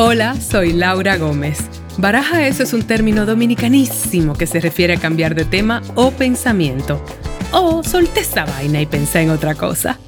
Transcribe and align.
Hola, 0.00 0.36
soy 0.36 0.74
Laura 0.74 1.16
Gómez. 1.16 1.58
Baraja 1.98 2.46
eso 2.46 2.62
es 2.62 2.72
un 2.72 2.86
término 2.86 3.26
dominicanísimo 3.26 4.34
que 4.34 4.46
se 4.46 4.60
refiere 4.60 4.94
a 4.94 5.00
cambiar 5.00 5.34
de 5.34 5.44
tema 5.44 5.82
o 5.96 6.12
pensamiento. 6.12 7.04
O 7.50 7.82
solté 7.82 8.20
esa 8.20 8.44
vaina 8.44 8.80
y 8.80 8.86
pensé 8.86 9.22
en 9.22 9.30
otra 9.30 9.56
cosa. 9.56 9.98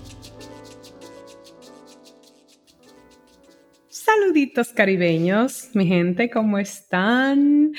Saluditos 3.89 4.69
caribeños, 4.69 5.71
mi 5.75 5.89
gente, 5.89 6.31
¿cómo 6.31 6.59
están? 6.59 7.73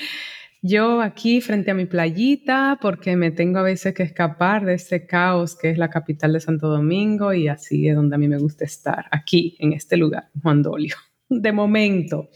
Yo 0.60 1.00
aquí 1.00 1.40
frente 1.40 1.70
a 1.70 1.74
mi 1.74 1.86
playita 1.86 2.78
porque 2.82 3.16
me 3.16 3.30
tengo 3.30 3.60
a 3.60 3.62
veces 3.62 3.94
que 3.94 4.02
escapar 4.02 4.66
de 4.66 4.74
ese 4.74 5.06
caos 5.06 5.56
que 5.56 5.70
es 5.70 5.78
la 5.78 5.88
capital 5.88 6.34
de 6.34 6.40
Santo 6.40 6.68
Domingo 6.68 7.32
y 7.32 7.48
así 7.48 7.88
es 7.88 7.96
donde 7.96 8.16
a 8.16 8.18
mí 8.18 8.28
me 8.28 8.36
gusta 8.36 8.66
estar, 8.66 9.06
aquí 9.10 9.56
en 9.60 9.72
este 9.72 9.96
lugar, 9.96 10.28
Juan 10.42 10.60
Dolio 10.60 10.96
de 11.40 11.52
momento, 11.52 12.28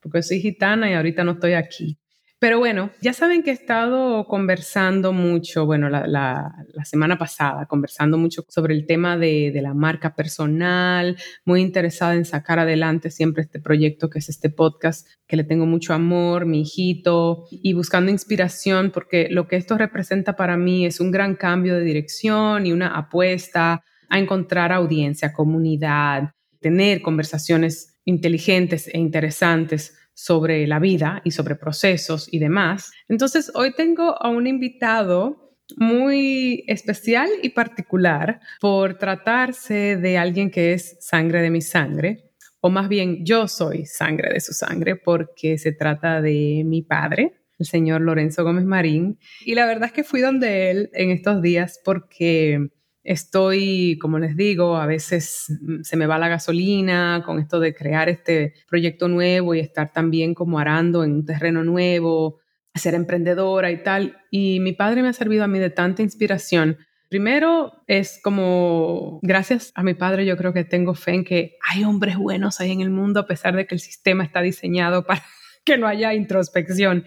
porque 0.00 0.22
soy 0.22 0.40
gitana 0.40 0.90
y 0.90 0.94
ahorita 0.94 1.24
no 1.24 1.32
estoy 1.32 1.54
aquí. 1.54 1.98
Pero 2.42 2.58
bueno, 2.58 2.90
ya 3.00 3.12
saben 3.12 3.44
que 3.44 3.50
he 3.50 3.52
estado 3.52 4.26
conversando 4.26 5.12
mucho, 5.12 5.64
bueno, 5.64 5.88
la, 5.88 6.52
semana 6.82 7.16
pasada, 7.16 7.66
conversando 7.66 8.18
mucho 8.18 8.44
sobre 8.48 8.74
el 8.74 8.84
tema 8.84 9.16
de, 9.16 9.52
de, 9.54 9.62
la 9.62 9.74
marca 9.74 10.16
personal, 10.16 11.16
muy 11.44 11.60
interesada 11.60 12.16
en 12.16 12.24
sacar 12.24 12.58
adelante 12.58 13.12
siempre 13.12 13.44
este 13.44 13.60
proyecto 13.60 14.10
que 14.10 14.18
es 14.18 14.28
este 14.28 14.50
podcast, 14.50 15.06
que 15.28 15.36
le 15.36 15.44
tengo 15.44 15.66
mucho 15.66 15.94
amor, 15.94 16.44
mi 16.44 16.62
hijito, 16.62 17.44
y 17.52 17.74
buscando 17.74 18.10
inspiración, 18.10 18.90
porque 18.90 19.28
lo 19.30 19.46
que 19.46 19.54
esto 19.54 19.78
representa 19.78 20.34
para 20.34 20.56
mí 20.56 20.84
es 20.84 20.98
un 20.98 21.12
gran 21.12 21.36
cambio 21.36 21.76
de 21.76 21.84
dirección 21.84 22.66
y 22.66 22.72
una 22.72 22.88
apuesta 22.98 23.84
a 24.08 24.18
encontrar 24.18 24.72
audiencia, 24.72 25.32
comunidad, 25.32 26.32
tener 26.58 27.02
conversaciones 27.02 27.91
inteligentes 28.04 28.88
e 28.88 28.98
interesantes 28.98 29.96
sobre 30.14 30.66
la 30.66 30.78
vida 30.78 31.22
y 31.24 31.30
sobre 31.30 31.56
procesos 31.56 32.28
y 32.32 32.38
demás. 32.38 32.92
Entonces, 33.08 33.50
hoy 33.54 33.72
tengo 33.72 34.20
a 34.22 34.28
un 34.28 34.46
invitado 34.46 35.56
muy 35.76 36.64
especial 36.66 37.28
y 37.42 37.50
particular 37.50 38.40
por 38.60 38.98
tratarse 38.98 39.96
de 39.96 40.18
alguien 40.18 40.50
que 40.50 40.74
es 40.74 40.96
sangre 41.00 41.40
de 41.40 41.50
mi 41.50 41.60
sangre, 41.60 42.30
o 42.60 42.70
más 42.70 42.88
bien 42.88 43.24
yo 43.24 43.48
soy 43.48 43.86
sangre 43.86 44.32
de 44.32 44.40
su 44.40 44.52
sangre 44.52 44.96
porque 44.96 45.58
se 45.58 45.72
trata 45.72 46.20
de 46.20 46.62
mi 46.64 46.82
padre, 46.82 47.40
el 47.58 47.66
señor 47.66 48.02
Lorenzo 48.02 48.44
Gómez 48.44 48.64
Marín. 48.64 49.18
Y 49.44 49.54
la 49.54 49.66
verdad 49.66 49.86
es 49.86 49.92
que 49.92 50.04
fui 50.04 50.20
donde 50.20 50.70
él 50.70 50.90
en 50.92 51.10
estos 51.10 51.42
días 51.42 51.80
porque 51.84 52.70
Estoy, 53.04 53.98
como 54.00 54.18
les 54.18 54.36
digo, 54.36 54.76
a 54.76 54.86
veces 54.86 55.46
mm, 55.60 55.82
se 55.82 55.96
me 55.96 56.06
va 56.06 56.18
la 56.18 56.28
gasolina 56.28 57.22
con 57.24 57.40
esto 57.40 57.58
de 57.58 57.74
crear 57.74 58.08
este 58.08 58.54
proyecto 58.68 59.08
nuevo 59.08 59.54
y 59.54 59.60
estar 59.60 59.92
también 59.92 60.34
como 60.34 60.58
arando 60.58 61.02
en 61.02 61.12
un 61.12 61.24
terreno 61.24 61.64
nuevo, 61.64 62.40
ser 62.74 62.94
emprendedora 62.94 63.70
y 63.70 63.82
tal. 63.82 64.16
Y 64.30 64.60
mi 64.60 64.72
padre 64.72 65.02
me 65.02 65.08
ha 65.08 65.12
servido 65.12 65.44
a 65.44 65.48
mí 65.48 65.58
de 65.58 65.70
tanta 65.70 66.02
inspiración. 66.02 66.78
Primero 67.08 67.72
es 67.88 68.20
como, 68.22 69.20
gracias 69.22 69.72
a 69.74 69.82
mi 69.82 69.94
padre, 69.94 70.24
yo 70.24 70.36
creo 70.36 70.54
que 70.54 70.64
tengo 70.64 70.94
fe 70.94 71.12
en 71.12 71.24
que 71.24 71.56
hay 71.68 71.84
hombres 71.84 72.16
buenos 72.16 72.60
ahí 72.60 72.70
en 72.70 72.80
el 72.80 72.90
mundo, 72.90 73.20
a 73.20 73.26
pesar 73.26 73.54
de 73.54 73.66
que 73.66 73.74
el 73.74 73.80
sistema 73.80 74.24
está 74.24 74.40
diseñado 74.40 75.04
para 75.06 75.22
que 75.64 75.76
no 75.76 75.86
haya 75.86 76.14
introspección. 76.14 77.04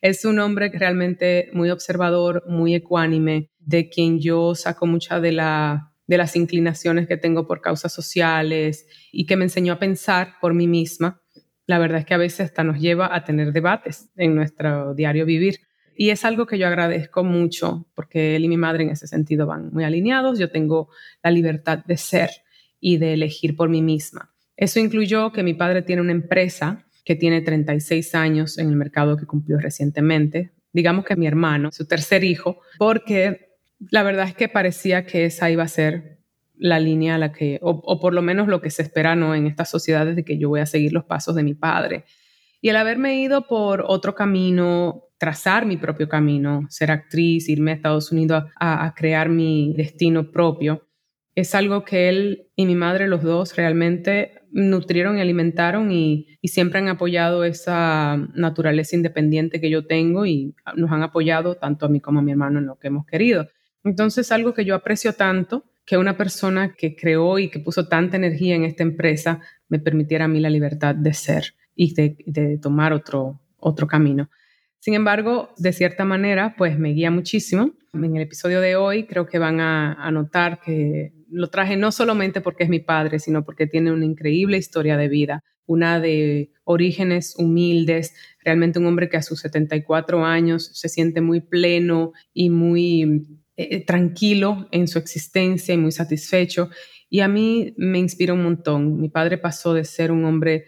Es 0.00 0.24
un 0.24 0.38
hombre 0.40 0.70
realmente 0.74 1.50
muy 1.52 1.70
observador, 1.70 2.42
muy 2.48 2.74
ecuánime, 2.74 3.50
de 3.66 3.90
quien 3.90 4.20
yo 4.20 4.54
saco 4.54 4.86
mucha 4.86 5.20
de, 5.20 5.32
la, 5.32 5.92
de 6.06 6.16
las 6.16 6.36
inclinaciones 6.36 7.06
que 7.06 7.16
tengo 7.16 7.46
por 7.46 7.60
causas 7.60 7.92
sociales 7.92 8.86
y 9.12 9.26
que 9.26 9.36
me 9.36 9.44
enseñó 9.44 9.74
a 9.74 9.78
pensar 9.78 10.34
por 10.40 10.54
mí 10.54 10.68
misma. 10.68 11.20
La 11.66 11.78
verdad 11.78 11.98
es 11.98 12.06
que 12.06 12.14
a 12.14 12.18
veces 12.18 12.40
hasta 12.46 12.62
nos 12.64 12.80
lleva 12.80 13.14
a 13.14 13.24
tener 13.24 13.52
debates 13.52 14.08
en 14.16 14.36
nuestro 14.36 14.94
diario 14.94 15.26
vivir. 15.26 15.58
Y 15.96 16.10
es 16.10 16.24
algo 16.24 16.46
que 16.46 16.58
yo 16.58 16.68
agradezco 16.68 17.24
mucho 17.24 17.88
porque 17.94 18.36
él 18.36 18.44
y 18.44 18.48
mi 18.48 18.56
madre 18.56 18.84
en 18.84 18.90
ese 18.90 19.08
sentido 19.08 19.46
van 19.46 19.72
muy 19.72 19.82
alineados. 19.82 20.38
Yo 20.38 20.50
tengo 20.50 20.88
la 21.22 21.32
libertad 21.32 21.84
de 21.84 21.96
ser 21.96 22.30
y 22.78 22.98
de 22.98 23.14
elegir 23.14 23.56
por 23.56 23.68
mí 23.68 23.82
misma. 23.82 24.32
Eso 24.56 24.78
incluyó 24.78 25.32
que 25.32 25.42
mi 25.42 25.54
padre 25.54 25.82
tiene 25.82 26.02
una 26.02 26.12
empresa 26.12 26.86
que 27.04 27.16
tiene 27.16 27.40
36 27.40 28.14
años 28.14 28.58
en 28.58 28.68
el 28.68 28.76
mercado 28.76 29.16
que 29.16 29.26
cumplió 29.26 29.58
recientemente, 29.58 30.52
digamos 30.72 31.04
que 31.04 31.16
mi 31.16 31.26
hermano, 31.26 31.72
su 31.72 31.86
tercer 31.86 32.22
hijo, 32.22 32.60
porque 32.78 33.45
la 33.78 34.02
verdad 34.02 34.28
es 34.28 34.34
que 34.34 34.48
parecía 34.48 35.06
que 35.06 35.24
esa 35.24 35.50
iba 35.50 35.62
a 35.62 35.68
ser 35.68 36.18
la 36.56 36.80
línea 36.80 37.16
a 37.16 37.18
la 37.18 37.32
que, 37.32 37.58
o, 37.62 38.00
por 38.00 38.14
lo 38.14 38.22
menos 38.22 38.48
lo 38.48 38.60
que 38.60 38.70
se 38.70 38.82
espera 38.82 39.14
¿no? 39.14 39.34
en 39.34 39.46
estas 39.46 39.70
sociedades 39.70 40.16
de 40.16 40.24
que 40.24 40.38
yo 40.38 40.48
voy 40.48 40.60
a 40.60 40.66
seguir 40.66 40.92
los 40.92 41.04
pasos 41.04 41.34
de 41.34 41.42
mi 41.42 41.54
padre. 41.54 42.04
Y 42.62 42.70
el 42.70 42.76
haberme 42.76 43.20
ido 43.20 43.46
por 43.46 43.84
otro 43.86 44.14
camino, 44.14 45.04
trazar 45.18 45.66
mi 45.66 45.76
propio 45.76 46.08
camino, 46.08 46.66
ser 46.70 46.90
actriz, 46.90 47.48
irme 47.48 47.72
a 47.72 47.74
Estados 47.74 48.10
Unidos 48.10 48.44
a 48.58 48.94
crear 48.96 49.28
mi 49.28 49.74
destino 49.76 50.30
propio, 50.30 50.86
es 51.36 51.54
algo 51.54 51.84
que 51.84 52.08
él 52.08 52.48
y 52.56 52.64
mi 52.64 52.74
madre, 52.74 53.06
los 53.06 53.22
dos, 53.22 53.54
realmente 53.56 54.40
nutrieron 54.50 55.18
y 55.18 55.20
alimentaron 55.20 55.92
y, 55.92 56.26
siempre 56.44 56.78
han 56.78 56.86
apoyado 56.88 57.42
esa 57.42 58.16
naturaleza 58.34 58.94
independiente 58.94 59.60
que 59.60 59.68
yo 59.68 59.84
tengo 59.84 60.26
y 60.26 60.54
nos 60.76 60.92
han 60.92 61.02
apoyado 61.02 61.56
tanto 61.56 61.86
a 61.86 61.88
mí 61.88 62.00
como 62.00 62.20
a 62.20 62.22
mi 62.22 62.30
hermano 62.30 62.60
en 62.60 62.66
lo 62.66 62.78
que 62.78 62.86
hemos 62.86 63.04
querido. 63.04 63.48
Entonces, 63.86 64.32
algo 64.32 64.52
que 64.52 64.64
yo 64.64 64.74
aprecio 64.74 65.12
tanto, 65.12 65.64
que 65.84 65.96
una 65.96 66.16
persona 66.16 66.74
que 66.74 66.96
creó 66.96 67.38
y 67.38 67.48
que 67.48 67.60
puso 67.60 67.86
tanta 67.86 68.16
energía 68.16 68.56
en 68.56 68.64
esta 68.64 68.82
empresa 68.82 69.40
me 69.68 69.78
permitiera 69.78 70.24
a 70.24 70.28
mí 70.28 70.40
la 70.40 70.50
libertad 70.50 70.96
de 70.96 71.14
ser 71.14 71.54
y 71.76 71.94
de, 71.94 72.58
tomar 72.60 72.92
otro, 72.92 73.40
otro 73.58 73.86
camino. 73.86 74.28
Sin 74.80 74.94
embargo, 74.94 75.50
de 75.56 75.72
cierta 75.72 76.04
manera, 76.04 76.56
pues 76.58 76.76
me 76.78 76.90
guía 76.90 77.12
muchísimo. 77.12 77.74
En 77.92 78.16
el 78.16 78.22
episodio 78.22 78.60
de 78.60 78.74
hoy 78.74 79.04
creo 79.06 79.26
que 79.26 79.38
van 79.38 79.60
a, 79.60 79.92
a 79.92 80.10
notar 80.10 80.60
que 80.60 81.12
lo 81.30 81.48
traje 81.48 81.76
no 81.76 81.92
solamente 81.92 82.40
porque 82.40 82.64
es 82.64 82.68
mi 82.68 82.80
padre, 82.80 83.20
sino 83.20 83.44
porque 83.44 83.68
tiene 83.68 83.92
una 83.92 84.04
increíble 84.04 84.56
historia 84.56 84.96
de 84.96 85.08
vida, 85.08 85.44
una 85.64 86.00
de 86.00 86.50
orígenes 86.64 87.36
humildes, 87.38 88.14
realmente 88.44 88.80
un 88.80 88.86
hombre 88.86 89.08
que 89.08 89.16
a 89.16 89.22
sus 89.22 89.40
74 89.40 90.24
años 90.24 90.70
se 90.74 90.88
siente 90.88 91.20
muy 91.20 91.40
pleno 91.40 92.12
y 92.32 92.50
muy 92.50 93.26
eh, 93.56 93.84
tranquilo 93.84 94.68
en 94.70 94.88
su 94.88 94.98
existencia 94.98 95.74
y 95.74 95.78
muy 95.78 95.92
satisfecho. 95.92 96.70
Y 97.08 97.20
a 97.20 97.28
mí 97.28 97.74
me 97.76 97.98
inspira 97.98 98.34
un 98.34 98.42
montón. 98.42 99.00
Mi 99.00 99.08
padre 99.08 99.38
pasó 99.38 99.72
de 99.74 99.84
ser 99.84 100.12
un 100.12 100.24
hombre 100.24 100.66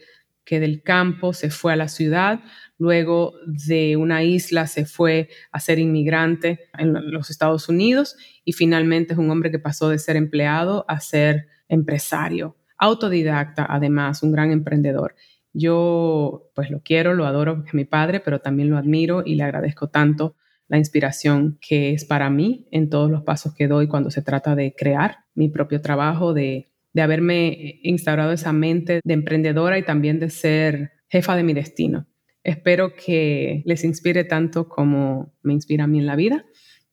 que 0.49 0.59
del 0.59 0.81
campo 0.81 1.31
se 1.33 1.51
fue 1.51 1.73
a 1.73 1.75
la 1.75 1.87
ciudad, 1.87 2.39
luego 2.79 3.35
de 3.45 3.97
una 3.97 4.23
isla 4.23 4.65
se 4.65 4.85
fue 4.85 5.29
a 5.51 5.59
ser 5.59 5.77
inmigrante 5.77 6.61
en 6.75 7.11
los 7.11 7.29
Estados 7.29 7.69
Unidos 7.69 8.17
y 8.43 8.53
finalmente 8.53 9.13
es 9.13 9.19
un 9.19 9.29
hombre 9.29 9.51
que 9.51 9.59
pasó 9.59 9.89
de 9.89 9.99
ser 9.99 10.15
empleado 10.15 10.85
a 10.87 10.99
ser 11.01 11.49
empresario, 11.67 12.57
autodidacta 12.79 13.67
además, 13.69 14.23
un 14.23 14.31
gran 14.31 14.51
emprendedor. 14.51 15.13
Yo 15.53 16.49
pues 16.55 16.71
lo 16.71 16.81
quiero, 16.81 17.13
lo 17.13 17.27
adoro, 17.27 17.63
es 17.67 17.75
mi 17.75 17.85
padre, 17.85 18.19
pero 18.19 18.39
también 18.39 18.71
lo 18.71 18.77
admiro 18.79 19.21
y 19.23 19.35
le 19.35 19.43
agradezco 19.43 19.89
tanto 19.89 20.35
la 20.69 20.77
inspiración 20.77 21.57
que 21.59 21.91
es 21.91 22.05
para 22.05 22.29
mí 22.29 22.67
en 22.71 22.89
todos 22.89 23.11
los 23.11 23.23
pasos 23.23 23.53
que 23.53 23.67
doy 23.67 23.89
cuando 23.89 24.09
se 24.11 24.21
trata 24.21 24.55
de 24.55 24.73
crear 24.73 25.25
mi 25.35 25.49
propio 25.49 25.81
trabajo, 25.81 26.33
de 26.33 26.69
de 26.93 27.01
haberme 27.01 27.79
instaurado 27.83 28.31
esa 28.31 28.53
mente 28.53 29.01
de 29.03 29.13
emprendedora 29.13 29.77
y 29.77 29.83
también 29.83 30.19
de 30.19 30.29
ser 30.29 30.91
jefa 31.07 31.35
de 31.35 31.43
mi 31.43 31.53
destino. 31.53 32.07
Espero 32.43 32.93
que 32.95 33.63
les 33.65 33.83
inspire 33.83 34.23
tanto 34.23 34.67
como 34.67 35.33
me 35.43 35.53
inspira 35.53 35.83
a 35.83 35.87
mí 35.87 35.99
en 35.99 36.07
la 36.07 36.15
vida 36.15 36.45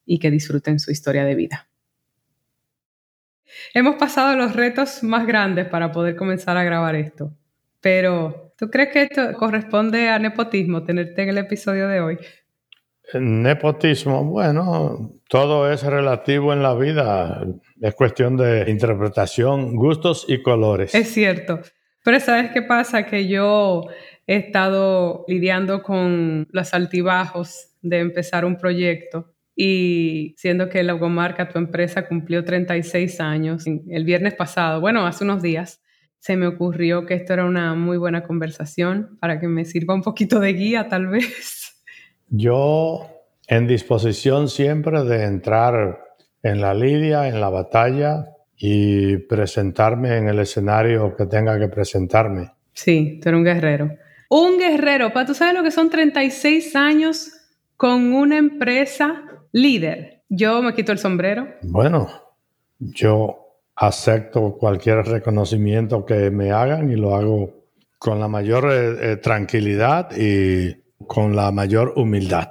y 0.04 0.18
que 0.18 0.30
disfruten 0.30 0.80
su 0.80 0.90
historia 0.90 1.24
de 1.24 1.34
vida. 1.34 1.68
Hemos 3.72 3.96
pasado 3.96 4.36
los 4.36 4.54
retos 4.54 5.02
más 5.02 5.26
grandes 5.26 5.66
para 5.66 5.92
poder 5.92 6.16
comenzar 6.16 6.56
a 6.56 6.64
grabar 6.64 6.94
esto, 6.94 7.32
pero 7.80 8.52
¿tú 8.58 8.68
crees 8.68 8.90
que 8.92 9.02
esto 9.02 9.32
corresponde 9.34 10.08
a 10.08 10.18
nepotismo, 10.18 10.84
tenerte 10.84 11.22
en 11.22 11.30
el 11.30 11.38
episodio 11.38 11.88
de 11.88 12.00
hoy? 12.00 12.18
Nepotismo, 13.14 14.24
bueno, 14.24 15.12
todo 15.28 15.70
es 15.70 15.82
relativo 15.84 16.52
en 16.52 16.62
la 16.62 16.74
vida, 16.74 17.46
es 17.80 17.94
cuestión 17.94 18.36
de 18.36 18.68
interpretación, 18.68 19.76
gustos 19.76 20.24
y 20.28 20.42
colores. 20.42 20.94
Es 20.94 21.12
cierto, 21.12 21.60
pero 22.04 22.18
¿sabes 22.18 22.50
qué 22.52 22.62
pasa? 22.62 23.06
Que 23.06 23.28
yo 23.28 23.84
he 24.26 24.36
estado 24.36 25.24
lidiando 25.28 25.82
con 25.82 26.48
los 26.50 26.74
altibajos 26.74 27.74
de 27.80 28.00
empezar 28.00 28.44
un 28.44 28.56
proyecto 28.56 29.32
y 29.54 30.34
siendo 30.36 30.68
que 30.68 30.82
Logomarca, 30.82 31.48
tu 31.48 31.58
empresa, 31.58 32.06
cumplió 32.08 32.44
36 32.44 33.20
años 33.20 33.64
el 33.66 34.04
viernes 34.04 34.34
pasado, 34.34 34.80
bueno, 34.80 35.06
hace 35.06 35.24
unos 35.24 35.42
días, 35.42 35.80
se 36.18 36.36
me 36.36 36.46
ocurrió 36.46 37.06
que 37.06 37.14
esto 37.14 37.34
era 37.34 37.44
una 37.44 37.74
muy 37.74 37.98
buena 37.98 38.24
conversación 38.24 39.16
para 39.20 39.38
que 39.38 39.46
me 39.46 39.64
sirva 39.64 39.94
un 39.94 40.02
poquito 40.02 40.40
de 40.40 40.52
guía 40.54 40.88
tal 40.88 41.06
vez. 41.06 41.75
Yo 42.28 43.06
en 43.46 43.66
disposición 43.66 44.48
siempre 44.48 45.04
de 45.04 45.24
entrar 45.24 46.00
en 46.42 46.60
la 46.60 46.74
lidia, 46.74 47.28
en 47.28 47.40
la 47.40 47.48
batalla 47.48 48.36
y 48.56 49.18
presentarme 49.18 50.16
en 50.16 50.28
el 50.28 50.38
escenario 50.38 51.14
que 51.16 51.26
tenga 51.26 51.58
que 51.58 51.68
presentarme. 51.68 52.52
Sí, 52.72 53.20
tú 53.22 53.28
eres 53.28 53.38
un 53.38 53.44
guerrero. 53.44 53.90
Un 54.28 54.58
guerrero, 54.58 55.12
para 55.12 55.26
tú 55.26 55.34
sabes 55.34 55.54
lo 55.54 55.62
que 55.62 55.70
son 55.70 55.88
36 55.88 56.74
años 56.74 57.32
con 57.76 58.12
una 58.12 58.38
empresa 58.38 59.22
líder. 59.52 60.22
Yo 60.28 60.62
me 60.62 60.74
quito 60.74 60.92
el 60.92 60.98
sombrero. 60.98 61.46
Bueno, 61.62 62.08
yo 62.78 63.46
acepto 63.76 64.56
cualquier 64.58 65.04
reconocimiento 65.06 66.04
que 66.04 66.30
me 66.30 66.50
hagan 66.50 66.90
y 66.90 66.96
lo 66.96 67.14
hago 67.14 67.66
con 67.98 68.18
la 68.18 68.28
mayor 68.28 68.70
eh, 68.72 69.12
eh, 69.12 69.16
tranquilidad 69.16 70.10
y 70.16 70.85
con 71.06 71.36
la 71.36 71.50
mayor 71.52 71.92
humildad. 71.96 72.48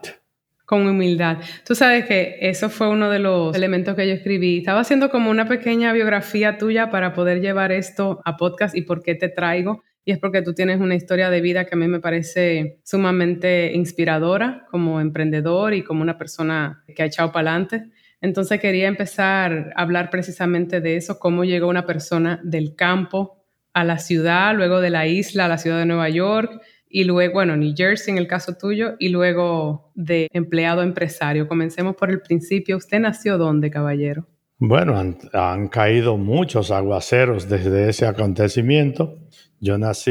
Con 0.65 0.87
humildad. 0.87 1.37
Tú 1.65 1.75
sabes 1.75 2.05
que 2.05 2.37
eso 2.41 2.69
fue 2.69 2.89
uno 2.89 3.09
de 3.09 3.19
los 3.19 3.55
elementos 3.55 3.95
que 3.95 4.07
yo 4.07 4.13
escribí. 4.13 4.57
Estaba 4.57 4.79
haciendo 4.79 5.09
como 5.11 5.29
una 5.29 5.47
pequeña 5.47 5.93
biografía 5.93 6.57
tuya 6.57 6.89
para 6.89 7.13
poder 7.13 7.39
llevar 7.39 7.71
esto 7.71 8.19
a 8.25 8.35
podcast 8.35 8.75
y 8.75 8.81
por 8.81 9.03
qué 9.03 9.13
te 9.13 9.29
traigo. 9.29 9.83
Y 10.03 10.11
es 10.11 10.19
porque 10.19 10.41
tú 10.41 10.53
tienes 10.53 10.79
una 10.79 10.95
historia 10.95 11.29
de 11.29 11.41
vida 11.41 11.65
que 11.65 11.75
a 11.75 11.77
mí 11.77 11.87
me 11.87 11.99
parece 11.99 12.79
sumamente 12.83 13.73
inspiradora 13.73 14.65
como 14.71 15.01
emprendedor 15.01 15.73
y 15.73 15.83
como 15.83 16.01
una 16.01 16.17
persona 16.17 16.83
que 16.95 17.03
ha 17.03 17.07
echado 17.07 17.31
para 17.31 17.51
adelante. 17.51 17.89
Entonces 18.21 18.59
quería 18.59 18.87
empezar 18.87 19.71
a 19.75 19.81
hablar 19.81 20.09
precisamente 20.09 20.81
de 20.81 20.95
eso, 20.95 21.19
cómo 21.19 21.43
llegó 21.43 21.67
una 21.67 21.85
persona 21.85 22.39
del 22.43 22.75
campo 22.75 23.43
a 23.73 23.83
la 23.83 23.99
ciudad, 23.99 24.55
luego 24.55 24.79
de 24.79 24.89
la 24.89 25.05
isla 25.05 25.45
a 25.45 25.49
la 25.49 25.57
ciudad 25.57 25.79
de 25.79 25.85
Nueva 25.85 26.09
York 26.09 26.61
y 26.95 27.03
luego, 27.03 27.33
bueno, 27.33 27.57
New 27.57 27.73
Jersey 27.75 28.13
en 28.13 28.17
el 28.17 28.25
caso 28.25 28.53
tuyo 28.53 28.95
y 28.99 29.09
luego 29.09 29.91
de 29.95 30.29
empleado 30.31 30.81
empresario. 30.81 31.45
Comencemos 31.45 31.97
por 31.97 32.09
el 32.09 32.21
principio. 32.21 32.77
¿Usted 32.77 33.01
nació 33.01 33.37
dónde, 33.37 33.69
caballero? 33.69 34.29
Bueno, 34.59 34.97
han, 34.97 35.17
han 35.33 35.67
caído 35.67 36.15
muchos 36.15 36.71
aguaceros 36.71 37.49
desde 37.49 37.89
ese 37.89 38.05
acontecimiento. 38.05 39.19
Yo 39.59 39.77
nací 39.77 40.09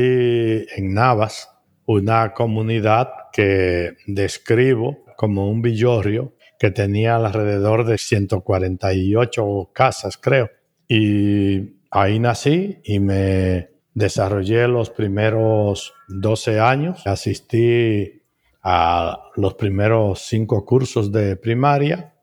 en 0.77 0.93
Navas, 0.93 1.49
una 1.87 2.35
comunidad 2.35 3.09
que 3.33 3.97
describo 4.07 5.07
como 5.17 5.49
un 5.49 5.63
villorrio 5.63 6.35
que 6.59 6.71
tenía 6.71 7.17
alrededor 7.17 7.87
de 7.87 7.97
148 7.97 9.71
casas, 9.73 10.19
creo. 10.19 10.51
Y 10.87 11.79
ahí 11.91 12.19
nací 12.19 12.77
y 12.85 13.01
me 13.01 13.74
desarrollé 13.95 14.69
los 14.69 14.91
primeros 14.91 15.95
12 16.09 16.61
años. 16.61 17.07
Asistí 17.07 18.23
a 18.63 19.31
los 19.37 19.55
primeros 19.55 20.21
cinco 20.21 20.65
cursos 20.65 21.13
de 21.13 21.37
primaria 21.37 22.15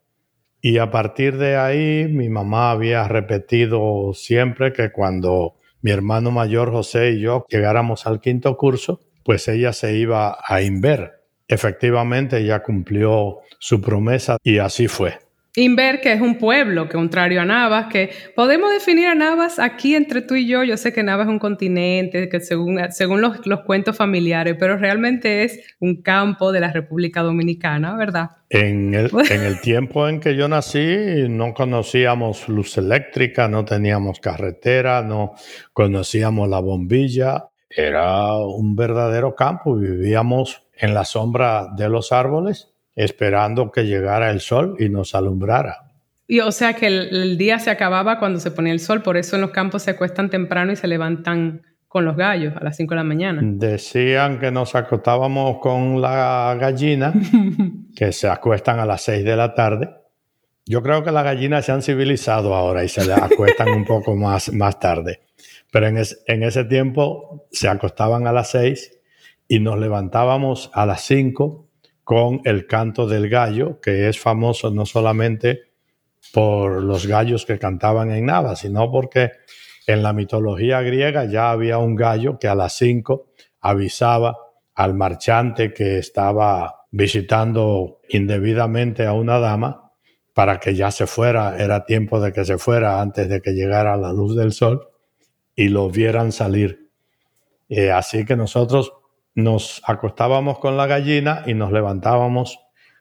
y 0.62 0.77
a 0.77 0.91
partir 0.91 1.38
de 1.38 1.57
ahí 1.57 2.07
mi 2.07 2.29
mamá 2.29 2.71
había 2.71 3.07
repetido 3.07 4.13
siempre 4.13 4.73
que 4.73 4.91
cuando 4.91 5.56
mi 5.81 5.91
hermano 5.91 6.31
mayor 6.31 6.71
José 6.71 7.12
y 7.12 7.21
yo 7.21 7.45
llegáramos 7.50 8.06
al 8.06 8.21
quinto 8.21 8.57
curso, 8.57 9.01
pues 9.23 9.47
ella 9.47 9.73
se 9.73 9.95
iba 9.97 10.38
a 10.45 10.62
Inver 10.62 11.21
efectivamente 11.51 12.38
ella 12.38 12.63
cumplió 12.63 13.39
su 13.59 13.81
promesa 13.81 14.38
y 14.44 14.57
así 14.57 14.88
fue. 14.88 15.19
Inver, 15.56 16.00
que 16.00 16.13
es 16.13 16.21
un 16.21 16.38
pueblo, 16.38 16.88
contrario 16.88 17.42
a 17.42 17.45
Navas, 17.45 17.88
que 17.88 18.09
podemos 18.38 18.71
definir 18.71 19.07
a 19.07 19.15
Navas 19.15 19.59
aquí 19.59 19.95
entre 19.95 20.21
tú 20.21 20.36
y 20.36 20.48
yo. 20.48 20.63
Yo 20.63 20.77
sé 20.77 20.94
que 20.94 21.03
Navas 21.03 21.27
es 21.27 21.31
un 21.31 21.39
continente, 21.39 22.30
que 22.30 22.39
según, 22.39 22.80
según 22.92 23.19
los, 23.19 23.45
los, 23.45 23.59
cuentos 23.62 23.98
familiares, 23.98 24.56
pero 24.57 24.77
realmente 24.77 25.44
es 25.44 25.59
un 25.81 26.01
campo 26.01 26.53
de 26.53 26.62
la 26.62 26.71
República 26.71 27.21
Dominicana, 27.21 27.98
¿verdad? 27.98 28.30
En 28.50 28.94
el, 28.94 29.12
en 29.30 29.42
el 29.42 29.59
tiempo 29.59 30.07
en 30.07 30.21
que 30.21 30.38
yo 30.38 30.48
nací, 30.48 31.27
no 31.27 31.54
conocíamos 31.54 32.47
luz 32.47 32.77
eléctrica, 32.77 33.50
no 33.50 33.65
teníamos 33.65 34.21
carretera, 34.21 35.01
no 35.01 35.33
conocíamos 35.74 36.47
la 36.47 36.62
bombilla. 36.62 37.50
Era 37.69 38.36
un 38.38 38.77
verdadero 38.77 39.36
campo, 39.36 39.75
vivíamos 39.75 40.63
en 40.77 40.94
la 40.94 41.04
sombra 41.04 41.68
de 41.75 41.89
los 41.89 42.13
árboles, 42.13 42.71
esperando 42.96 43.72
que 43.72 43.86
llegara 43.86 44.32
el 44.32 44.40
sol 44.40 44.76
y 44.80 44.90
nos 44.90 45.16
alumbrara. 45.16 45.92
Y 46.28 46.40
o 46.40 46.52
sea 46.52 46.76
que 46.76 46.88
el, 46.88 47.38
día 47.38 47.60
se 47.60 47.70
acababa 47.70 48.18
cuando 48.18 48.40
se 48.40 48.52
ponía 48.52 48.72
el 48.72 48.80
sol, 48.80 49.02
por 49.02 49.18
eso 49.18 49.36
en 49.36 49.42
los 49.42 49.52
campos 49.52 49.84
se 49.84 49.92
acuestan 49.92 50.30
temprano 50.30 50.72
y 50.72 50.78
se 50.78 50.88
levantan 50.88 51.64
con 51.90 52.06
los 52.06 52.16
gallos 52.16 52.56
a 52.56 52.64
las 52.64 52.78
5 52.78 52.94
de 52.94 52.96
la 52.96 53.04
mañana. 53.04 53.42
Decían 53.44 54.40
que 54.40 54.50
nos 54.50 54.74
acostábamos 54.76 55.58
con 55.60 56.00
la 56.00 56.56
gallina, 56.58 57.14
que 57.96 58.14
se 58.14 58.30
acuestan 58.30 58.80
a 58.80 58.86
las 58.86 59.02
6 59.02 59.26
de 59.26 59.36
la 59.36 59.54
tarde. 59.54 59.90
Yo 60.66 60.82
creo 60.82 61.04
que 61.04 61.12
las 61.12 61.26
gallinas 61.26 61.66
se 61.66 61.74
han 61.74 61.82
civilizado 61.82 62.56
ahora 62.56 62.86
y 62.86 62.88
se 62.88 63.12
acuestan 63.12 63.70
un 63.72 63.84
poco 63.84 64.16
más, 64.16 64.54
más 64.54 64.80
tarde. 64.80 65.20
Pero 65.70 65.88
en, 65.88 65.98
en 65.98 66.44
ese 66.44 66.64
tiempo 66.64 67.46
se 67.52 67.68
acostaban 67.68 68.26
a 68.26 68.32
las 68.32 68.52
6 68.52 69.00
y 69.50 69.60
nos 69.60 69.78
levantábamos 69.78 70.72
a 70.74 70.86
las 70.86 71.02
5 71.02 71.68
con 72.03 72.42
el 72.45 72.68
canto 72.68 73.07
del 73.07 73.30
gallo, 73.30 73.80
que 73.80 74.09
es 74.09 74.19
famoso 74.19 74.71
no 74.71 74.86
solamente 74.86 75.71
por 76.33 76.83
los 76.83 77.07
gallos 77.07 77.45
que 77.45 77.59
cantaban 77.59 78.12
en 78.12 78.25
Nava, 78.25 78.56
sino 78.56 78.92
porque 78.92 79.31
en 79.88 80.03
la 80.03 80.13
mitología 80.13 80.81
griega 80.81 81.25
ya 81.25 81.51
había 81.51 81.77
un 81.77 81.95
gallo 81.95 82.38
que 82.39 82.48
a 82.48 82.56
las 82.56 82.74
5 82.74 83.27
avisaba 83.62 84.38
al 84.75 84.94
marchante 84.94 85.74
que 85.74 85.98
estaba 85.98 86.86
visitando 86.92 88.00
indebidamente 88.09 89.06
a 89.06 89.13
una 89.13 89.39
dama 89.39 89.92
para 90.33 90.59
que 90.59 90.75
ya 90.75 90.92
se 90.92 91.07
fuera, 91.07 91.57
era 91.57 91.86
tiempo 91.86 92.19
de 92.19 92.31
que 92.31 92.45
se 92.45 92.57
fuera 92.57 93.01
antes 93.01 93.27
de 93.27 93.42
que 93.42 93.51
llegara 93.51 93.97
la 93.97 94.13
luz 94.13 94.36
del 94.36 94.54
sol 94.54 94.89
y 95.56 95.68
lo 95.68 95.89
vieran 95.89 96.31
salir. 96.31 96.89
Eh, 97.69 97.92
así 97.92 98.25
que 98.25 98.36
nosotros 98.36 98.94
nos 99.36 99.81
acostábamos 99.86 100.60
con 100.60 100.78
la 100.78 100.88
gallina 100.88 101.44
y 101.45 101.54
nos 101.54 101.72
levantábamos 101.72 102.60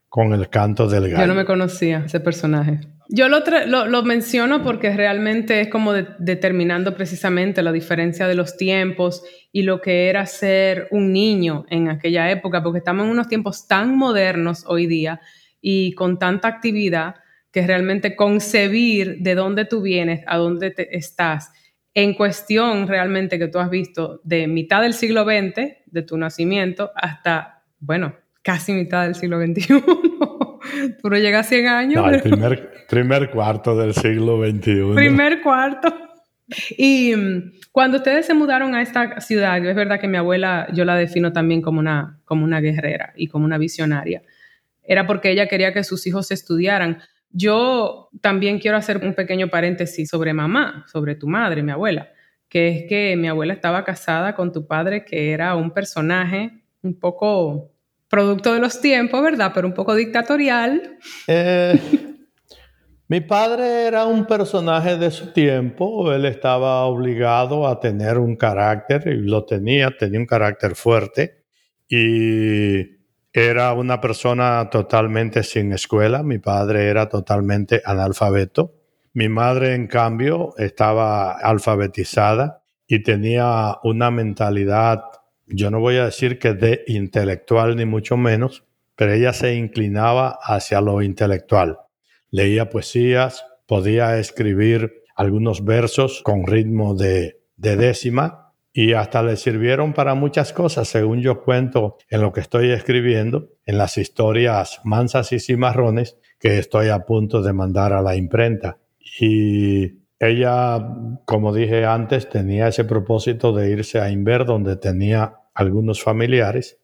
con 0.08 0.32
el 0.32 0.48
canto 0.48 0.88
del 0.88 1.08
gallo. 1.08 1.22
Yo 1.22 1.26
no 1.26 1.34
me 1.34 1.44
conocía 1.44 2.02
ese 2.04 2.20
personaje. 2.20 2.80
Yo 3.12 3.28
lo, 3.28 3.40
lo, 3.86 4.02
menciono 4.04 4.62
porque 4.62 4.94
realmente 4.94 5.60
es 5.60 5.68
como 5.68 5.92
determinando 5.92 6.94
precisamente 6.94 7.60
la 7.60 7.72
diferencia 7.72 8.28
de 8.28 8.36
los 8.36 8.56
tiempos 8.56 9.24
y 9.50 9.62
lo 9.62 9.80
que 9.80 10.08
era 10.08 10.26
ser 10.26 10.86
un 10.92 11.12
niño 11.12 11.64
en 11.70 11.88
aquella 11.88 12.30
época, 12.30 12.62
porque 12.62 12.78
estamos 12.78 13.06
en 13.06 13.10
unos 13.10 13.26
tiempos 13.26 13.66
tan 13.66 13.96
modernos 13.96 14.64
hoy 14.66 14.86
día 14.86 15.20
y 15.60 15.92
con 15.94 16.20
tanta 16.20 16.46
actividad 16.46 17.16
que 17.50 17.66
realmente 17.66 18.14
concebir 18.14 19.18
de 19.18 19.34
dónde 19.34 19.64
tú 19.64 19.82
vienes, 19.82 20.22
a 20.28 20.36
dónde 20.36 20.70
te 20.70 20.96
estás 20.96 21.50
en 21.94 22.14
cuestión 22.14 22.86
realmente 22.86 23.38
que 23.38 23.48
tú 23.48 23.58
has 23.58 23.70
visto 23.70 24.20
de 24.24 24.46
mitad 24.46 24.82
del 24.82 24.94
siglo 24.94 25.24
XX, 25.24 25.76
de 25.86 26.02
tu 26.02 26.16
nacimiento, 26.16 26.90
hasta, 26.94 27.62
bueno, 27.80 28.14
casi 28.42 28.72
mitad 28.72 29.04
del 29.04 29.14
siglo 29.14 29.40
XXI. 29.44 29.82
tú 31.02 31.10
no 31.10 31.16
llegas 31.16 31.46
a 31.46 31.48
100 31.48 31.66
años. 31.66 32.04
No, 32.04 32.10
el 32.10 32.22
primer, 32.22 32.70
primer 32.88 33.30
cuarto 33.30 33.76
del 33.76 33.94
siglo 33.94 34.40
XXI. 34.44 34.94
Primer 34.94 35.42
cuarto. 35.42 35.92
Y 36.76 37.14
mm, 37.14 37.52
cuando 37.72 37.98
ustedes 37.98 38.26
se 38.26 38.34
mudaron 38.34 38.74
a 38.74 38.82
esta 38.82 39.20
ciudad, 39.20 39.64
es 39.64 39.76
verdad 39.76 40.00
que 40.00 40.08
mi 40.08 40.16
abuela 40.16 40.68
yo 40.72 40.84
la 40.84 40.96
defino 40.96 41.32
también 41.32 41.62
como 41.62 41.80
una, 41.80 42.20
como 42.24 42.44
una 42.44 42.60
guerrera 42.60 43.12
y 43.16 43.28
como 43.28 43.44
una 43.44 43.58
visionaria. 43.58 44.22
Era 44.82 45.06
porque 45.06 45.30
ella 45.30 45.46
quería 45.46 45.72
que 45.72 45.84
sus 45.84 46.06
hijos 46.06 46.30
estudiaran. 46.30 46.98
Yo 47.32 48.08
también 48.20 48.58
quiero 48.58 48.76
hacer 48.76 48.98
un 49.04 49.14
pequeño 49.14 49.48
paréntesis 49.48 50.08
sobre 50.08 50.32
mamá, 50.32 50.84
sobre 50.90 51.14
tu 51.14 51.28
madre, 51.28 51.62
mi 51.62 51.70
abuela, 51.70 52.10
que 52.48 52.68
es 52.68 52.84
que 52.88 53.16
mi 53.16 53.28
abuela 53.28 53.52
estaba 53.54 53.84
casada 53.84 54.34
con 54.34 54.52
tu 54.52 54.66
padre, 54.66 55.04
que 55.04 55.32
era 55.32 55.54
un 55.54 55.70
personaje 55.70 56.62
un 56.82 56.98
poco 56.98 57.70
producto 58.08 58.52
de 58.52 58.60
los 58.60 58.80
tiempos, 58.80 59.22
¿verdad? 59.22 59.52
Pero 59.54 59.68
un 59.68 59.74
poco 59.74 59.94
dictatorial. 59.94 60.98
Eh, 61.28 61.80
mi 63.08 63.20
padre 63.20 63.86
era 63.86 64.04
un 64.06 64.26
personaje 64.26 64.96
de 64.96 65.12
su 65.12 65.32
tiempo, 65.32 66.12
él 66.12 66.24
estaba 66.24 66.84
obligado 66.86 67.68
a 67.68 67.78
tener 67.78 68.18
un 68.18 68.34
carácter, 68.34 69.06
y 69.06 69.20
lo 69.22 69.44
tenía, 69.44 69.96
tenía 69.96 70.18
un 70.18 70.26
carácter 70.26 70.74
fuerte, 70.74 71.44
y 71.88 72.99
era 73.32 73.72
una 73.74 74.00
persona 74.00 74.68
totalmente 74.70 75.42
sin 75.42 75.72
escuela, 75.72 76.22
mi 76.22 76.38
padre 76.38 76.88
era 76.88 77.08
totalmente 77.08 77.80
analfabeto, 77.84 78.74
mi 79.12 79.28
madre 79.28 79.74
en 79.74 79.86
cambio 79.86 80.54
estaba 80.56 81.32
alfabetizada 81.32 82.64
y 82.86 83.02
tenía 83.02 83.78
una 83.84 84.10
mentalidad, 84.10 85.02
yo 85.46 85.70
no 85.70 85.80
voy 85.80 85.96
a 85.96 86.06
decir 86.06 86.38
que 86.38 86.54
de 86.54 86.82
intelectual 86.88 87.76
ni 87.76 87.84
mucho 87.84 88.16
menos, 88.16 88.64
pero 88.96 89.12
ella 89.12 89.32
se 89.32 89.54
inclinaba 89.54 90.38
hacia 90.42 90.80
lo 90.80 91.00
intelectual. 91.00 91.78
Leía 92.30 92.68
poesías, 92.68 93.44
podía 93.66 94.18
escribir 94.18 95.02
algunos 95.14 95.64
versos 95.64 96.20
con 96.22 96.46
ritmo 96.46 96.94
de, 96.94 97.40
de 97.56 97.76
décima 97.76 98.49
y 98.72 98.92
hasta 98.92 99.22
le 99.22 99.36
sirvieron 99.36 99.92
para 99.92 100.14
muchas 100.14 100.52
cosas, 100.52 100.88
según 100.88 101.20
yo 101.20 101.42
cuento 101.42 101.98
en 102.08 102.20
lo 102.20 102.32
que 102.32 102.40
estoy 102.40 102.70
escribiendo, 102.70 103.48
en 103.66 103.78
las 103.78 103.98
historias 103.98 104.80
mansas 104.84 105.32
y 105.32 105.40
cimarrones 105.40 106.16
que 106.38 106.58
estoy 106.58 106.88
a 106.88 107.04
punto 107.04 107.42
de 107.42 107.52
mandar 107.52 107.92
a 107.92 108.02
la 108.02 108.16
imprenta. 108.16 108.78
Y 109.20 110.00
Ella, 110.22 110.78
como 111.24 111.54
dije 111.54 111.86
antes, 111.86 112.28
tenía 112.28 112.68
ese 112.68 112.84
propósito 112.84 113.52
de 113.54 113.70
irse 113.70 114.00
a 114.00 114.10
Inver, 114.10 114.44
donde 114.44 114.76
tenía 114.76 115.34
algunos 115.54 116.02
familiares. 116.02 116.78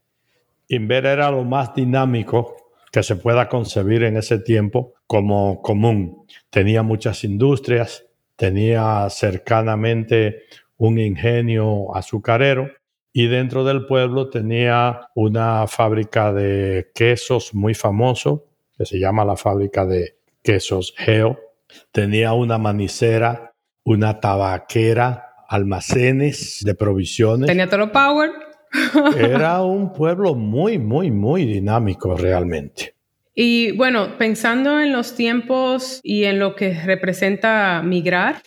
Inver 0.69 1.05
era 1.05 1.31
lo 1.31 1.45
más 1.45 1.75
dinámico 1.75 2.57
que 2.90 3.02
se 3.02 3.16
pueda 3.16 3.47
concebir 3.49 4.05
en 4.05 4.16
ese 4.16 4.38
tiempo 4.38 4.95
como 5.07 5.61
común. 5.61 6.25
Tenía 6.49 6.83
muchas 6.83 7.25
industrias, 7.25 8.07
tenía 8.37 9.07
cercanamente 9.11 10.45
un 10.78 10.99
ingenio 10.99 11.95
azucarero 11.95 12.71
y 13.12 13.28
dentro 13.28 13.64
del 13.64 13.87
pueblo 13.87 14.28
tenía 14.28 15.09
una 15.14 15.66
fábrica 15.66 16.33
de 16.33 16.90
quesos 16.95 17.54
muy 17.54 17.75
famoso 17.75 18.45
que 18.76 18.85
se 18.85 18.99
llama 18.99 19.25
la 19.25 19.37
fábrica 19.37 19.87
de 19.87 20.18
quesos 20.42 20.95
Geo 20.97 21.38
tenía 21.92 22.33
una 22.33 22.59
manicera, 22.59 23.54
una 23.85 24.21
tabaquera, 24.21 25.35
almacenes 25.49 26.61
de 26.64 26.75
provisiones. 26.75 27.47
Tenía 27.47 27.68
todo 27.68 27.90
power. 27.92 28.30
Era 29.18 29.62
un 29.62 29.92
pueblo 29.92 30.35
muy, 30.35 30.78
muy, 30.78 31.11
muy 31.11 31.45
dinámico 31.45 32.16
realmente. 32.16 32.95
Y 33.35 33.73
bueno, 33.73 34.16
pensando 34.18 34.80
en 34.80 34.92
los 34.92 35.14
tiempos 35.14 36.00
y 36.02 36.25
en 36.25 36.38
lo 36.38 36.54
que 36.54 36.73
representa 36.73 37.83
migrar, 37.83 38.42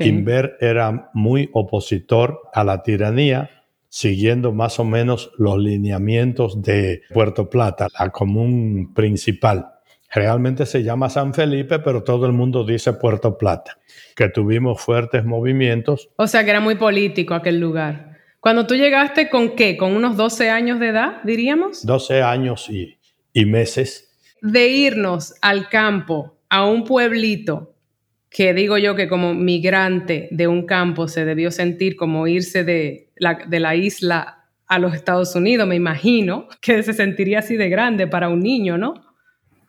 Inver 0.00 0.56
era 0.60 1.10
muy 1.14 1.50
opositor 1.52 2.40
a 2.52 2.64
la 2.64 2.82
tiranía, 2.82 3.50
siguiendo 3.88 4.52
más 4.52 4.78
o 4.78 4.84
menos 4.84 5.30
los 5.38 5.58
lineamientos 5.58 6.62
de 6.62 7.02
Puerto 7.12 7.48
Plata, 7.48 7.88
la 7.98 8.10
común 8.10 8.92
principal. 8.94 9.72
Realmente 10.10 10.64
se 10.64 10.82
llama 10.82 11.10
San 11.10 11.34
Felipe, 11.34 11.78
pero 11.80 12.02
todo 12.02 12.26
el 12.26 12.32
mundo 12.32 12.64
dice 12.64 12.94
Puerto 12.94 13.36
Plata, 13.36 13.78
que 14.16 14.28
tuvimos 14.28 14.80
fuertes 14.80 15.24
movimientos. 15.24 16.08
O 16.16 16.26
sea 16.26 16.44
que 16.44 16.50
era 16.50 16.60
muy 16.60 16.76
político 16.76 17.34
aquel 17.34 17.60
lugar. 17.60 18.16
Cuando 18.40 18.66
tú 18.66 18.74
llegaste, 18.74 19.28
¿con 19.28 19.56
qué? 19.56 19.76
¿Con 19.76 19.94
unos 19.94 20.16
12 20.16 20.48
años 20.48 20.80
de 20.80 20.88
edad, 20.88 21.22
diríamos? 21.24 21.84
12 21.84 22.22
años 22.22 22.70
y, 22.70 22.98
y 23.32 23.44
meses. 23.44 24.16
De 24.40 24.68
irnos 24.68 25.34
al 25.42 25.68
campo, 25.68 26.38
a 26.48 26.64
un 26.64 26.84
pueblito, 26.84 27.74
que 28.30 28.52
digo 28.54 28.78
yo 28.78 28.94
que 28.94 29.08
como 29.08 29.34
migrante 29.34 30.28
de 30.30 30.46
un 30.46 30.66
campo 30.66 31.08
se 31.08 31.24
debió 31.24 31.50
sentir 31.50 31.96
como 31.96 32.26
irse 32.26 32.64
de 32.64 33.10
la, 33.16 33.38
de 33.46 33.60
la 33.60 33.74
isla 33.74 34.46
a 34.66 34.78
los 34.78 34.94
Estados 34.94 35.34
Unidos, 35.34 35.66
me 35.66 35.76
imagino 35.76 36.46
que 36.60 36.82
se 36.82 36.92
sentiría 36.92 37.38
así 37.38 37.56
de 37.56 37.70
grande 37.70 38.06
para 38.06 38.28
un 38.28 38.40
niño, 38.40 38.76
¿no? 38.76 38.94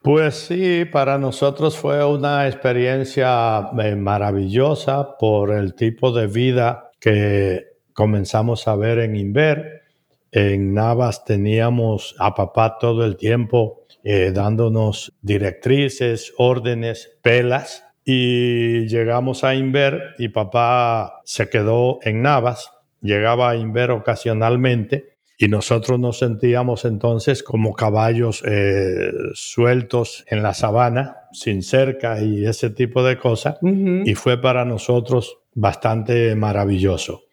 Pues 0.02 0.36
sí, 0.36 0.86
para 0.86 1.18
nosotros 1.18 1.78
fue 1.78 2.06
una 2.06 2.48
experiencia 2.48 3.70
eh, 3.82 3.96
maravillosa 3.96 5.18
por 5.18 5.54
el 5.54 5.74
tipo 5.76 6.12
de 6.12 6.28
vida 6.28 6.92
que 7.00 7.66
comenzamos 7.94 8.68
a 8.68 8.76
ver 8.76 9.00
en 9.00 9.16
Inver. 9.16 9.84
En 10.32 10.74
Navas 10.74 11.26
teníamos 11.26 12.16
a 12.18 12.34
papá 12.34 12.78
todo 12.80 13.04
el 13.06 13.18
tiempo 13.18 13.86
eh, 14.04 14.32
dándonos 14.34 15.14
directrices, 15.22 16.34
órdenes, 16.38 17.18
pelas 17.22 17.89
y 18.12 18.88
llegamos 18.88 19.44
a 19.44 19.54
Inver 19.54 20.16
y 20.18 20.30
papá 20.30 21.22
se 21.26 21.48
quedó 21.48 22.00
en 22.02 22.24
Navas, 22.24 22.72
llegaba 23.02 23.52
a 23.52 23.56
Inver 23.56 23.92
ocasionalmente 23.92 25.18
y 25.38 25.48
nosotros 25.48 26.00
nos 26.00 26.18
sentíamos 26.18 26.86
entonces 26.86 27.44
como 27.44 27.74
caballos 27.74 28.44
eh, 28.48 29.12
sueltos 29.36 30.26
en 30.28 30.42
la 30.42 30.56
sabana, 30.56 31.18
sin 31.34 31.62
cerca 31.62 32.20
y 32.20 32.48
ese 32.48 32.72
tipo 32.72 33.04
de 33.04 33.20
cosas, 33.20 33.58
y 33.62 34.16
fue 34.16 34.42
para 34.42 34.66
nosotros 34.66 35.38
bastante 35.54 36.34
maravilloso. 36.34 37.26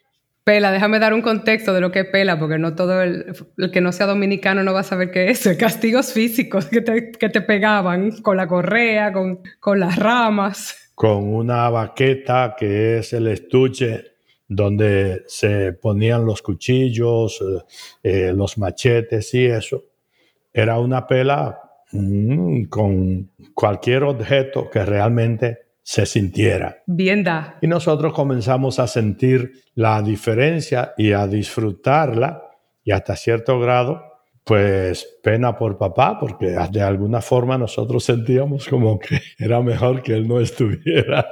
Pela, 0.46 0.70
déjame 0.70 1.00
dar 1.00 1.12
un 1.12 1.22
contexto 1.22 1.74
de 1.74 1.80
lo 1.80 1.90
que 1.90 1.98
es 1.98 2.06
pela, 2.06 2.38
porque 2.38 2.56
no 2.56 2.76
todo 2.76 3.02
el, 3.02 3.34
que 3.72 3.80
no 3.80 3.90
sea 3.90 4.06
dominicano 4.06 4.62
no 4.62 4.72
va 4.72 4.80
a 4.80 4.84
saber 4.84 5.10
qué 5.10 5.28
es. 5.28 5.44
Castigos 5.58 6.12
físicos 6.12 6.66
que 6.66 6.82
te, 6.82 7.10
que 7.10 7.28
te 7.28 7.40
pegaban 7.40 8.12
con 8.22 8.36
la 8.36 8.46
correa, 8.46 9.12
con, 9.12 9.40
con 9.58 9.80
las 9.80 9.96
ramas. 9.96 10.92
Con 10.94 11.34
una 11.34 11.68
baqueta 11.68 12.54
que 12.56 12.98
es 12.98 13.12
el 13.12 13.26
estuche 13.26 14.04
donde 14.46 15.24
se 15.26 15.72
ponían 15.72 16.24
los 16.24 16.42
cuchillos, 16.42 17.42
eh, 17.42 18.28
eh, 18.28 18.32
los 18.32 18.56
machetes 18.56 19.34
y 19.34 19.46
eso. 19.46 19.82
Era 20.52 20.78
una 20.78 21.08
pela 21.08 21.58
mm, 21.90 22.66
con 22.66 23.32
cualquier 23.52 24.04
objeto 24.04 24.70
que 24.70 24.84
realmente 24.84 25.65
se 25.86 26.04
sintiera. 26.04 26.82
Bien 26.86 27.22
da. 27.22 27.58
Y 27.62 27.68
nosotros 27.68 28.12
comenzamos 28.12 28.80
a 28.80 28.88
sentir 28.88 29.52
la 29.76 30.02
diferencia 30.02 30.92
y 30.96 31.12
a 31.12 31.28
disfrutarla 31.28 32.42
y 32.82 32.90
hasta 32.90 33.14
cierto 33.14 33.60
grado, 33.60 34.02
pues 34.42 35.06
pena 35.22 35.56
por 35.56 35.78
papá, 35.78 36.18
porque 36.18 36.56
de 36.72 36.82
alguna 36.82 37.20
forma 37.20 37.56
nosotros 37.56 38.02
sentíamos 38.02 38.66
como 38.66 38.98
que 38.98 39.20
era 39.38 39.62
mejor 39.62 40.02
que 40.02 40.14
él 40.14 40.26
no 40.26 40.40
estuviera. 40.40 41.24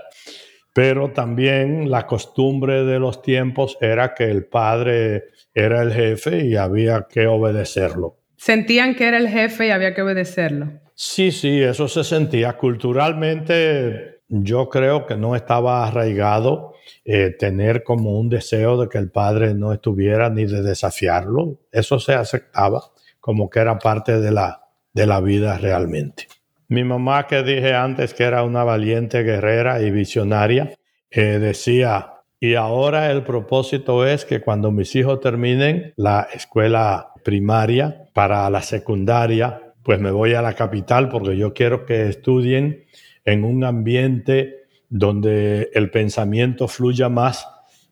Pero 0.72 1.10
también 1.10 1.90
la 1.90 2.06
costumbre 2.06 2.84
de 2.84 3.00
los 3.00 3.22
tiempos 3.22 3.76
era 3.80 4.14
que 4.14 4.30
el 4.30 4.44
padre 4.46 5.24
era 5.52 5.82
el 5.82 5.92
jefe 5.92 6.46
y 6.46 6.54
había 6.54 7.08
que 7.10 7.26
obedecerlo. 7.26 8.20
Sentían 8.36 8.94
que 8.94 9.08
era 9.08 9.16
el 9.16 9.28
jefe 9.28 9.66
y 9.66 9.70
había 9.70 9.94
que 9.94 10.02
obedecerlo. 10.02 10.80
Sí, 10.94 11.32
sí, 11.32 11.60
eso 11.60 11.88
se 11.88 12.04
sentía. 12.04 12.52
Culturalmente 12.52 14.13
yo 14.28 14.68
creo 14.68 15.06
que 15.06 15.16
no 15.16 15.36
estaba 15.36 15.86
arraigado 15.86 16.74
eh, 17.04 17.30
tener 17.38 17.82
como 17.82 18.18
un 18.18 18.28
deseo 18.28 18.80
de 18.80 18.88
que 18.88 18.98
el 18.98 19.10
padre 19.10 19.54
no 19.54 19.72
estuviera 19.72 20.30
ni 20.30 20.46
de 20.46 20.62
desafiarlo. 20.62 21.58
Eso 21.70 21.98
se 21.98 22.14
aceptaba 22.14 22.82
como 23.20 23.48
que 23.48 23.60
era 23.60 23.78
parte 23.78 24.20
de 24.20 24.30
la, 24.30 24.62
de 24.92 25.06
la 25.06 25.20
vida 25.20 25.58
realmente. 25.58 26.28
Mi 26.68 26.84
mamá, 26.84 27.26
que 27.26 27.42
dije 27.42 27.74
antes 27.74 28.14
que 28.14 28.24
era 28.24 28.42
una 28.42 28.64
valiente 28.64 29.22
guerrera 29.22 29.80
y 29.80 29.90
visionaria, 29.90 30.74
eh, 31.10 31.38
decía, 31.38 32.14
y 32.40 32.54
ahora 32.54 33.10
el 33.10 33.22
propósito 33.22 34.06
es 34.06 34.24
que 34.24 34.40
cuando 34.40 34.70
mis 34.70 34.94
hijos 34.96 35.20
terminen 35.20 35.92
la 35.96 36.28
escuela 36.34 37.12
primaria 37.22 38.08
para 38.12 38.48
la 38.50 38.62
secundaria, 38.62 39.72
pues 39.82 40.00
me 40.00 40.10
voy 40.10 40.34
a 40.34 40.42
la 40.42 40.54
capital 40.54 41.08
porque 41.08 41.36
yo 41.36 41.54
quiero 41.54 41.86
que 41.86 42.08
estudien 42.08 42.84
en 43.24 43.44
un 43.44 43.64
ambiente 43.64 44.66
donde 44.88 45.70
el 45.74 45.90
pensamiento 45.90 46.68
fluya 46.68 47.08
más 47.08 47.48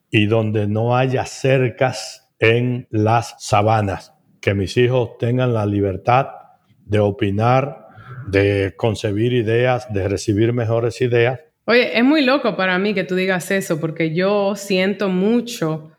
y 0.09 0.27
donde 0.27 0.67
no 0.67 0.95
haya 0.95 1.25
cercas 1.25 2.31
en 2.39 2.87
las 2.91 3.35
sabanas, 3.39 4.13
que 4.41 4.53
mis 4.53 4.77
hijos 4.77 5.17
tengan 5.17 5.53
la 5.53 5.65
libertad 5.65 6.27
de 6.85 6.99
opinar, 6.99 7.87
de 8.27 8.73
concebir 8.77 9.33
ideas, 9.33 9.91
de 9.91 10.07
recibir 10.07 10.53
mejores 10.53 11.01
ideas. 11.01 11.39
Oye, 11.65 11.97
es 11.97 12.03
muy 12.03 12.23
loco 12.23 12.55
para 12.55 12.77
mí 12.77 12.93
que 12.93 13.05
tú 13.05 13.15
digas 13.15 13.49
eso, 13.51 13.79
porque 13.79 14.13
yo 14.13 14.55
siento 14.55 15.09
mucho 15.09 15.91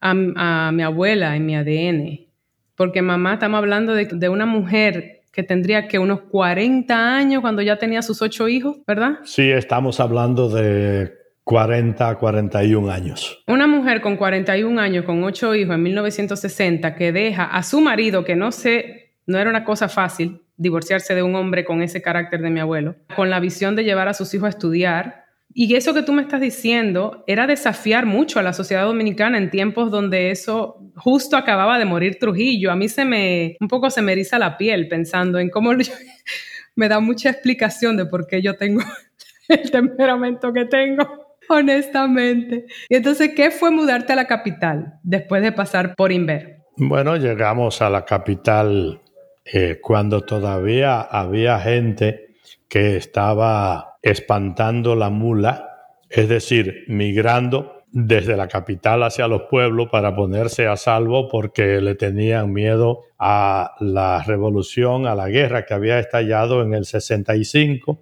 a, 0.00 0.70
mi 0.72 0.82
abuela 0.82 1.36
en 1.36 1.46
mi 1.46 1.54
ADN, 1.54 2.26
porque 2.74 3.02
mamá, 3.02 3.34
estamos 3.34 3.58
hablando 3.58 3.94
de, 3.94 4.28
una 4.28 4.46
mujer 4.46 5.21
que 5.32 5.42
tendría 5.42 5.88
que 5.88 5.98
unos 5.98 6.20
40 6.20 7.16
años 7.16 7.40
cuando 7.40 7.62
ya 7.62 7.78
tenía 7.78 8.02
sus 8.02 8.20
ocho 8.20 8.48
hijos, 8.48 8.76
¿verdad? 8.86 9.18
Sí, 9.24 9.50
estamos 9.50 9.98
hablando 9.98 10.48
de 10.50 11.12
40, 11.44 12.16
41 12.16 12.90
años. 12.90 13.42
Una 13.46 13.66
mujer 13.66 14.02
con 14.02 14.16
41 14.16 14.80
años, 14.80 15.04
con 15.04 15.24
ocho 15.24 15.54
hijos 15.54 15.74
en 15.74 15.82
1960, 15.82 16.94
que 16.94 17.12
deja 17.12 17.44
a 17.44 17.62
su 17.62 17.80
marido, 17.80 18.24
que 18.24 18.36
no 18.36 18.52
sé, 18.52 19.14
no 19.26 19.38
era 19.38 19.48
una 19.48 19.64
cosa 19.64 19.88
fácil 19.88 20.42
divorciarse 20.56 21.14
de 21.14 21.22
un 21.22 21.34
hombre 21.34 21.64
con 21.64 21.82
ese 21.82 22.02
carácter 22.02 22.40
de 22.42 22.50
mi 22.50 22.60
abuelo, 22.60 22.94
con 23.16 23.30
la 23.30 23.40
visión 23.40 23.74
de 23.74 23.84
llevar 23.84 24.08
a 24.08 24.14
sus 24.14 24.32
hijos 24.34 24.46
a 24.46 24.50
estudiar. 24.50 25.21
Y 25.54 25.74
eso 25.74 25.92
que 25.92 26.02
tú 26.02 26.12
me 26.12 26.22
estás 26.22 26.40
diciendo 26.40 27.24
era 27.26 27.46
desafiar 27.46 28.06
mucho 28.06 28.38
a 28.38 28.42
la 28.42 28.52
sociedad 28.52 28.84
dominicana 28.84 29.38
en 29.38 29.50
tiempos 29.50 29.90
donde 29.90 30.30
eso 30.30 30.78
justo 30.96 31.36
acababa 31.36 31.78
de 31.78 31.84
morir 31.84 32.18
Trujillo. 32.18 32.70
A 32.70 32.76
mí 32.76 32.88
se 32.88 33.04
me, 33.04 33.56
un 33.60 33.68
poco 33.68 33.90
se 33.90 34.02
me 34.02 34.12
eriza 34.12 34.38
la 34.38 34.56
piel 34.56 34.88
pensando 34.88 35.38
en 35.38 35.50
cómo 35.50 35.72
me 36.76 36.88
da 36.88 37.00
mucha 37.00 37.30
explicación 37.30 37.96
de 37.96 38.06
por 38.06 38.26
qué 38.26 38.40
yo 38.40 38.56
tengo 38.56 38.82
el 39.48 39.70
temperamento 39.70 40.52
que 40.52 40.64
tengo 40.64 41.22
honestamente. 41.48 42.66
Y 42.88 42.96
entonces, 42.96 43.32
¿qué 43.36 43.50
fue 43.50 43.70
mudarte 43.70 44.12
a 44.12 44.16
la 44.16 44.26
capital 44.26 44.94
después 45.02 45.42
de 45.42 45.52
pasar 45.52 45.94
por 45.94 46.12
Inver? 46.12 46.60
Bueno, 46.76 47.16
llegamos 47.16 47.82
a 47.82 47.90
la 47.90 48.04
capital 48.04 49.02
eh, 49.44 49.78
cuando 49.82 50.22
todavía 50.22 51.00
había 51.00 51.58
gente 51.60 52.36
que 52.68 52.96
estaba 52.96 53.91
espantando 54.02 54.94
la 54.96 55.10
mula, 55.10 55.68
es 56.10 56.28
decir, 56.28 56.84
migrando 56.88 57.82
desde 57.92 58.36
la 58.36 58.48
capital 58.48 59.02
hacia 59.02 59.28
los 59.28 59.42
pueblos 59.42 59.88
para 59.90 60.14
ponerse 60.16 60.66
a 60.66 60.76
salvo 60.76 61.28
porque 61.28 61.80
le 61.80 61.94
tenían 61.94 62.52
miedo 62.52 63.04
a 63.18 63.76
la 63.80 64.22
revolución, 64.22 65.06
a 65.06 65.14
la 65.14 65.28
guerra 65.28 65.64
que 65.64 65.74
había 65.74 65.98
estallado 65.98 66.62
en 66.62 66.74
el 66.74 66.86
65. 66.86 68.00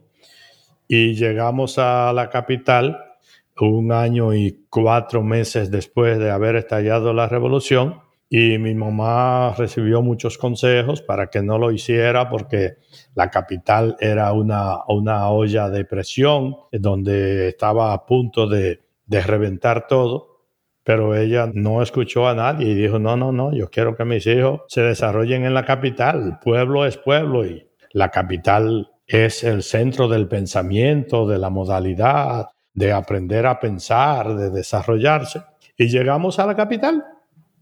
Y 0.89 1.15
llegamos 1.15 1.79
a 1.79 2.13
la 2.13 2.31
capital 2.31 3.05
un 3.61 3.93
año 3.93 4.33
y 4.33 4.65
cuatro 4.71 5.23
meses 5.23 5.71
después 5.71 6.19
de 6.19 6.31
haber 6.31 6.57
estallado 6.57 7.13
la 7.13 7.29
revolución 7.29 8.01
y 8.33 8.59
mi 8.59 8.77
mamá 8.77 9.53
recibió 9.59 10.03
muchos 10.03 10.39
consejos 10.39 11.03
para 11.03 11.27
que 11.27 11.43
no 11.43 11.59
lo 11.59 11.73
hiciera 11.73 12.31
porque 12.31 12.77
la 13.17 13.29
capital 13.29 13.97
era 13.99 14.33
una, 14.33 14.85
una 14.87 15.29
olla 15.31 15.69
de 15.69 15.85
presión 15.85 16.57
donde 16.71 17.49
estaba 17.49 17.93
a 17.93 18.07
punto 18.07 18.47
de, 18.47 18.83
de 19.07 19.21
reventar 19.21 19.89
todo. 19.89 20.29
Pero 20.85 21.17
ella 21.17 21.51
no 21.53 21.83
escuchó 21.83 22.29
a 22.29 22.35
nadie 22.35 22.69
y 22.69 22.75
dijo, 22.75 23.01
no, 23.01 23.17
no, 23.17 23.33
no, 23.33 23.53
yo 23.53 23.69
quiero 23.69 23.97
que 23.97 24.05
mis 24.05 24.25
hijos 24.29 24.61
se 24.69 24.83
desarrollen 24.83 25.45
en 25.45 25.53
la 25.53 25.65
capital. 25.65 26.39
Pueblo 26.41 26.87
es 26.87 26.97
pueblo 26.97 27.45
y 27.45 27.69
la 27.93 28.11
capital 28.11 28.93
es 29.09 29.43
el 29.43 29.65
centro 29.65 30.07
del 30.07 30.29
pensamiento, 30.29 31.27
de 31.27 31.39
la 31.39 31.51
modalidad, 31.51 32.47
de 32.73 32.93
aprender 32.93 33.45
a 33.47 33.59
pensar, 33.59 34.37
de 34.37 34.51
desarrollarse. 34.51 35.43
Y 35.77 35.89
llegamos 35.89 36.39
a 36.39 36.47
la 36.47 36.55
capital. 36.55 37.05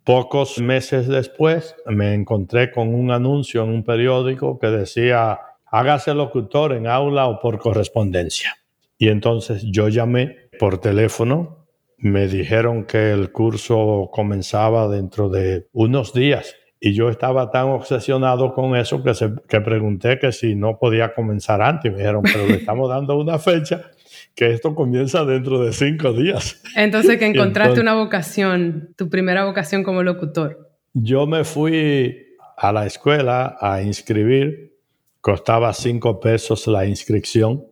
Pocos 0.09 0.59
meses 0.59 1.07
después 1.07 1.77
me 1.85 2.15
encontré 2.15 2.71
con 2.71 2.95
un 2.95 3.11
anuncio 3.11 3.63
en 3.63 3.69
un 3.69 3.85
periódico 3.85 4.59
que 4.59 4.69
decía, 4.69 5.39
hágase 5.67 6.15
locutor 6.15 6.73
en 6.73 6.87
aula 6.87 7.27
o 7.27 7.39
por 7.39 7.59
correspondencia. 7.59 8.57
Y 8.97 9.09
entonces 9.09 9.65
yo 9.71 9.89
llamé 9.89 10.49
por 10.59 10.79
teléfono, 10.79 11.67
me 11.99 12.27
dijeron 12.27 12.85
que 12.85 13.11
el 13.11 13.33
curso 13.33 14.09
comenzaba 14.11 14.89
dentro 14.89 15.29
de 15.29 15.67
unos 15.75 16.15
días 16.15 16.57
y 16.81 16.95
yo 16.95 17.11
estaba 17.11 17.51
tan 17.51 17.67
obsesionado 17.67 18.55
con 18.55 18.77
eso 18.77 19.03
que, 19.03 19.13
se, 19.13 19.31
que 19.47 19.61
pregunté 19.61 20.19
que 20.19 20.33
si 20.33 20.55
no 20.55 20.79
podía 20.79 21.13
comenzar 21.13 21.61
antes. 21.61 21.93
Me 21.93 21.99
dijeron, 21.99 22.23
pero 22.23 22.47
le 22.47 22.55
estamos 22.55 22.89
dando 22.89 23.15
una 23.19 23.39
fecha 23.39 23.91
que 24.39 24.53
esto 24.53 24.73
comienza 24.73 25.25
dentro 25.25 25.59
de 25.59 25.73
cinco 25.73 26.13
días. 26.13 26.63
Entonces 26.77 27.19
que 27.19 27.27
encontraste 27.35 27.81
una 27.81 27.95
vocación, 27.95 28.95
tu 28.97 29.11
primera 29.11 29.45
vocación 29.45 29.83
como 29.83 30.05
locutor. 30.05 30.71
Yo 30.95 31.27
me 31.27 31.43
fui 31.43 32.37
a 32.57 32.71
la 32.71 32.87
escuela 32.87 33.57
a 33.61 33.83
inscribir, 33.83 34.77
costaba 35.21 35.73
cinco 35.73 36.21
pesos 36.21 36.69
la 36.69 36.87
inscripción, 36.87 37.65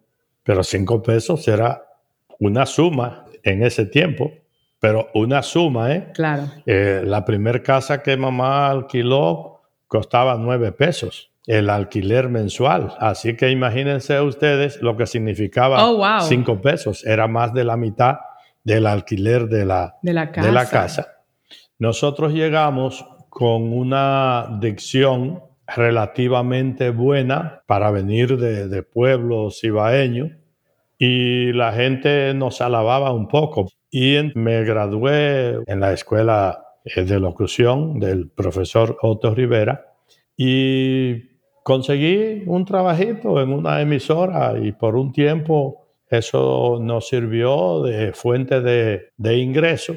pero 0.42 0.64
cinco 0.64 1.00
pesos 1.04 1.46
era 1.46 1.84
una 2.40 2.66
suma 2.66 3.26
en 3.44 3.62
ese 3.62 3.86
tiempo, 3.86 4.32
pero 4.80 5.08
una 5.14 5.44
suma, 5.44 5.94
¿eh? 5.94 6.10
Claro. 6.14 6.50
Eh, 6.66 7.02
la 7.04 7.24
primera 7.24 7.62
casa 7.62 8.02
que 8.02 8.16
mamá 8.16 8.68
alquiló 8.68 9.60
costaba 9.86 10.36
nueve 10.36 10.72
pesos 10.72 11.30
el 11.46 11.70
alquiler 11.70 12.28
mensual. 12.28 12.94
Así 12.98 13.36
que 13.36 13.50
imagínense 13.50 14.20
ustedes 14.20 14.82
lo 14.82 14.96
que 14.96 15.06
significaba 15.06 15.88
oh, 15.88 16.20
cinco 16.22 16.60
pesos. 16.60 17.06
Era 17.06 17.28
más 17.28 17.54
de 17.54 17.64
la 17.64 17.76
mitad 17.76 18.16
del 18.64 18.86
alquiler 18.86 19.48
de 19.48 19.64
la, 19.64 19.94
de 20.02 20.12
la, 20.12 20.30
casa. 20.68 21.06
Nosotros 21.78 22.32
llegamos 22.32 23.06
con 23.28 23.72
una 23.72 24.58
dicción 24.60 25.40
relativamente 25.68 26.90
buena 26.90 27.62
para 27.66 27.90
venir 27.90 28.36
de, 28.38 28.66
de 28.66 28.82
pueblos 28.82 29.62
ibaeños 29.62 30.32
y 30.98 31.52
la 31.52 31.72
gente 31.72 32.34
nos 32.34 32.60
alababa 32.60 33.12
un 33.12 33.28
poco. 33.28 33.70
Y 33.90 34.16
me 34.34 34.64
gradué 34.64 35.60
en 35.66 35.80
la 35.80 35.92
escuela 35.92 36.66
eh, 36.84 37.04
de 37.04 37.20
locución 37.20 38.00
del 38.00 38.30
profesor 38.30 38.98
Otto 39.02 39.34
Rivera 39.34 39.94
y 40.36 41.35
conseguí 41.66 42.44
un 42.46 42.64
trabajito 42.64 43.40
en 43.40 43.52
una 43.52 43.80
emisora 43.80 44.54
y 44.56 44.70
por 44.70 44.94
un 44.94 45.10
tiempo 45.10 45.84
eso 46.08 46.78
nos 46.80 47.08
sirvió 47.08 47.82
de 47.82 48.12
fuente 48.12 48.60
de, 48.60 49.36
ingreso 49.36 49.96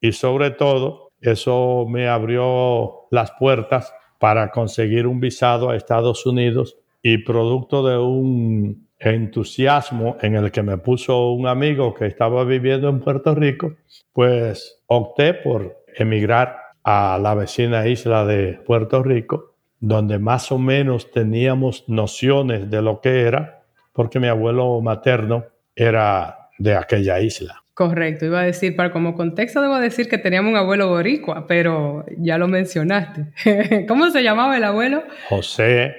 y 0.00 0.12
sobre 0.12 0.52
todo 0.52 1.10
eso 1.20 1.84
me 1.86 2.08
abrió 2.08 3.08
las 3.10 3.30
puertas 3.32 3.92
para 4.18 4.50
conseguir 4.50 5.06
un 5.06 5.20
visado 5.20 5.68
a 5.68 5.76
Estados 5.76 6.24
Unidos 6.24 6.78
y 7.02 7.18
producto 7.18 7.86
de 7.86 7.98
un 7.98 8.88
entusiasmo 8.98 10.16
en 10.22 10.36
el 10.36 10.50
que 10.50 10.62
me 10.62 10.78
puso 10.78 11.32
un 11.32 11.46
amigo 11.46 11.92
que 11.92 12.06
estaba 12.06 12.42
viviendo 12.44 12.88
en 12.88 13.00
Puerto 13.00 13.34
Rico, 13.34 13.74
pues 14.14 14.82
opté 14.86 15.34
por 15.34 15.76
emigrar 15.94 16.56
a 16.82 17.18
la 17.20 17.34
vecina 17.34 17.86
isla 17.86 18.24
de 18.24 18.54
Puerto 18.54 19.02
Rico 19.02 19.51
donde 19.82 20.20
más 20.20 20.52
o 20.52 20.58
menos 20.58 21.10
teníamos 21.10 21.84
nociones 21.88 22.70
de 22.70 22.80
lo 22.80 23.00
que 23.00 23.22
era, 23.22 23.64
porque 23.92 24.20
mi 24.20 24.28
abuelo 24.28 24.80
materno 24.80 25.44
era 25.74 26.48
de 26.56 26.76
aquella 26.76 27.18
isla. 27.18 27.64
Correcto, 27.74 28.26
iba 28.26 28.40
a 28.40 28.44
decir, 28.44 28.76
para 28.76 28.92
como 28.92 29.16
contexto 29.16 29.60
debo 29.60 29.78
decir 29.80 30.08
que 30.08 30.18
teníamos 30.18 30.52
un 30.52 30.56
abuelo 30.56 30.88
boricua, 30.88 31.48
pero 31.48 32.04
ya 32.16 32.38
lo 32.38 32.46
mencionaste. 32.46 33.86
¿Cómo 33.88 34.08
se 34.10 34.22
llamaba 34.22 34.56
el 34.56 34.62
abuelo? 34.62 35.02
José 35.28 35.96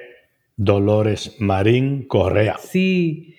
Dolores 0.56 1.36
Marín 1.40 2.08
Correa. 2.08 2.56
Sí, 2.60 3.36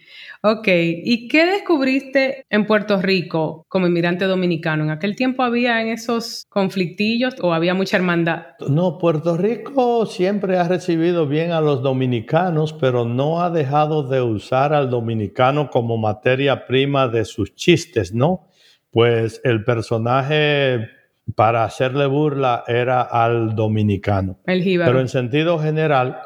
Ok, 0.47 0.69
¿y 0.69 1.27
qué 1.29 1.47
descubriste 1.47 2.45
en 2.51 2.67
Puerto 2.67 3.01
Rico 3.01 3.65
como 3.67 3.87
inmigrante 3.87 4.27
dominicano? 4.27 4.85
¿En 4.85 4.91
aquel 4.91 5.17
tiempo 5.17 5.43
había 5.43 5.81
en 5.81 5.89
esos 5.89 6.45
conflictillos 6.51 7.37
o 7.41 7.55
había 7.55 7.73
mucha 7.73 7.97
hermandad? 7.97 8.49
No, 8.69 8.99
Puerto 8.99 9.39
Rico 9.39 10.05
siempre 10.05 10.59
ha 10.59 10.69
recibido 10.69 11.27
bien 11.27 11.53
a 11.53 11.63
los 11.63 11.83
dominicanos, 11.83 12.75
pero 12.75 13.07
no 13.07 13.41
ha 13.41 13.49
dejado 13.49 14.07
de 14.07 14.21
usar 14.21 14.75
al 14.75 14.91
dominicano 14.91 15.71
como 15.71 15.97
materia 15.97 16.67
prima 16.67 17.09
de 17.09 17.25
sus 17.25 17.55
chistes, 17.55 18.13
¿no? 18.13 18.47
Pues 18.91 19.41
el 19.45 19.65
personaje 19.65 20.91
para 21.35 21.65
hacerle 21.65 22.05
burla 22.05 22.65
era 22.67 23.01
al 23.01 23.57
dominicano. 23.57 24.41
El 24.45 24.63
Pero 24.63 25.01
en 25.01 25.09
sentido 25.09 25.59
general, 25.59 26.19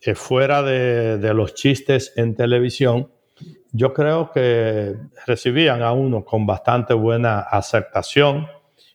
eh, 0.00 0.14
fuera 0.14 0.62
de, 0.62 1.18
de 1.18 1.34
los 1.34 1.54
chistes 1.54 2.12
en 2.14 2.36
televisión, 2.36 3.08
yo 3.76 3.92
creo 3.92 4.30
que 4.32 4.96
recibían 5.26 5.82
a 5.82 5.92
uno 5.92 6.24
con 6.24 6.46
bastante 6.46 6.94
buena 6.94 7.40
aceptación. 7.40 8.46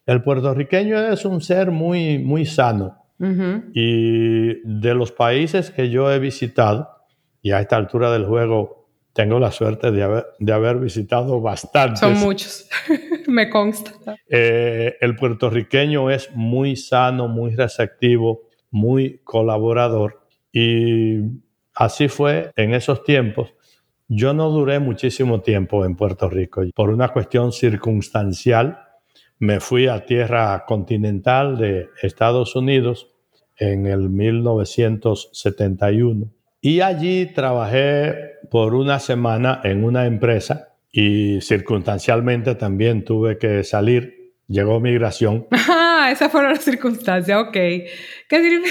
El 0.06 0.24
puertorriqueño 0.24 0.98
es 0.98 1.24
un 1.26 1.42
ser 1.42 1.72
muy, 1.72 2.20
muy 2.20 2.46
sano. 2.46 2.98
Y 3.76 4.56
de 4.64 4.96
los 4.96 5.12
países 5.12 5.70
que 5.70 5.92
yo 5.92 6.12
he 6.12 6.18
visitado, 6.18 6.90
y 7.44 7.52
a 7.52 7.60
esta 7.60 7.76
altura 7.76 8.12
del 8.12 8.26
juego 8.26 8.88
tengo 9.14 9.40
la 9.40 9.52
suerte 9.52 9.92
de 9.92 10.02
haber, 10.02 10.26
de 10.40 10.52
haber 10.52 10.78
visitado 10.78 11.40
bastantes. 11.40 12.00
Son 12.00 12.18
muchos, 12.18 12.68
me 13.28 13.48
consta. 13.48 13.94
Eh, 14.28 14.96
el 15.02 15.16
puertorriqueño 15.16 16.10
es 16.10 16.32
muy 16.34 16.76
sano, 16.76 17.28
muy 17.28 17.54
receptivo, 17.54 18.50
muy 18.72 19.22
colaborador. 19.24 20.26
Y 20.52 21.20
así 21.76 22.08
fue 22.08 22.52
en 22.56 22.74
esos 22.74 23.04
tiempos 23.04 23.54
yo 24.14 24.34
no 24.34 24.50
duré 24.50 24.80
muchísimo 24.80 25.40
tiempo 25.40 25.86
en 25.86 25.96
Puerto 25.96 26.30
Rico. 26.30 26.64
Por 26.76 26.90
una 26.90 27.14
cuestión 27.14 27.54
circunstancial, 27.54 28.80
me 29.40 29.62
fui 29.62 29.88
a 29.88 30.06
tierra 30.06 30.66
continental 30.68 31.58
de 31.58 31.88
Estados 32.02 32.58
Unidos 32.58 33.08
en 33.58 33.88
el 33.88 34.10
1971 34.10 36.30
y 36.60 36.82
allí 36.82 37.28
trabajé 37.28 38.34
por 38.50 38.76
una 38.76 39.00
semana 39.00 39.62
en 39.64 39.86
una 39.86 40.06
empresa 40.06 40.74
y 40.92 41.40
circunstancialmente 41.40 42.56
también 42.56 43.06
tuve 43.06 43.38
que 43.38 43.64
salir. 43.64 44.34
Llegó 44.48 44.82
migración. 44.82 45.48
Ah, 46.04 46.10
esas 46.12 46.32
fueron 46.32 46.54
las 46.54 46.64
circunstancias, 46.64 47.38
ok. 47.38 47.54
¿Qué, 47.54 47.88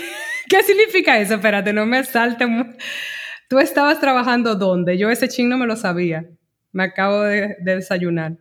¿Qué 0.49 0.63
significa 0.65 1.17
eso? 1.21 1.35
Espérate, 1.35 1.73
no 1.73 1.87
me 1.87 2.03
salte. 2.03 2.45
¿Tú 3.51 3.59
estabas 3.59 3.99
trabajando 3.99 4.55
dónde? 4.55 4.97
Yo 4.97 5.11
ese 5.11 5.27
ching 5.27 5.49
no 5.49 5.59
me 5.59 5.67
lo 5.67 5.75
sabía. 5.75 6.25
Me 6.71 6.85
acabo 6.85 7.23
de, 7.23 7.57
desayunar. 7.65 8.37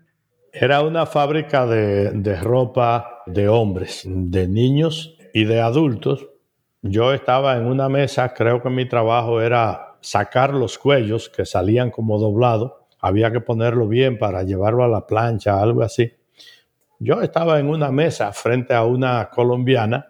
Era 0.54 0.84
una 0.84 1.08
fábrica 1.08 1.66
de, 1.66 2.12
de 2.12 2.36
ropa 2.36 3.24
de 3.26 3.50
hombres, 3.50 4.04
de 4.06 4.48
niños 4.48 5.18
y 5.34 5.46
de 5.46 5.62
adultos. 5.62 6.28
Yo 6.84 7.12
estaba 7.12 7.58
en 7.58 7.66
una 7.66 7.90
mesa, 7.90 8.36
creo 8.36 8.62
que 8.62 8.70
mi 8.70 8.88
trabajo 8.88 9.42
era 9.42 9.98
sacar 10.00 10.54
los 10.54 10.78
cuellos 10.78 11.28
que 11.28 11.44
salían 11.44 11.90
como 11.90 12.20
doblados. 12.20 12.74
Había 13.02 13.32
que 13.32 13.42
ponerlo 13.42 13.88
bien 13.88 14.20
para 14.20 14.44
llevarlo 14.44 14.84
a 14.84 14.88
la 14.88 15.08
plancha, 15.08 15.60
algo 15.60 15.82
así. 15.82 16.14
Yo 17.00 17.20
estaba 17.24 17.60
en 17.60 17.68
una 17.68 17.92
mesa 17.92 18.32
frente 18.32 18.76
a 18.76 18.86
una 18.86 19.32
colombiana 19.32 20.06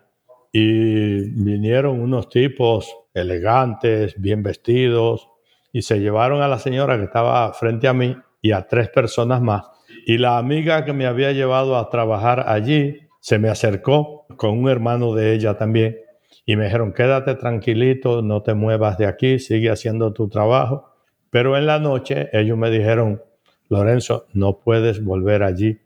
y 0.51 1.29
vinieron 1.31 1.99
unos 1.99 2.29
tipos 2.29 2.95
elegantes, 3.13 4.15
bien 4.19 4.43
vestidos, 4.43 5.29
y 5.71 5.81
se 5.81 5.99
llevaron 5.99 6.41
a 6.41 6.47
la 6.47 6.59
señora 6.59 6.97
que 6.97 7.03
estaba 7.03 7.53
frente 7.53 7.87
a 7.87 7.93
mí 7.93 8.15
y 8.41 8.51
a 8.51 8.67
tres 8.67 8.89
personas 8.89 9.41
más. 9.41 9.63
Y 10.05 10.17
la 10.17 10.37
amiga 10.37 10.85
que 10.85 10.93
me 10.93 11.05
había 11.05 11.31
llevado 11.31 11.77
a 11.77 11.89
trabajar 11.89 12.45
allí 12.47 12.97
se 13.19 13.37
me 13.37 13.49
acercó 13.49 14.25
con 14.37 14.57
un 14.57 14.69
hermano 14.69 15.13
de 15.13 15.33
ella 15.33 15.57
también 15.57 15.97
y 16.45 16.55
me 16.55 16.65
dijeron, 16.65 16.93
quédate 16.93 17.35
tranquilito, 17.35 18.21
no 18.21 18.41
te 18.41 18.53
muevas 18.55 18.97
de 18.97 19.05
aquí, 19.05 19.37
sigue 19.37 19.69
haciendo 19.69 20.13
tu 20.13 20.29
trabajo. 20.29 20.95
Pero 21.29 21.55
en 21.57 21.67
la 21.67 21.79
noche 21.79 22.29
ellos 22.33 22.57
me 22.57 22.71
dijeron, 22.71 23.21
Lorenzo, 23.67 24.25
no 24.33 24.59
puedes 24.59 25.03
volver 25.03 25.43
allí 25.43 25.79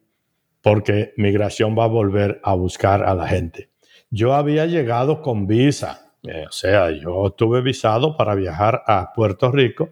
porque 0.62 1.14
migración 1.18 1.78
va 1.78 1.84
a 1.84 1.88
volver 1.88 2.40
a 2.44 2.54
buscar 2.54 3.04
a 3.04 3.14
la 3.14 3.28
gente. 3.28 3.73
Yo 4.16 4.36
había 4.36 4.68
llegado 4.68 5.24
con 5.24 5.48
visa, 5.48 6.12
eh, 6.22 6.46
o 6.48 6.52
sea, 6.52 6.92
yo 6.92 7.30
estuve 7.30 7.64
visado 7.64 8.16
para 8.16 8.36
viajar 8.36 8.84
a 8.86 9.12
Puerto 9.12 9.50
Rico, 9.52 9.90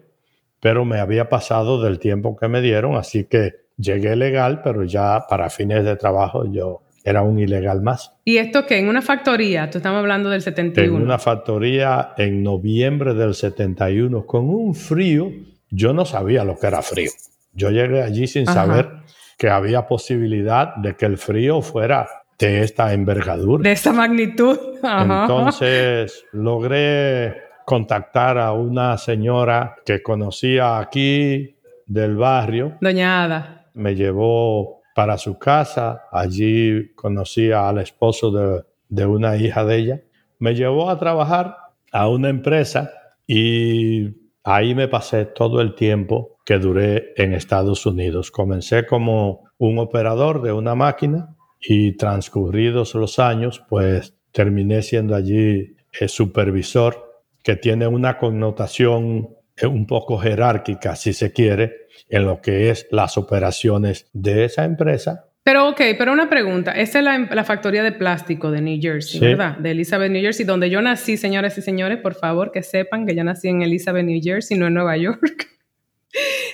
pero 0.60 0.84
me 0.84 1.00
había 1.00 1.28
pasado 1.28 1.82
del 1.82 1.98
tiempo 1.98 2.36
que 2.36 2.46
me 2.46 2.60
dieron, 2.60 2.94
así 2.94 3.24
que 3.24 3.64
llegué 3.76 4.14
legal, 4.14 4.60
pero 4.62 4.84
ya 4.84 5.26
para 5.28 5.50
fines 5.50 5.84
de 5.84 5.96
trabajo 5.96 6.44
yo 6.44 6.82
era 7.02 7.22
un 7.22 7.40
ilegal 7.40 7.82
más. 7.82 8.14
¿Y 8.24 8.36
esto 8.36 8.64
qué? 8.64 8.78
¿En 8.78 8.86
una 8.86 9.02
factoría? 9.02 9.68
Tú 9.68 9.78
estamos 9.78 9.98
hablando 9.98 10.30
del 10.30 10.42
71. 10.42 10.98
En 10.98 11.02
una 11.02 11.18
factoría 11.18 12.14
en 12.16 12.44
noviembre 12.44 13.14
del 13.14 13.34
71, 13.34 14.24
con 14.24 14.48
un 14.48 14.76
frío. 14.76 15.32
Yo 15.68 15.92
no 15.92 16.04
sabía 16.04 16.44
lo 16.44 16.56
que 16.56 16.68
era 16.68 16.80
frío. 16.80 17.10
Yo 17.54 17.70
llegué 17.70 18.00
allí 18.04 18.28
sin 18.28 18.46
saber 18.46 18.88
que 19.36 19.50
había 19.50 19.88
posibilidad 19.88 20.76
de 20.76 20.94
que 20.94 21.06
el 21.06 21.18
frío 21.18 21.60
fuera 21.60 22.06
de 22.38 22.62
esta 22.62 22.92
envergadura. 22.92 23.62
De 23.62 23.72
esta 23.72 23.92
magnitud. 23.92 24.58
Entonces 24.82 26.24
logré 26.32 27.36
contactar 27.64 28.38
a 28.38 28.52
una 28.52 28.98
señora 28.98 29.76
que 29.84 30.02
conocía 30.02 30.78
aquí 30.78 31.56
del 31.86 32.16
barrio. 32.16 32.76
Doña 32.80 33.24
Ada. 33.24 33.66
Me 33.74 33.94
llevó 33.94 34.82
para 34.94 35.18
su 35.18 35.38
casa. 35.38 36.02
Allí 36.10 36.92
conocí 36.94 37.50
al 37.52 37.78
esposo 37.78 38.64
de, 38.88 39.06
una 39.06 39.36
hija 39.36 39.64
de 39.64 39.76
ella. 39.76 40.00
Me 40.38 40.54
llevó 40.54 40.90
a 40.90 40.98
trabajar 40.98 41.56
a 41.92 42.08
una 42.08 42.28
empresa 42.28 42.90
y 43.26 44.10
ahí 44.44 44.74
me 44.74 44.88
pasé 44.88 45.26
todo 45.26 45.60
el 45.60 45.74
tiempo 45.74 46.38
que 46.44 46.58
duré 46.58 47.12
en 47.16 47.32
Estados 47.34 47.86
Unidos. 47.86 48.30
Comencé 48.30 48.86
como 48.86 49.44
un 49.58 49.78
operador 49.78 50.42
de 50.42 50.52
una 50.52 50.74
máquina 50.74 51.36
y 51.62 51.96
transcurridos 51.96 52.94
los 52.94 53.18
años, 53.18 53.62
pues 53.68 54.14
terminé 54.32 54.82
siendo 54.82 55.14
allí 55.14 55.76
el 56.00 56.08
supervisor, 56.08 57.22
que 57.42 57.56
tiene 57.56 57.86
una 57.86 58.18
connotación 58.18 59.30
un 59.62 59.86
poco 59.86 60.18
jerárquica, 60.18 60.96
si 60.96 61.12
se 61.12 61.32
quiere, 61.32 61.86
en 62.08 62.24
lo 62.24 62.40
que 62.40 62.70
es 62.70 62.86
las 62.90 63.16
operaciones 63.18 64.08
de 64.12 64.44
esa 64.44 64.64
empresa. 64.64 65.28
Pero 65.44 65.68
ok, 65.68 65.80
pero 65.98 66.12
una 66.12 66.30
pregunta. 66.30 66.72
Esta 66.72 67.00
es 67.00 67.04
la, 67.04 67.44
factoría 67.44 67.82
de 67.82 67.90
plástico 67.92 68.50
de 68.52 68.60
New 68.60 68.78
Jersey, 68.80 69.20
¿verdad? 69.20 69.58
De 69.58 69.72
Elizabeth, 69.72 70.10
New 70.10 70.22
Jersey, 70.22 70.46
donde 70.46 70.70
yo 70.70 70.80
nací, 70.82 71.16
señores 71.16 71.58
y 71.58 71.62
señores, 71.62 71.98
por 71.98 72.14
favor, 72.14 72.52
que 72.52 72.62
sepan 72.62 73.06
que 73.06 73.16
yo 73.16 73.24
nací 73.24 73.48
en 73.48 73.62
Elizabeth, 73.62 74.04
New 74.04 74.20
Jersey, 74.22 74.56
no 74.56 74.68
en 74.68 74.74
Nueva 74.74 74.96
York. 74.96 75.48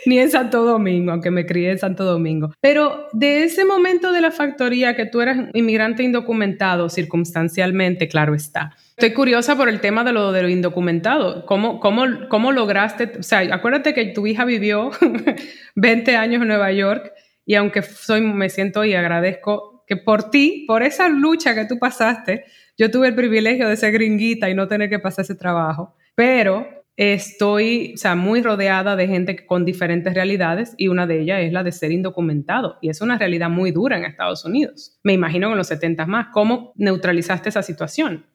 Ni 0.07 0.19
en 0.19 0.31
Santo 0.31 0.65
Domingo, 0.65 1.13
aunque 1.13 1.31
me 1.31 1.47
crié 1.47 1.73
en 1.73 1.79
Santo 1.79 2.05
Domingo. 2.05 2.53
Pero 2.61 3.09
de 3.13 3.45
ese 3.45 3.65
momento 3.65 4.13
de 4.13 4.21
la 4.21 4.31
factoría 4.31 4.97
que 4.97 5.07
tú 5.07 5.21
eras 5.21 5.49
inmigrante 5.55 6.03
indocumentado, 6.03 6.89
circunstancialmente, 6.89 8.09
claro 8.09 8.35
está. 8.35 8.75
Estoy 8.91 9.13
curiosa 9.13 9.57
por 9.57 9.69
el 9.69 9.81
tema 9.81 10.05
de 10.05 10.13
lo 10.13 10.33
de 10.33 10.43
lo 10.43 10.49
indocumentado. 10.49 11.47
¿Cómo, 11.47 11.81
cómo, 11.81 12.05
cómo 12.29 12.53
lograste? 12.53 13.13
O 13.19 13.23
sea, 13.23 13.41
acuérdate 13.55 13.95
que 13.95 14.07
tu 14.07 14.27
hija 14.27 14.45
vivió 14.45 14.91
20 15.77 16.17
años 16.17 16.43
en 16.43 16.49
Nueva 16.49 16.73
York 16.73 17.13
y 17.45 17.55
aunque 17.55 17.83
soy, 17.83 18.21
me 18.21 18.51
siento 18.51 18.85
y 18.85 18.95
agradezco 18.95 19.85
que 19.87 19.97
por 19.97 20.31
ti, 20.31 20.65
por 20.67 20.83
esa 20.83 21.09
lucha 21.09 21.55
que 21.55 21.65
tú 21.65 21.79
pasaste, 21.79 22.45
yo 22.77 22.91
tuve 22.91 23.09
el 23.09 23.15
privilegio 23.15 23.69
de 23.69 23.77
ser 23.77 23.93
gringuita 23.93 24.51
y 24.51 24.55
no 24.55 24.69
tener 24.69 24.91
que 24.91 24.99
pasar 24.99 25.25
ese 25.25 25.35
trabajo. 25.35 25.95
Pero 26.15 26.78
estoy, 26.99 27.93
o 27.95 27.97
sea, 27.97 28.17
muy 28.17 28.43
rodeada 28.43 28.97
de 28.97 29.07
gente 29.07 29.47
con 29.47 29.65
diferentes 29.65 30.13
realidades 30.13 30.75
y 30.77 30.89
una 30.89 31.07
de 31.07 31.21
ellas 31.21 31.41
es 31.43 31.53
la 31.53 31.63
de 31.63 31.71
ser 31.71 31.93
indocumentado. 31.93 32.77
Y 32.83 32.91
es 32.91 33.01
una 33.01 33.17
realidad 33.17 33.49
muy 33.49 33.71
dura 33.71 33.97
en 33.97 34.05
Estados 34.05 34.45
Unidos. 34.45 34.99
Me 35.05 35.13
imagino 35.13 35.47
que 35.47 35.53
en 35.53 35.59
los 35.59 35.69
70 35.69 36.07
más. 36.07 36.27
¿Cómo 36.33 36.73
neutralizaste 36.75 37.51
esa 37.51 37.63
situación? 37.63 38.27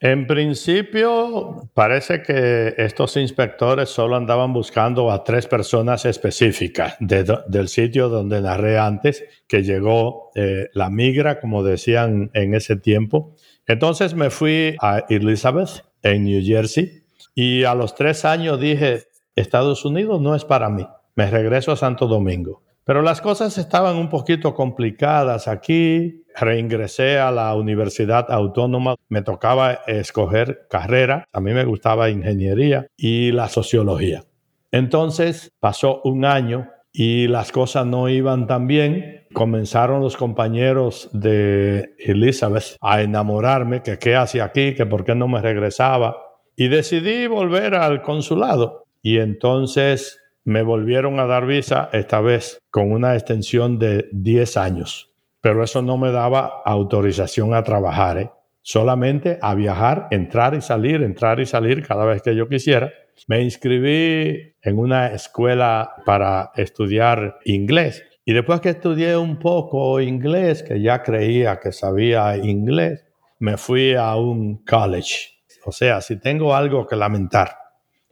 En 0.00 0.26
principio, 0.26 1.70
parece 1.74 2.22
que 2.22 2.74
estos 2.78 3.16
inspectores 3.18 3.90
solo 3.90 4.16
andaban 4.16 4.52
buscando 4.52 5.10
a 5.10 5.22
tres 5.22 5.46
personas 5.46 6.06
específicas 6.06 6.96
del 7.00 7.68
sitio 7.68 8.08
donde 8.08 8.40
narré 8.40 8.78
antes, 8.78 9.24
que 9.46 9.62
llegó 9.62 10.30
eh, 10.34 10.68
la 10.72 10.88
migra, 10.88 11.38
como 11.38 11.62
decían 11.62 12.30
en 12.32 12.54
ese 12.54 12.76
tiempo. 12.76 13.36
Entonces 13.66 14.14
me 14.14 14.30
fui 14.30 14.76
a 14.80 15.04
Elizabeth, 15.08 15.84
en 16.02 16.24
New 16.24 16.42
Jersey, 16.44 17.05
y 17.36 17.62
a 17.62 17.76
los 17.76 17.94
tres 17.94 18.24
años 18.24 18.58
dije, 18.58 19.04
Estados 19.36 19.84
Unidos 19.84 20.20
no 20.20 20.34
es 20.34 20.44
para 20.44 20.70
mí, 20.70 20.84
me 21.14 21.30
regreso 21.30 21.70
a 21.70 21.76
Santo 21.76 22.08
Domingo. 22.08 22.62
Pero 22.86 23.02
las 23.02 23.20
cosas 23.20 23.58
estaban 23.58 23.96
un 23.96 24.08
poquito 24.08 24.54
complicadas 24.54 25.48
aquí. 25.48 26.24
Reingresé 26.36 27.18
a 27.18 27.32
la 27.32 27.52
Universidad 27.56 28.30
Autónoma. 28.30 28.94
Me 29.08 29.22
tocaba 29.22 29.80
escoger 29.88 30.68
carrera. 30.70 31.24
A 31.32 31.40
mí 31.40 31.52
me 31.52 31.64
gustaba 31.64 32.10
ingeniería 32.10 32.86
y 32.96 33.32
la 33.32 33.48
sociología. 33.48 34.22
Entonces 34.70 35.50
pasó 35.58 36.00
un 36.04 36.24
año 36.24 36.70
y 36.92 37.26
las 37.26 37.50
cosas 37.50 37.86
no 37.86 38.08
iban 38.08 38.46
tan 38.46 38.68
bien. 38.68 39.26
Comenzaron 39.34 40.00
los 40.00 40.16
compañeros 40.16 41.10
de 41.12 41.96
Elizabeth 41.98 42.76
a 42.80 43.02
enamorarme, 43.02 43.82
que 43.82 43.98
qué 43.98 44.14
hacía 44.14 44.44
aquí, 44.44 44.76
que 44.76 44.86
por 44.86 45.04
qué 45.04 45.16
no 45.16 45.26
me 45.26 45.42
regresaba. 45.42 46.16
Y 46.56 46.68
decidí 46.68 47.26
volver 47.26 47.74
al 47.74 48.00
consulado. 48.00 48.86
Y 49.02 49.18
entonces 49.18 50.20
me 50.44 50.62
volvieron 50.62 51.20
a 51.20 51.26
dar 51.26 51.44
visa, 51.44 51.90
esta 51.92 52.20
vez 52.20 52.58
con 52.70 52.92
una 52.92 53.14
extensión 53.14 53.78
de 53.78 54.08
10 54.12 54.56
años. 54.56 55.12
Pero 55.42 55.62
eso 55.62 55.82
no 55.82 55.98
me 55.98 56.10
daba 56.10 56.62
autorización 56.64 57.52
a 57.52 57.62
trabajar, 57.62 58.18
¿eh? 58.18 58.30
solamente 58.62 59.38
a 59.42 59.54
viajar, 59.54 60.08
entrar 60.10 60.54
y 60.54 60.60
salir, 60.60 61.02
entrar 61.02 61.40
y 61.40 61.46
salir 61.46 61.86
cada 61.86 62.04
vez 62.04 62.22
que 62.22 62.34
yo 62.34 62.48
quisiera. 62.48 62.92
Me 63.28 63.42
inscribí 63.42 64.54
en 64.62 64.78
una 64.78 65.08
escuela 65.12 65.94
para 66.04 66.52
estudiar 66.56 67.38
inglés. 67.44 68.02
Y 68.24 68.32
después 68.32 68.60
que 68.60 68.70
estudié 68.70 69.16
un 69.16 69.38
poco 69.38 70.00
inglés, 70.00 70.62
que 70.62 70.80
ya 70.80 71.02
creía 71.02 71.60
que 71.60 71.70
sabía 71.70 72.36
inglés, 72.36 73.04
me 73.38 73.56
fui 73.56 73.94
a 73.94 74.16
un 74.16 74.64
college 74.64 75.35
o 75.66 75.72
sea, 75.72 76.00
si 76.00 76.20
tengo 76.20 76.54
algo 76.54 76.86
que 76.86 76.94
lamentar, 76.94 77.50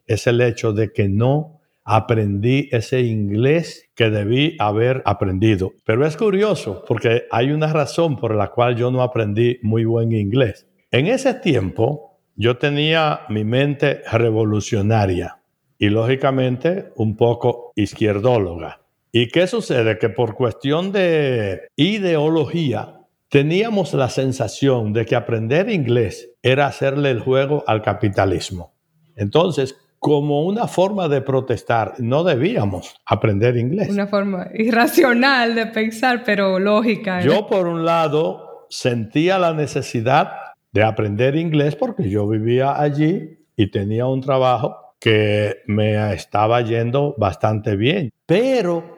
es 0.06 0.26
el 0.26 0.40
hecho 0.40 0.72
de 0.72 0.92
que 0.92 1.08
no 1.08 1.60
aprendí 1.84 2.68
ese 2.72 3.02
inglés 3.02 3.90
que 3.94 4.10
debí 4.10 4.56
haber 4.58 5.02
aprendido. 5.04 5.72
Pero 5.84 6.04
es 6.04 6.16
curioso 6.16 6.84
porque 6.88 7.24
hay 7.30 7.52
una 7.52 7.72
razón 7.72 8.16
por 8.16 8.34
la 8.34 8.48
cual 8.48 8.74
yo 8.74 8.90
no 8.90 9.02
aprendí 9.02 9.58
muy 9.62 9.84
buen 9.84 10.12
inglés. 10.12 10.66
En 10.90 11.06
ese 11.06 11.34
tiempo 11.34 12.18
yo 12.34 12.56
tenía 12.56 13.20
mi 13.28 13.44
mente 13.44 14.02
revolucionaria 14.10 15.38
y 15.78 15.90
lógicamente 15.90 16.90
un 16.96 17.16
poco 17.16 17.72
izquierdóloga. 17.76 18.80
¿Y 19.12 19.28
qué 19.28 19.46
sucede? 19.46 19.96
Que 19.98 20.08
por 20.08 20.34
cuestión 20.34 20.90
de 20.90 21.68
ideología 21.76 22.93
teníamos 23.34 23.92
la 23.94 24.10
sensación 24.10 24.92
de 24.92 25.06
que 25.06 25.16
aprender 25.16 25.68
inglés 25.68 26.30
era 26.40 26.68
hacerle 26.68 27.10
el 27.10 27.18
juego 27.18 27.64
al 27.66 27.82
capitalismo. 27.82 28.76
Entonces, 29.16 29.76
como 29.98 30.44
una 30.44 30.68
forma 30.68 31.08
de 31.08 31.20
protestar. 31.20 31.94
No 31.98 32.22
debíamos 32.22 32.94
aprender 33.04 33.56
inglés. 33.56 33.88
Una 33.88 34.06
forma 34.06 34.46
irracional 34.54 35.56
de 35.56 35.66
pensar, 35.66 36.22
pero 36.24 36.60
lógica. 36.60 37.22
¿eh? 37.22 37.24
Yo, 37.24 37.48
por 37.48 37.66
un 37.66 37.84
lado, 37.84 38.68
sentía 38.70 39.36
la 39.40 39.52
necesidad 39.52 40.30
de 40.70 40.84
aprender 40.84 41.34
inglés 41.34 41.74
porque 41.74 42.08
yo 42.08 42.28
vivía 42.28 42.80
allí 42.80 43.48
y 43.56 43.68
tenía 43.68 44.06
un 44.06 44.20
trabajo 44.20 44.76
que 45.00 45.56
me 45.66 46.14
estaba 46.14 46.60
yendo 46.60 47.16
bastante 47.18 47.74
bien. 47.74 48.10
Pero 48.26 48.93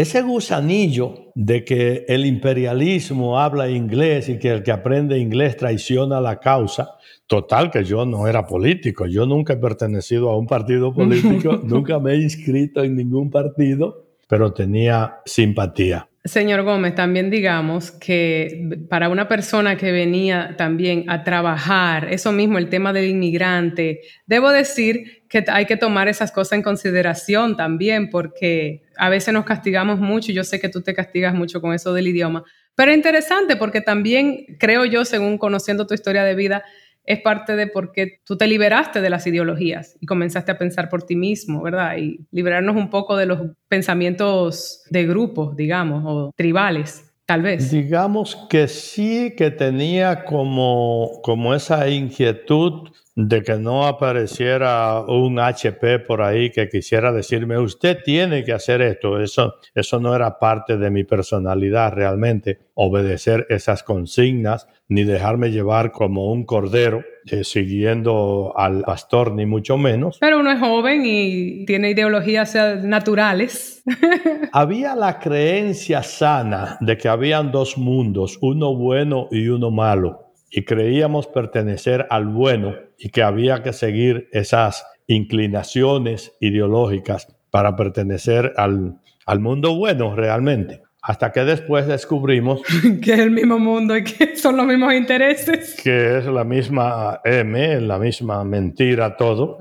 ese 0.00 0.22
gusanillo 0.22 1.32
de 1.34 1.64
que 1.64 2.04
el 2.08 2.24
imperialismo 2.24 3.40
habla 3.40 3.68
inglés 3.68 4.28
y 4.28 4.38
que 4.38 4.50
el 4.50 4.62
que 4.62 4.70
aprende 4.70 5.18
inglés 5.18 5.56
traiciona 5.56 6.20
la 6.20 6.38
causa, 6.38 6.98
Total, 7.28 7.70
que 7.70 7.84
yo 7.84 8.06
no 8.06 8.26
era 8.26 8.46
político, 8.46 9.04
yo 9.06 9.26
nunca 9.26 9.52
he 9.52 9.56
pertenecido 9.58 10.30
a 10.30 10.38
un 10.38 10.46
partido 10.46 10.94
político, 10.94 11.60
nunca 11.62 11.98
me 11.98 12.12
he 12.12 12.16
inscrito 12.16 12.82
en 12.82 12.96
ningún 12.96 13.30
partido, 13.30 14.06
pero 14.26 14.54
tenía 14.54 15.18
simpatía. 15.26 16.07
Señor 16.24 16.62
Gómez, 16.62 16.94
también 16.94 17.30
digamos 17.30 17.90
que 17.92 18.84
para 18.88 19.08
una 19.08 19.28
persona 19.28 19.76
que 19.76 19.92
venía 19.92 20.56
también 20.58 21.08
a 21.08 21.22
trabajar, 21.22 22.12
eso 22.12 22.32
mismo, 22.32 22.58
el 22.58 22.68
tema 22.68 22.92
del 22.92 23.06
inmigrante, 23.06 24.00
debo 24.26 24.50
decir 24.50 25.22
que 25.28 25.44
hay 25.48 25.66
que 25.66 25.76
tomar 25.76 26.08
esas 26.08 26.32
cosas 26.32 26.54
en 26.54 26.62
consideración 26.62 27.56
también, 27.56 28.10
porque 28.10 28.82
a 28.96 29.08
veces 29.08 29.32
nos 29.32 29.44
castigamos 29.44 30.00
mucho, 30.00 30.32
yo 30.32 30.44
sé 30.44 30.60
que 30.60 30.68
tú 30.68 30.82
te 30.82 30.94
castigas 30.94 31.34
mucho 31.34 31.60
con 31.60 31.72
eso 31.72 31.94
del 31.94 32.08
idioma, 32.08 32.44
pero 32.74 32.92
interesante 32.92 33.56
porque 33.56 33.80
también 33.80 34.56
creo 34.58 34.84
yo, 34.84 35.04
según 35.04 35.38
conociendo 35.38 35.86
tu 35.86 35.94
historia 35.94 36.24
de 36.24 36.34
vida, 36.34 36.64
es 37.08 37.20
parte 37.22 37.56
de 37.56 37.66
por 37.66 37.90
qué 37.92 38.20
tú 38.22 38.36
te 38.36 38.46
liberaste 38.46 39.00
de 39.00 39.08
las 39.08 39.26
ideologías 39.26 39.96
y 39.98 40.04
comenzaste 40.04 40.52
a 40.52 40.58
pensar 40.58 40.90
por 40.90 41.04
ti 41.04 41.16
mismo, 41.16 41.62
¿verdad? 41.62 41.96
Y 41.96 42.20
liberarnos 42.30 42.76
un 42.76 42.90
poco 42.90 43.16
de 43.16 43.24
los 43.24 43.40
pensamientos 43.66 44.82
de 44.90 45.06
grupos, 45.06 45.56
digamos, 45.56 46.04
o 46.06 46.32
tribales, 46.36 47.10
tal 47.24 47.40
vez. 47.40 47.70
Digamos 47.70 48.36
que 48.50 48.68
sí 48.68 49.32
que 49.38 49.50
tenía 49.50 50.24
como, 50.24 51.20
como 51.22 51.54
esa 51.54 51.88
inquietud 51.88 52.90
de 53.18 53.42
que 53.42 53.56
no 53.56 53.84
apareciera 53.84 55.00
un 55.00 55.40
HP 55.40 55.98
por 55.98 56.22
ahí 56.22 56.50
que 56.50 56.68
quisiera 56.68 57.10
decirme, 57.10 57.58
usted 57.58 57.98
tiene 58.04 58.44
que 58.44 58.52
hacer 58.52 58.80
esto. 58.80 59.20
Eso, 59.20 59.56
eso 59.74 59.98
no 59.98 60.14
era 60.14 60.38
parte 60.38 60.76
de 60.76 60.88
mi 60.88 61.02
personalidad 61.02 61.92
realmente, 61.92 62.60
obedecer 62.74 63.44
esas 63.50 63.82
consignas, 63.82 64.68
ni 64.86 65.02
dejarme 65.02 65.50
llevar 65.50 65.90
como 65.90 66.30
un 66.30 66.44
cordero 66.44 67.02
eh, 67.28 67.42
siguiendo 67.42 68.52
al 68.56 68.82
pastor, 68.82 69.32
ni 69.32 69.46
mucho 69.46 69.76
menos. 69.76 70.18
Pero 70.20 70.38
uno 70.38 70.52
es 70.52 70.60
joven 70.60 71.02
y 71.04 71.66
tiene 71.66 71.90
ideologías 71.90 72.54
naturales. 72.84 73.82
Había 74.52 74.94
la 74.94 75.18
creencia 75.18 76.04
sana 76.04 76.78
de 76.80 76.96
que 76.96 77.08
habían 77.08 77.50
dos 77.50 77.76
mundos, 77.78 78.38
uno 78.40 78.76
bueno 78.76 79.26
y 79.32 79.48
uno 79.48 79.72
malo 79.72 80.27
y 80.50 80.64
creíamos 80.64 81.26
pertenecer 81.26 82.06
al 82.10 82.26
bueno 82.26 82.74
y 82.98 83.10
que 83.10 83.22
había 83.22 83.62
que 83.62 83.72
seguir 83.72 84.28
esas 84.32 84.86
inclinaciones 85.06 86.36
ideológicas 86.40 87.36
para 87.50 87.76
pertenecer 87.76 88.52
al, 88.56 89.00
al 89.26 89.40
mundo 89.40 89.74
bueno 89.76 90.14
realmente. 90.14 90.82
Hasta 91.00 91.32
que 91.32 91.44
después 91.44 91.86
descubrimos 91.86 92.60
que 93.02 93.12
es 93.12 93.18
el 93.20 93.30
mismo 93.30 93.58
mundo 93.58 93.96
y 93.96 94.04
que 94.04 94.36
son 94.36 94.56
los 94.56 94.66
mismos 94.66 94.92
intereses. 94.94 95.80
Que 95.82 96.18
es 96.18 96.26
la 96.26 96.44
misma 96.44 97.20
M, 97.24 97.80
la 97.80 97.98
misma 97.98 98.44
mentira 98.44 99.16
todo. 99.16 99.58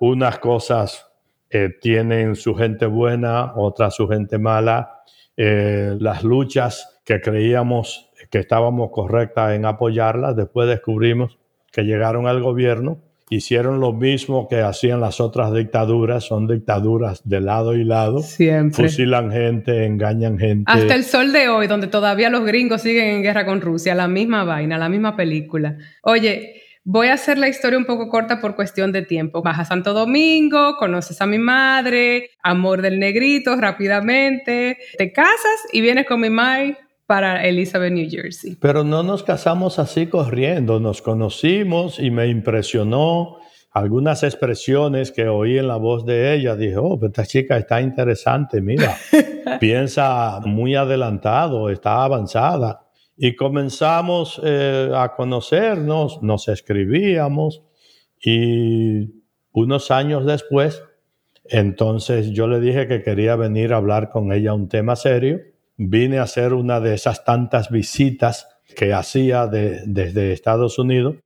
Unas 0.00 0.38
cosas 0.38 1.06
eh, 1.50 1.70
tienen 1.80 2.34
su 2.34 2.54
gente 2.54 2.86
buena, 2.86 3.52
otras 3.54 3.94
su 3.94 4.08
gente 4.08 4.38
mala. 4.38 5.02
Eh, 5.36 5.96
las 6.00 6.24
luchas 6.24 7.00
que 7.04 7.20
creíamos 7.20 8.09
que 8.30 8.38
estábamos 8.38 8.90
correctas 8.92 9.54
en 9.54 9.64
apoyarlas. 9.66 10.36
Después 10.36 10.68
descubrimos 10.68 11.38
que 11.72 11.82
llegaron 11.82 12.26
al 12.26 12.42
gobierno, 12.42 12.98
hicieron 13.28 13.80
lo 13.80 13.92
mismo 13.92 14.48
que 14.48 14.60
hacían 14.60 15.00
las 15.00 15.20
otras 15.20 15.52
dictaduras, 15.52 16.24
son 16.24 16.46
dictaduras 16.46 17.28
de 17.28 17.40
lado 17.40 17.74
y 17.74 17.84
lado. 17.84 18.20
Siempre. 18.20 18.84
Fusilan 18.84 19.30
gente, 19.30 19.84
engañan 19.84 20.38
gente. 20.38 20.64
Hasta 20.66 20.94
el 20.94 21.04
sol 21.04 21.32
de 21.32 21.48
hoy, 21.48 21.66
donde 21.66 21.86
todavía 21.86 22.30
los 22.30 22.44
gringos 22.44 22.82
siguen 22.82 23.08
en 23.08 23.22
guerra 23.22 23.44
con 23.44 23.60
Rusia, 23.60 23.94
la 23.94 24.08
misma 24.08 24.44
vaina, 24.44 24.78
la 24.78 24.88
misma 24.88 25.16
película. 25.16 25.76
Oye, 26.02 26.56
Voy 26.82 27.08
a 27.08 27.12
hacer 27.12 27.36
la 27.36 27.46
historia 27.46 27.78
un 27.78 27.84
poco 27.84 28.08
corta 28.08 28.40
por 28.40 28.56
cuestión 28.56 28.90
de 28.90 29.02
tiempo. 29.02 29.42
Baja 29.42 29.66
Santo 29.66 29.92
Domingo, 29.92 30.76
conoces 30.78 31.20
a 31.20 31.26
mi 31.26 31.38
madre, 31.38 32.30
amor 32.42 32.80
del 32.80 32.98
negrito 32.98 33.54
rápidamente, 33.56 34.78
te 34.96 35.12
casas 35.12 35.68
y 35.72 35.82
vienes 35.82 36.06
con 36.06 36.22
mi 36.22 36.30
mai 36.30 36.78
para 37.10 37.44
Elizabeth, 37.44 37.92
New 37.92 38.08
Jersey. 38.08 38.54
Pero 38.60 38.84
no 38.84 39.02
nos 39.02 39.24
casamos 39.24 39.80
así 39.80 40.06
corriendo, 40.06 40.78
nos 40.78 41.02
conocimos 41.02 41.98
y 41.98 42.08
me 42.12 42.28
impresionó 42.28 43.38
algunas 43.72 44.22
expresiones 44.22 45.10
que 45.10 45.26
oí 45.26 45.58
en 45.58 45.66
la 45.66 45.74
voz 45.74 46.06
de 46.06 46.32
ella. 46.32 46.54
Dije, 46.54 46.76
oh, 46.76 47.00
esta 47.04 47.26
chica 47.26 47.56
está 47.56 47.80
interesante, 47.80 48.60
mira, 48.60 48.96
piensa 49.58 50.38
muy 50.44 50.76
adelantado, 50.76 51.68
está 51.68 52.04
avanzada. 52.04 52.86
Y 53.16 53.34
comenzamos 53.34 54.40
eh, 54.44 54.92
a 54.94 55.12
conocernos, 55.16 56.22
nos 56.22 56.46
escribíamos 56.46 57.64
y 58.24 59.24
unos 59.50 59.90
años 59.90 60.24
después, 60.24 60.80
entonces 61.42 62.30
yo 62.30 62.46
le 62.46 62.60
dije 62.60 62.86
que 62.86 63.02
quería 63.02 63.34
venir 63.34 63.72
a 63.72 63.78
hablar 63.78 64.10
con 64.10 64.32
ella 64.32 64.54
un 64.54 64.68
tema 64.68 64.94
serio 64.94 65.49
vine 65.82 66.18
a 66.18 66.24
hacer 66.24 66.52
una 66.52 66.78
de 66.78 66.94
esas 66.94 67.24
tantas 67.24 67.70
visitas 67.70 68.46
que 68.76 68.92
hacía 68.92 69.46
desde 69.46 70.32
Estados 70.32 70.78
Unidos. 70.78 71.16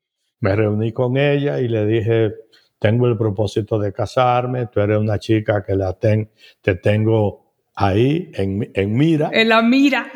Me 0.40 0.54
reuní 0.54 0.92
con 0.92 1.16
ella 1.16 1.58
y 1.60 1.66
le 1.66 1.84
dije, 1.84 2.34
tengo 2.78 3.08
el 3.08 3.16
propósito 3.16 3.80
de 3.80 3.92
casarme, 3.92 4.68
tú 4.68 4.80
eres 4.80 4.98
una 4.98 5.18
chica 5.18 5.64
que 5.64 5.74
la 5.74 5.92
te 5.94 6.74
tengo 6.76 7.52
ahí 7.74 8.30
en, 8.34 8.70
en 8.74 8.94
mira. 8.94 9.30
En 9.32 9.48
la 9.48 9.60
mira. 9.60 10.12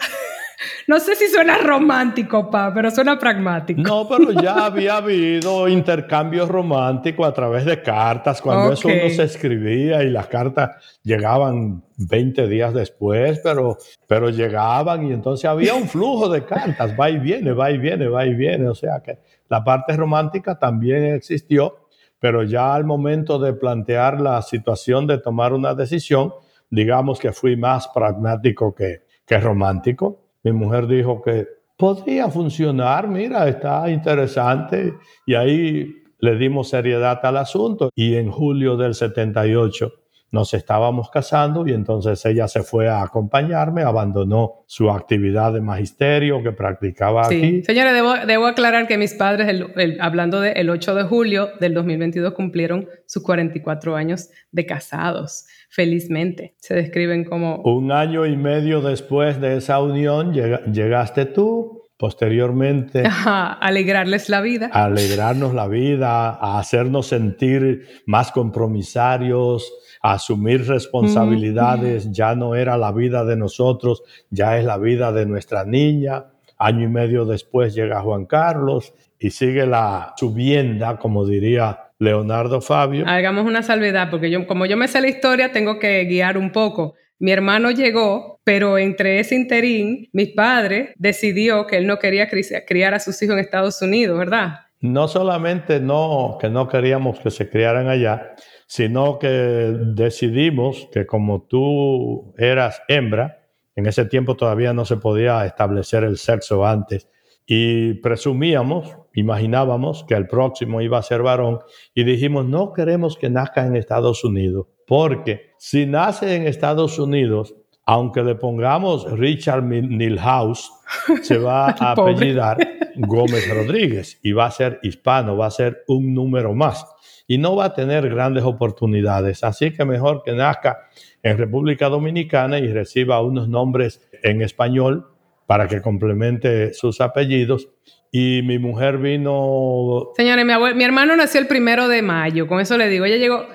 No 0.89 0.99
sé 1.01 1.17
si 1.17 1.29
suena 1.29 1.59
romántico, 1.59 2.49
pa, 2.49 2.73
pero 2.73 2.91
suena 2.91 3.19
pragmático. 3.19 3.83
No, 3.83 4.09
pero 4.09 4.33
ya 4.33 4.65
había 4.65 4.97
habido 4.97 5.69
intercambios 5.69 6.49
románticos 6.49 7.29
a 7.29 7.35
través 7.35 7.67
de 7.67 7.83
cartas, 7.83 8.41
cuando 8.41 8.73
eso 8.73 8.89
no 8.89 9.11
se 9.11 9.25
escribía 9.25 10.03
y 10.03 10.09
las 10.09 10.29
cartas 10.29 10.83
llegaban 11.03 11.85
20 11.99 12.49
días 12.49 12.73
después, 12.73 13.39
pero, 13.45 13.77
pero 14.07 14.31
llegaban 14.31 15.07
y 15.07 15.13
entonces 15.13 15.45
había 15.45 15.75
un 15.75 15.87
flujo 15.87 16.31
de 16.31 16.47
cartas, 16.47 16.95
va 16.99 17.11
y 17.11 17.19
viene, 17.19 17.53
va 17.53 17.71
y 17.71 17.77
viene, 17.77 18.09
va 18.09 18.25
y 18.25 18.33
viene. 18.33 18.67
O 18.67 18.75
sea 18.75 19.03
que 19.05 19.19
la 19.51 19.63
parte 19.63 19.95
romántica 19.95 20.59
también 20.59 21.05
existió, 21.05 21.87
pero 22.19 22.45
ya 22.45 22.75
al 22.75 22.85
momento 22.87 23.39
de 23.39 23.53
plantear 23.53 24.23
la 24.23 24.41
situación 24.41 25.07
de 25.07 25.19
tomar 25.19 25.53
una 25.53 25.75
decisión, 25.75 26.33
digamos 26.71 27.19
que 27.19 27.33
fui 27.33 27.59
más 27.59 27.89
pragmático 27.89 28.75
que, 28.75 29.03
que 29.27 29.39
romántico 29.39 30.28
mi 30.43 30.53
mujer 30.53 30.87
dijo 30.87 31.23
que 31.23 31.47
podría 31.77 32.29
funcionar, 32.29 33.09
mira, 33.09 33.49
está 33.49 33.89
interesante. 33.91 34.95
Y 35.27 35.35
ahí 35.35 35.95
le 36.19 36.37
dimos 36.37 36.69
seriedad 36.69 37.21
al 37.23 37.37
asunto. 37.37 37.91
Y 37.95 38.17
en 38.17 38.31
julio 38.31 38.77
del 38.77 38.95
78 38.95 39.93
nos 40.31 40.53
estábamos 40.53 41.11
casando 41.11 41.67
y 41.67 41.73
entonces 41.73 42.25
ella 42.27 42.49
se 42.49 42.63
fue 42.63 42.89
a 42.89 43.03
acompañarme, 43.03 43.83
abandonó 43.83 44.65
su 44.67 44.91
actividad 44.91 45.53
de 45.53 45.61
magisterio 45.61 46.43
que 46.43 46.53
practicaba 46.53 47.25
sí. 47.25 47.37
aquí. 47.37 47.63
Señora, 47.63 47.93
debo, 48.27 48.47
aclarar 48.47 48.87
que 48.87 48.99
mis 48.99 49.15
padres, 49.15 49.65
hablando 50.01 50.41
del 50.41 50.69
8 50.69 50.95
de 50.95 51.05
julio 51.05 51.49
del 51.61 51.75
2022, 51.75 52.35
cumplieron 52.35 52.89
sus 53.07 53.23
44 53.23 53.97
años 53.97 54.29
de 54.51 54.67
casados 54.67 55.47
felizmente. 55.71 56.55
Se 56.59 56.75
describen 56.75 57.25
como... 57.25 57.63
Un 57.63 57.93
año 57.93 58.27
y 58.27 58.37
medio 58.37 58.81
después 58.81 59.41
de 59.41 59.57
esa 59.57 59.81
unión 59.81 60.33
llegaste 60.33 61.25
tú, 61.25 61.78
posteriormente... 61.99 63.03
A 63.07 63.53
alegrarles 63.53 64.29
la 64.29 64.41
vida. 64.41 64.71
A 64.73 64.85
alegrarnos 64.85 65.53
la 65.53 65.67
vida, 65.67 66.31
a 66.31 66.59
hacernos 66.59 67.09
sentir 67.09 67.87
más 68.07 68.31
compromisarios, 68.31 69.71
a 70.01 70.13
asumir 70.13 70.67
responsabilidades. 70.67 72.11
Ya 72.13 72.35
no 72.35 72.55
era 72.55 72.79
la 72.79 72.93
vida 72.93 73.25
de 73.25 73.37
nosotros, 73.37 74.03
ya 74.31 74.57
es 74.59 74.65
la 74.65 74.79
vida 74.79 75.13
de 75.13 75.27
nuestra 75.27 75.65
niña. 75.65 76.27
Año 76.57 76.85
y 76.85 76.89
medio 76.89 77.25
después 77.25 77.75
llega 77.75 78.01
Juan 78.01 78.27
Carlos 78.27 78.95
y 79.19 79.31
sigue 79.31 79.67
la 79.67 80.15
subienda, 80.17 80.99
como 80.99 81.27
diría 81.27 81.91
Leonardo 81.99 82.61
Fabio. 82.61 83.05
Hagamos 83.09 83.45
una 83.45 83.63
salvedad, 83.63 84.09
porque 84.11 84.31
yo, 84.31 84.47
como 84.47 84.67
yo 84.67 84.77
me 84.77 84.87
sé 84.87 85.01
la 85.01 85.09
historia, 85.09 85.53
tengo 85.53 85.79
que 85.81 86.05
guiar 86.05 86.39
un 86.39 86.53
poco. 86.53 86.95
Mi 87.21 87.33
hermano 87.33 87.71
llegó, 87.73 88.41
pero 88.45 88.79
entre 88.79 89.19
ese 89.19 89.35
interín, 89.35 90.09
mi 90.13 90.27
padre 90.27 90.95
decidió 90.97 91.67
que 91.67 91.77
él 91.77 91.87
no 91.87 91.99
quería 91.99 92.29
criar 92.29 92.95
a 92.95 93.01
sus 93.01 93.21
hijos 93.23 93.35
en 93.35 93.41
Estados 93.41 93.83
Unidos, 93.83 94.19
¿verdad? 94.19 94.61
No 94.81 95.09
solamente 95.09 95.81
no, 95.81 96.39
que 96.41 96.49
no 96.49 96.69
queríamos 96.69 97.19
que 97.19 97.31
se 97.31 97.51
criaran 97.51 97.89
allá, 97.89 98.35
sino 98.69 99.19
que 99.19 99.29
decidimos 99.29 100.89
que 100.93 101.07
como 101.07 101.43
tú 101.43 102.33
eras 102.39 102.81
hembra, 102.87 103.49
en 103.75 103.87
ese 103.87 104.05
tiempo 104.05 104.37
todavía 104.37 104.73
no 104.73 104.85
se 104.85 104.97
podía 104.97 105.45
establecer 105.45 106.05
el 106.05 106.17
sexo 106.19 106.65
antes, 106.65 107.09
y 107.47 107.95
presumíamos, 107.95 108.97
imaginábamos 109.15 110.05
que 110.05 110.15
el 110.15 110.29
próximo 110.29 110.81
iba 110.83 110.99
a 110.99 111.03
ser 111.03 111.23
varón, 111.23 111.59
y 111.95 112.05
dijimos, 112.05 112.47
no 112.47 112.73
queremos 112.73 113.17
que 113.17 113.31
nazca 113.31 113.67
en 113.67 113.75
Estados 113.75 114.23
Unidos, 114.23 114.67
porque 114.89 115.53
si 115.59 115.85
nace 115.85 116.35
en 116.35 116.47
Estados 116.47 116.99
Unidos, 116.99 117.55
aunque 117.85 118.23
le 118.23 118.35
pongamos 118.35 119.11
Richard 119.13 119.63
Milhouse, 119.63 120.73
se 121.23 121.37
va 121.37 121.67
a 121.69 121.93
apellidar 121.93 122.57
Gómez 122.97 123.49
Rodríguez 123.55 124.19
y 124.23 124.33
va 124.33 124.47
a 124.47 124.51
ser 124.51 124.81
hispano, 124.83 125.37
va 125.37 125.47
a 125.47 125.51
ser 125.51 125.85
un 125.89 126.15
número 126.15 126.55
más 126.55 126.87
y 127.27 127.37
no 127.37 127.55
va 127.55 127.67
a 127.67 127.75
tener 127.75 128.09
grandes 128.09 128.45
oportunidades. 128.45 129.45
Así 129.45 129.73
que 129.73 129.85
mejor 129.85 130.23
que 130.25 130.33
nazca 130.33 130.89
en 131.23 131.37
República 131.37 131.91
Dominicana 131.91 132.59
y 132.59 132.73
reciba 132.73 133.23
unos 133.23 133.47
nombres 133.47 134.09
en 134.23 134.41
español 134.41 135.07
para 135.47 135.69
que 135.69 135.83
complemente 135.83 136.73
sus 136.73 137.03
apellidos. 137.03 137.69
Y 138.11 138.41
mi 138.43 138.59
mujer 138.59 138.97
vino... 138.97 140.13
Señores, 140.17 140.47
mi, 140.47 140.75
mi 140.75 140.85
hermano 140.85 141.15
nació 141.15 141.41
el 141.41 141.47
primero 141.47 141.89
de 141.89 142.01
mayo, 142.01 142.47
con 142.47 142.61
eso 142.61 142.79
le 142.79 142.89
digo, 142.89 143.05
ella 143.05 143.19
llegó 143.19 143.47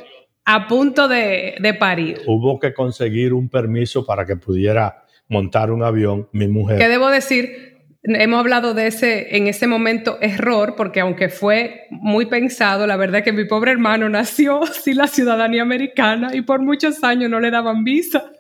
a 0.45 0.67
punto 0.67 1.07
de, 1.07 1.55
de 1.59 1.73
parir. 1.73 2.21
Hubo 2.25 2.59
que 2.59 2.73
conseguir 2.73 3.33
un 3.33 3.49
permiso 3.49 4.05
para 4.05 4.25
que 4.25 4.35
pudiera 4.35 5.03
montar 5.29 5.71
un 5.71 5.83
avión, 5.83 6.29
mi 6.31 6.47
mujer. 6.47 6.77
¿Qué 6.77 6.87
debo 6.87 7.09
decir? 7.09 7.73
Hemos 8.05 8.39
hablado 8.41 8.73
de 8.73 8.87
ese, 8.87 9.37
en 9.37 9.47
ese 9.47 9.65
momento, 9.65 10.17
error, 10.19 10.75
porque 10.75 10.99
aunque 10.99 11.29
fue 11.29 11.87
muy 11.89 12.25
pensado, 12.25 12.85
la 12.85 12.97
verdad 12.97 13.19
es 13.19 13.23
que 13.23 13.31
mi 13.31 13.45
pobre 13.45 13.71
hermano 13.71 14.09
nació 14.09 14.65
sin 14.83 14.97
la 14.97 15.07
ciudadanía 15.07 15.61
americana 15.61 16.35
y 16.35 16.41
por 16.41 16.61
muchos 16.61 17.03
años 17.03 17.29
no 17.29 17.39
le 17.39 17.49
daban 17.49 17.83
visa. 17.83 18.31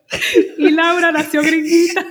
Y 0.57 0.69
Laura 0.71 1.11
nació 1.11 1.41
gringuita 1.41 2.05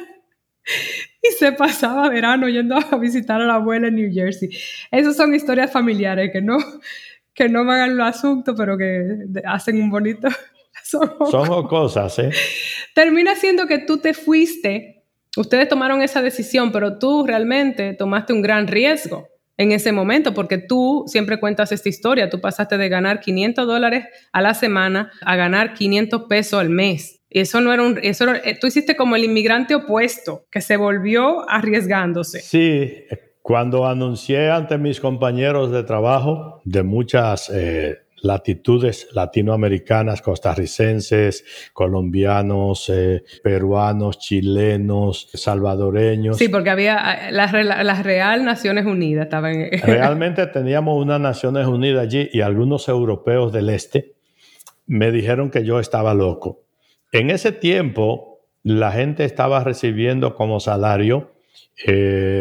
y 1.23 1.29
se 1.39 1.53
pasaba 1.53 2.09
verano 2.09 2.49
yendo 2.49 2.77
a 2.77 2.97
visitar 2.97 3.41
a 3.43 3.45
la 3.45 3.55
abuela 3.57 3.89
en 3.89 3.97
New 3.97 4.11
Jersey. 4.13 4.49
Esas 4.91 5.15
son 5.17 5.35
historias 5.35 5.71
familiares 5.71 6.31
que 6.33 6.41
no, 6.41 6.57
que 7.35 7.49
no 7.49 7.65
me 7.65 7.75
hagan 7.75 7.97
los 7.97 8.07
asuntos, 8.07 8.55
pero 8.57 8.77
que 8.77 9.19
hacen 9.45 9.81
un 9.81 9.91
bonito... 9.91 10.29
Son, 10.85 11.09
son 11.31 11.69
cosas, 11.69 12.19
¿eh? 12.19 12.31
Termina 12.95 13.37
siendo 13.37 13.67
que 13.67 13.79
tú 13.79 13.99
te 13.99 14.15
fuiste, 14.15 15.05
ustedes 15.37 15.69
tomaron 15.69 16.03
esa 16.03 16.23
decisión, 16.23 16.73
pero 16.73 16.99
tú 16.99 17.25
realmente 17.27 17.95
tomaste 17.95 18.33
un 18.33 18.43
gran 18.43 18.67
riesgo 18.67 19.29
en 19.57 19.73
ese 19.73 19.93
momento, 19.93 20.35
porque 20.35 20.59
tú 20.59 21.05
siempre 21.07 21.39
cuentas 21.39 21.73
esta 21.73 21.89
historia, 21.89 22.31
tú 22.31 22.41
pasaste 22.41 22.79
de 22.79 22.89
ganar 22.89 23.21
500 23.21 23.67
dólares 23.67 24.07
a 24.33 24.41
la 24.41 24.55
semana 24.55 25.13
a 25.23 25.37
ganar 25.37 25.75
500 25.75 26.25
pesos 26.29 26.61
al 26.61 26.71
mes. 26.71 27.21
Y 27.29 27.41
eso 27.41 27.61
no 27.61 27.73
era 27.73 27.83
un, 27.83 27.99
eso 28.03 28.27
eh, 28.35 28.59
tú 28.61 28.67
hiciste 28.67 28.97
como 28.97 29.17
el 29.17 29.25
inmigrante 29.25 29.75
opuesto, 29.75 30.47
que 30.51 30.61
se 30.61 30.77
volvió 30.77 31.49
arriesgándose. 31.49 32.41
Sí, 32.41 33.05
cuando 33.43 33.87
anuncié 33.87 34.51
ante 34.51 34.79
mis 34.79 35.01
compañeros 35.01 35.73
de 35.73 35.83
trabajo 35.83 36.63
de 36.65 36.85
muchas 36.85 37.51
eh, 37.51 37.99
latitudes 38.23 39.09
latinoamericanas, 39.13 40.23
costarricenses, 40.23 41.45
colombianos, 41.73 42.89
eh, 42.89 43.25
peruanos, 43.43 44.21
chilenos, 44.21 45.29
salvadoreños. 45.35 46.39
Sí, 46.39 46.49
porque 46.49 46.71
había 46.71 47.29
eh, 47.29 47.33
las 47.33 47.53
la 47.53 48.03
Real 48.03 48.45
Naciones 48.45 48.87
Unidas. 48.87 49.25
Estaban... 49.25 49.55
Realmente 49.83 50.47
teníamos 50.47 51.03
unas 51.03 51.21
Naciones 51.21 51.67
Unidas 51.67 52.05
allí 52.05 52.31
y 52.33 52.43
algunos 52.43 52.89
europeos 52.89 53.53
del 53.53 53.71
este 53.71 54.15
me 54.87 55.11
dijeron 55.11 55.51
que 55.51 55.65
yo 55.65 55.81
estaba 55.81 56.15
loco. 56.15 56.63
En 57.11 57.31
ese 57.31 57.51
tiempo, 57.51 58.47
la 58.63 58.93
gente 58.93 59.25
estaba 59.25 59.65
recibiendo 59.65 60.35
como 60.37 60.61
salario 60.61 61.33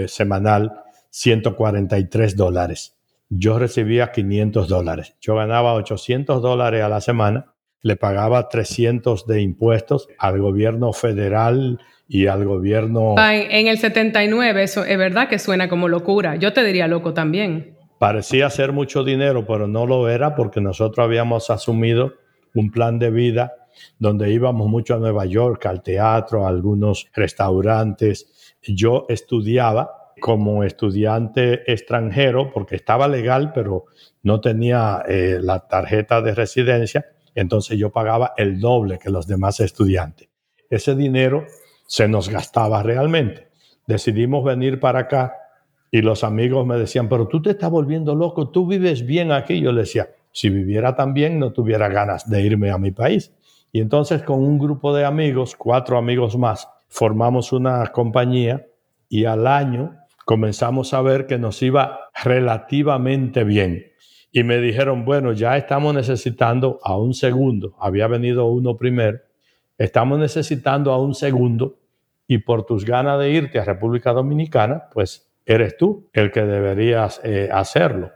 semanal 0.08 0.81
143 1.12 2.36
dólares. 2.36 2.98
Yo 3.30 3.60
recibía 3.60 4.12
500 4.12 4.68
dólares. 4.68 5.16
Yo 5.22 5.36
ganaba 5.36 5.74
800 5.76 6.42
dólares 6.42 6.84
a 6.84 6.90
la 6.90 7.00
semana, 7.00 7.54
le 7.82 7.96
pagaba 7.96 8.50
300 8.50 9.26
de 9.26 9.42
impuestos 9.42 10.08
al 10.18 10.40
gobierno 10.40 10.92
federal 10.94 11.80
y 12.08 12.28
al 12.28 12.46
gobierno... 12.46 13.16
En 13.18 13.68
el 13.68 13.78
79, 13.78 14.64
eso 14.64 14.84
es 14.84 14.98
verdad 14.98 15.30
que 15.30 15.40
suena 15.40 15.70
como 15.70 15.88
locura. 15.88 16.36
Yo 16.36 16.54
te 16.54 16.64
diría 16.64 16.88
loco 16.88 17.14
también. 17.14 17.78
Parecía 18.00 18.50
ser 18.50 18.72
mucho 18.72 19.04
dinero, 19.04 19.46
pero 19.46 19.68
no 19.68 19.86
lo 19.86 20.10
era 20.10 20.36
porque 20.36 20.60
nosotros 20.60 21.04
habíamos 21.04 21.50
asumido 21.50 22.14
un 22.54 22.72
plan 22.72 23.00
de 23.00 23.12
vida 23.12 23.54
donde 23.98 24.32
íbamos 24.32 24.68
mucho 24.68 24.96
a 24.96 25.00
Nueva 25.00 25.26
York, 25.26 25.66
al 25.68 25.82
teatro, 25.82 26.46
a 26.46 26.50
algunos 26.50 27.08
restaurantes. 27.14 28.58
Yo 28.62 29.06
estudiaba 29.08 30.01
como 30.22 30.64
estudiante 30.64 31.70
extranjero, 31.70 32.52
porque 32.54 32.78
estaba 32.78 33.10
legal, 33.10 33.52
pero 33.54 33.88
no 34.24 34.40
tenía 34.40 35.04
eh, 35.10 35.40
la 35.42 35.68
tarjeta 35.68 36.22
de 36.22 36.34
residencia, 36.34 37.08
entonces 37.36 37.78
yo 37.78 37.92
pagaba 37.92 38.34
el 38.38 38.62
doble 38.62 39.00
que 39.00 39.10
los 39.10 39.28
demás 39.28 39.60
estudiantes. 39.60 40.30
Ese 40.70 40.96
dinero 40.96 41.46
se 41.86 42.08
nos 42.08 42.30
gastaba 42.30 42.82
realmente. 42.84 43.50
Decidimos 43.86 44.46
venir 44.46 44.80
para 44.80 45.00
acá 45.00 45.36
y 45.92 46.02
los 46.02 46.24
amigos 46.24 46.66
me 46.66 46.78
decían, 46.78 47.10
pero 47.10 47.28
tú 47.28 47.42
te 47.42 47.50
estás 47.50 47.70
volviendo 47.70 48.16
loco, 48.16 48.50
tú 48.50 48.66
vives 48.66 49.06
bien 49.06 49.34
aquí. 49.34 49.60
Yo 49.60 49.74
le 49.74 49.82
decía, 49.82 50.10
si 50.32 50.50
viviera 50.50 50.96
tan 50.96 51.14
bien, 51.14 51.40
no 51.40 51.52
tuviera 51.52 51.90
ganas 51.90 52.30
de 52.30 52.42
irme 52.42 52.72
a 52.72 52.78
mi 52.78 52.92
país. 52.92 53.34
Y 53.74 53.82
entonces 53.82 54.24
con 54.24 54.40
un 54.40 54.58
grupo 54.58 54.94
de 54.96 55.04
amigos, 55.04 55.56
cuatro 55.58 55.98
amigos 55.98 56.38
más, 56.38 56.70
formamos 56.88 57.52
una 57.52 57.88
compañía 57.88 58.68
y 59.10 59.26
al 59.26 59.48
año 59.48 59.98
comenzamos 60.26 60.94
a 60.94 61.02
ver 61.02 61.28
que 61.28 61.38
nos 61.38 61.62
iba 61.62 62.00
relativamente 62.24 63.44
bien. 63.44 63.92
Y 64.32 64.44
me 64.44 64.60
dijeron, 64.60 65.04
bueno, 65.04 65.34
ya 65.34 65.58
estamos 65.58 65.94
necesitando 65.94 66.80
a 66.84 66.98
un 66.98 67.14
segundo. 67.14 67.76
Había 67.80 68.08
venido 68.08 68.46
uno 68.46 68.78
primero. 68.78 69.20
Estamos 69.78 70.20
necesitando 70.20 70.92
a 70.94 71.02
un 71.02 71.16
segundo 71.16 71.80
y 72.28 72.38
por 72.38 72.66
tus 72.66 72.86
ganas 72.86 73.20
de 73.20 73.30
irte 73.32 73.60
a 73.60 73.66
República 73.66 74.14
Dominicana, 74.14 74.84
pues 74.94 75.34
eres 75.46 75.76
tú 75.76 76.10
el 76.14 76.32
que 76.32 76.44
deberías 76.44 77.20
eh, 77.26 77.50
hacerlo. 77.52 78.12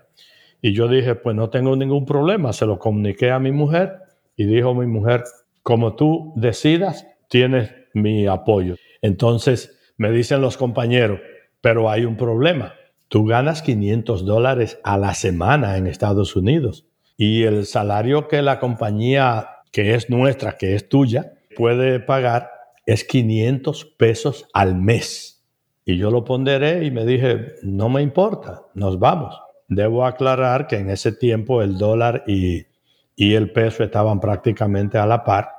Y 0.61 0.73
yo 0.73 0.87
dije, 0.87 1.15
pues 1.15 1.35
no 1.35 1.49
tengo 1.49 1.75
ningún 1.75 2.05
problema. 2.05 2.53
Se 2.53 2.65
lo 2.65 2.79
comuniqué 2.79 3.31
a 3.31 3.39
mi 3.39 3.51
mujer 3.51 3.99
y 4.37 4.45
dijo 4.45 4.73
mi 4.73 4.87
mujer, 4.87 5.23
como 5.63 5.95
tú 5.95 6.33
decidas, 6.37 7.05
tienes 7.29 7.71
mi 7.93 8.25
apoyo. 8.27 8.75
Entonces 9.01 9.77
me 9.97 10.11
dicen 10.11 10.41
los 10.41 10.57
compañeros, 10.57 11.19
pero 11.65 11.89
hay 11.89 12.05
un 12.05 12.15
problema. 12.15 12.75
Tú 13.07 13.25
ganas 13.25 13.63
500 13.63 14.23
dólares 14.23 14.79
a 14.83 14.99
la 14.99 15.15
semana 15.15 15.77
en 15.77 15.87
Estados 15.87 16.35
Unidos 16.35 16.85
y 17.17 17.41
el 17.41 17.65
salario 17.65 18.27
que 18.27 18.43
la 18.43 18.59
compañía 18.59 19.47
que 19.71 19.95
es 19.95 20.07
nuestra, 20.11 20.57
que 20.57 20.75
es 20.75 20.87
tuya, 20.87 21.33
puede 21.57 21.99
pagar 21.99 22.51
es 22.85 23.03
500 23.03 23.83
pesos 23.97 24.47
al 24.53 24.75
mes. 24.75 25.43
Y 25.85 25.97
yo 25.97 26.11
lo 26.11 26.23
ponderé 26.23 26.85
y 26.85 26.91
me 26.91 27.03
dije, 27.03 27.53
no 27.63 27.89
me 27.89 28.03
importa, 28.03 28.61
nos 28.75 28.99
vamos. 28.99 29.35
Debo 29.67 30.05
aclarar 30.05 30.67
que 30.67 30.75
en 30.75 30.91
ese 30.91 31.13
tiempo 31.13 31.63
el 31.63 31.79
dólar 31.79 32.25
y, 32.27 32.67
y 33.15 33.33
el 33.33 33.51
peso 33.51 33.83
estaban 33.83 34.19
prácticamente 34.19 34.99
a 34.99 35.07
la 35.07 35.23
par. 35.23 35.49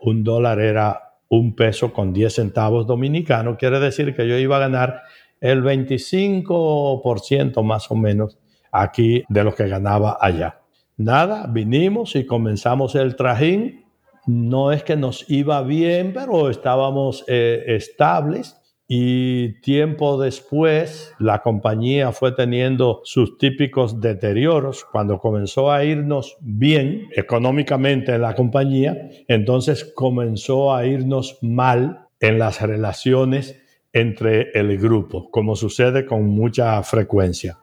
Un 0.00 0.22
dólar 0.22 0.60
era 0.60 1.06
un 1.28 1.56
peso 1.56 1.92
con 1.92 2.12
10 2.12 2.32
centavos 2.32 2.86
dominicanos, 2.86 3.56
quiere 3.58 3.80
decir 3.80 4.14
que 4.14 4.28
yo 4.28 4.36
iba 4.38 4.58
a 4.58 4.60
ganar 4.60 5.02
el 5.40 5.62
25% 5.62 7.62
más 7.62 7.90
o 7.90 7.94
menos 7.94 8.38
aquí 8.72 9.22
de 9.28 9.44
lo 9.44 9.54
que 9.54 9.68
ganaba 9.68 10.18
allá. 10.20 10.60
Nada, 10.96 11.46
vinimos 11.46 12.16
y 12.16 12.24
comenzamos 12.24 12.94
el 12.94 13.16
trajín. 13.16 13.84
No 14.26 14.72
es 14.72 14.82
que 14.82 14.96
nos 14.96 15.28
iba 15.30 15.62
bien, 15.62 16.12
pero 16.12 16.50
estábamos 16.50 17.24
eh, 17.28 17.62
estables 17.68 18.56
y 18.88 19.60
tiempo 19.62 20.20
después 20.20 21.12
la 21.18 21.42
compañía 21.42 22.12
fue 22.12 22.32
teniendo 22.32 23.00
sus 23.04 23.36
típicos 23.36 24.00
deterioros. 24.00 24.84
Cuando 24.84 25.18
comenzó 25.18 25.72
a 25.72 25.84
irnos 25.84 26.36
bien 26.40 27.08
económicamente 27.14 28.14
en 28.14 28.22
la 28.22 28.34
compañía, 28.34 28.96
entonces 29.26 29.92
comenzó 29.94 30.74
a 30.74 30.86
irnos 30.86 31.38
mal 31.42 32.06
en 32.20 32.38
las 32.38 32.62
relaciones 32.62 33.60
entre 33.96 34.50
el 34.52 34.76
grupo, 34.76 35.30
como 35.30 35.56
sucede 35.56 36.04
con 36.04 36.26
mucha 36.26 36.82
frecuencia. 36.82 37.58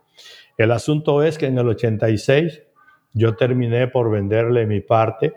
El 0.57 0.71
asunto 0.71 1.21
es 1.21 1.37
que 1.37 1.45
en 1.45 1.59
el 1.59 1.67
86 1.67 2.63
yo 3.13 3.35
terminé 3.35 3.87
por 3.87 4.09
venderle 4.09 4.65
mi 4.65 4.81
parte 4.81 5.33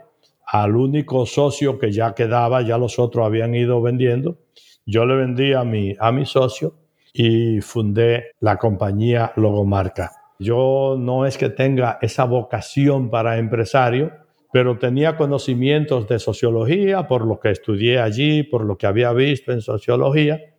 al 0.47 0.75
único 0.75 1.27
socio 1.27 1.79
que 1.79 1.93
ya 1.93 2.15
quedaba, 2.15 2.63
ya 2.63 2.79
los 2.79 2.99
otros 2.99 3.27
habían 3.27 3.55
ido 3.55 3.83
vendiendo. 3.83 4.39
Yo 4.87 5.05
le 5.05 5.17
vendí 5.17 5.53
a 5.53 5.65
mi, 5.65 5.95
a 5.99 6.13
mi 6.13 6.25
socio 6.25 6.79
y 7.13 7.61
fundé 7.61 8.31
la 8.41 8.57
compañía 8.57 9.33
Logomarca. 9.37 10.13
Yo 10.39 10.97
no 10.99 11.27
es 11.27 11.37
que 11.37 11.51
tenga 11.51 11.99
esa 12.01 12.25
vocación 12.25 13.11
para 13.11 13.37
empresario, 13.37 14.13
pero 14.51 14.79
tenía 14.79 15.15
conocimientos 15.19 16.09
de 16.09 16.19
sociología 16.19 17.07
por 17.07 17.27
lo 17.27 17.39
que 17.39 17.51
estudié 17.51 18.01
allí, 18.01 18.45
por 18.45 18.65
lo 18.65 18.79
que 18.79 18.87
había 18.87 19.13
visto 19.13 19.53
en 19.53 19.61
sociología. 19.61 20.56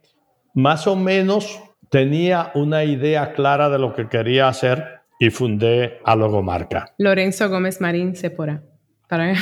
Más 0.53 0.87
o 0.87 0.95
menos 0.95 1.61
tenía 1.89 2.51
una 2.55 2.83
idea 2.83 3.33
clara 3.33 3.69
de 3.69 3.79
lo 3.79 3.93
que 3.93 4.07
quería 4.07 4.47
hacer 4.47 5.01
y 5.19 5.29
fundé 5.29 5.99
a 6.03 6.15
Logomarca. 6.15 6.93
Lorenzo 6.97 7.49
Gómez 7.49 7.79
Marín 7.81 8.15
Sepora. 8.15 8.63
Para... 9.07 9.35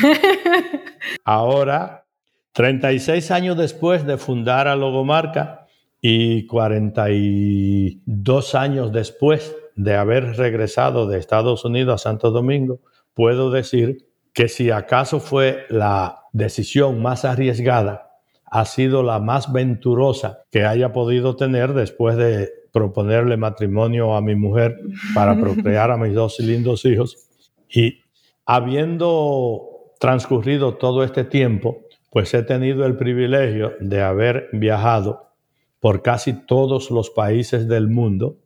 Ahora, 1.23 2.05
36 2.53 3.31
años 3.31 3.57
después 3.57 4.05
de 4.05 4.17
fundar 4.17 4.67
a 4.67 4.75
Logomarca 4.75 5.65
y 6.01 6.45
42 6.45 8.55
años 8.55 8.91
después 8.91 9.55
de 9.75 9.95
haber 9.95 10.35
regresado 10.37 11.07
de 11.07 11.19
Estados 11.19 11.65
Unidos 11.65 11.95
a 11.95 12.09
Santo 12.09 12.31
Domingo, 12.31 12.79
puedo 13.13 13.51
decir 13.51 14.07
que 14.33 14.47
si 14.47 14.71
acaso 14.71 15.19
fue 15.19 15.65
la 15.69 16.23
decisión 16.31 17.01
más 17.01 17.25
arriesgada, 17.25 18.04
ha 18.45 18.65
sido 18.65 19.03
la 19.03 19.19
más 19.19 19.51
venturosa 19.51 20.43
que 20.51 20.65
haya 20.65 20.93
podido 20.93 21.35
tener 21.35 21.73
después 21.73 22.15
de 22.15 22.49
proponerle 22.71 23.37
matrimonio 23.37 24.15
a 24.15 24.21
mi 24.21 24.35
mujer 24.35 24.79
para 25.13 25.35
procrear 25.39 25.91
a 25.91 25.97
mis 25.97 26.13
dos 26.13 26.39
lindos 26.39 26.85
hijos. 26.85 27.29
Y 27.69 27.99
habiendo 28.45 29.93
transcurrido 29.99 30.75
todo 30.75 31.03
este 31.03 31.23
tiempo, 31.23 31.85
pues 32.11 32.33
he 32.33 32.43
tenido 32.43 32.85
el 32.85 32.95
privilegio 32.95 33.73
de 33.79 34.01
haber 34.01 34.49
viajado 34.53 35.31
por 35.79 36.01
casi 36.01 36.33
todos 36.33 36.91
los 36.91 37.09
países 37.09 37.67
del 37.67 37.89
mundo. 37.89 38.37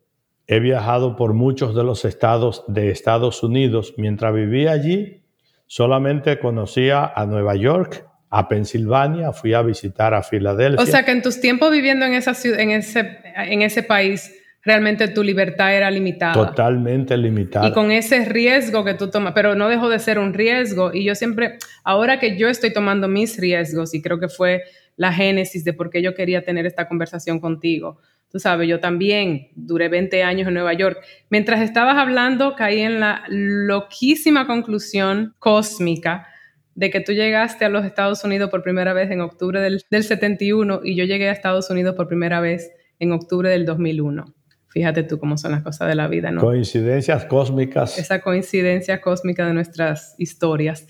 He 0.46 0.60
viajado 0.60 1.16
por 1.16 1.34
muchos 1.34 1.74
de 1.74 1.84
los 1.84 2.04
estados 2.04 2.64
de 2.66 2.90
Estados 2.90 3.42
Unidos. 3.42 3.94
Mientras 3.96 4.34
vivía 4.34 4.72
allí, 4.72 5.22
solamente 5.66 6.38
conocía 6.38 7.04
a 7.06 7.26
Nueva 7.26 7.54
York, 7.54 8.09
a 8.30 8.48
Pensilvania, 8.48 9.32
fui 9.32 9.52
a 9.52 9.62
visitar 9.62 10.14
a 10.14 10.22
Filadelfia. 10.22 10.82
O 10.82 10.86
sea 10.86 11.04
que 11.04 11.10
en 11.10 11.20
tus 11.20 11.40
tiempos 11.40 11.72
viviendo 11.72 12.06
en, 12.06 12.14
esa 12.14 12.32
ciudad, 12.32 12.60
en, 12.60 12.70
ese, 12.70 13.18
en 13.36 13.62
ese 13.62 13.82
país, 13.82 14.32
realmente 14.62 15.08
tu 15.08 15.24
libertad 15.24 15.74
era 15.74 15.90
limitada. 15.90 16.34
Totalmente 16.34 17.16
limitada. 17.16 17.66
Y 17.66 17.72
con 17.72 17.90
ese 17.90 18.24
riesgo 18.24 18.84
que 18.84 18.94
tú 18.94 19.10
tomas, 19.10 19.32
pero 19.34 19.56
no 19.56 19.68
dejó 19.68 19.88
de 19.88 19.98
ser 19.98 20.20
un 20.20 20.32
riesgo. 20.32 20.92
Y 20.94 21.04
yo 21.04 21.16
siempre, 21.16 21.58
ahora 21.82 22.20
que 22.20 22.38
yo 22.38 22.48
estoy 22.48 22.72
tomando 22.72 23.08
mis 23.08 23.36
riesgos, 23.36 23.94
y 23.94 24.00
creo 24.00 24.20
que 24.20 24.28
fue 24.28 24.62
la 24.96 25.12
génesis 25.12 25.64
de 25.64 25.72
por 25.72 25.90
qué 25.90 26.00
yo 26.00 26.14
quería 26.14 26.44
tener 26.44 26.66
esta 26.66 26.86
conversación 26.86 27.40
contigo. 27.40 27.98
Tú 28.30 28.38
sabes, 28.38 28.68
yo 28.68 28.78
también 28.78 29.48
duré 29.56 29.88
20 29.88 30.22
años 30.22 30.46
en 30.46 30.54
Nueva 30.54 30.72
York. 30.74 30.98
Mientras 31.30 31.60
estabas 31.62 31.96
hablando, 31.96 32.54
caí 32.54 32.80
en 32.80 33.00
la 33.00 33.24
loquísima 33.28 34.46
conclusión 34.46 35.34
cósmica 35.40 36.28
de 36.74 36.90
que 36.90 37.00
tú 37.00 37.12
llegaste 37.12 37.64
a 37.64 37.68
los 37.68 37.84
Estados 37.84 38.24
Unidos 38.24 38.50
por 38.50 38.62
primera 38.62 38.92
vez 38.92 39.10
en 39.10 39.20
octubre 39.20 39.60
del, 39.60 39.82
del 39.90 40.04
71 40.04 40.80
y 40.84 40.96
yo 40.96 41.04
llegué 41.04 41.28
a 41.28 41.32
Estados 41.32 41.70
Unidos 41.70 41.94
por 41.94 42.08
primera 42.08 42.40
vez 42.40 42.70
en 42.98 43.12
octubre 43.12 43.50
del 43.50 43.64
2001. 43.64 44.34
Fíjate 44.68 45.02
tú 45.02 45.18
cómo 45.18 45.36
son 45.36 45.50
las 45.50 45.62
cosas 45.62 45.88
de 45.88 45.96
la 45.96 46.06
vida, 46.06 46.30
¿no? 46.30 46.40
Coincidencias 46.40 47.24
cósmicas. 47.24 47.98
Esa 47.98 48.20
coincidencia 48.20 49.00
cósmica 49.00 49.44
de 49.44 49.52
nuestras 49.52 50.14
historias. 50.16 50.86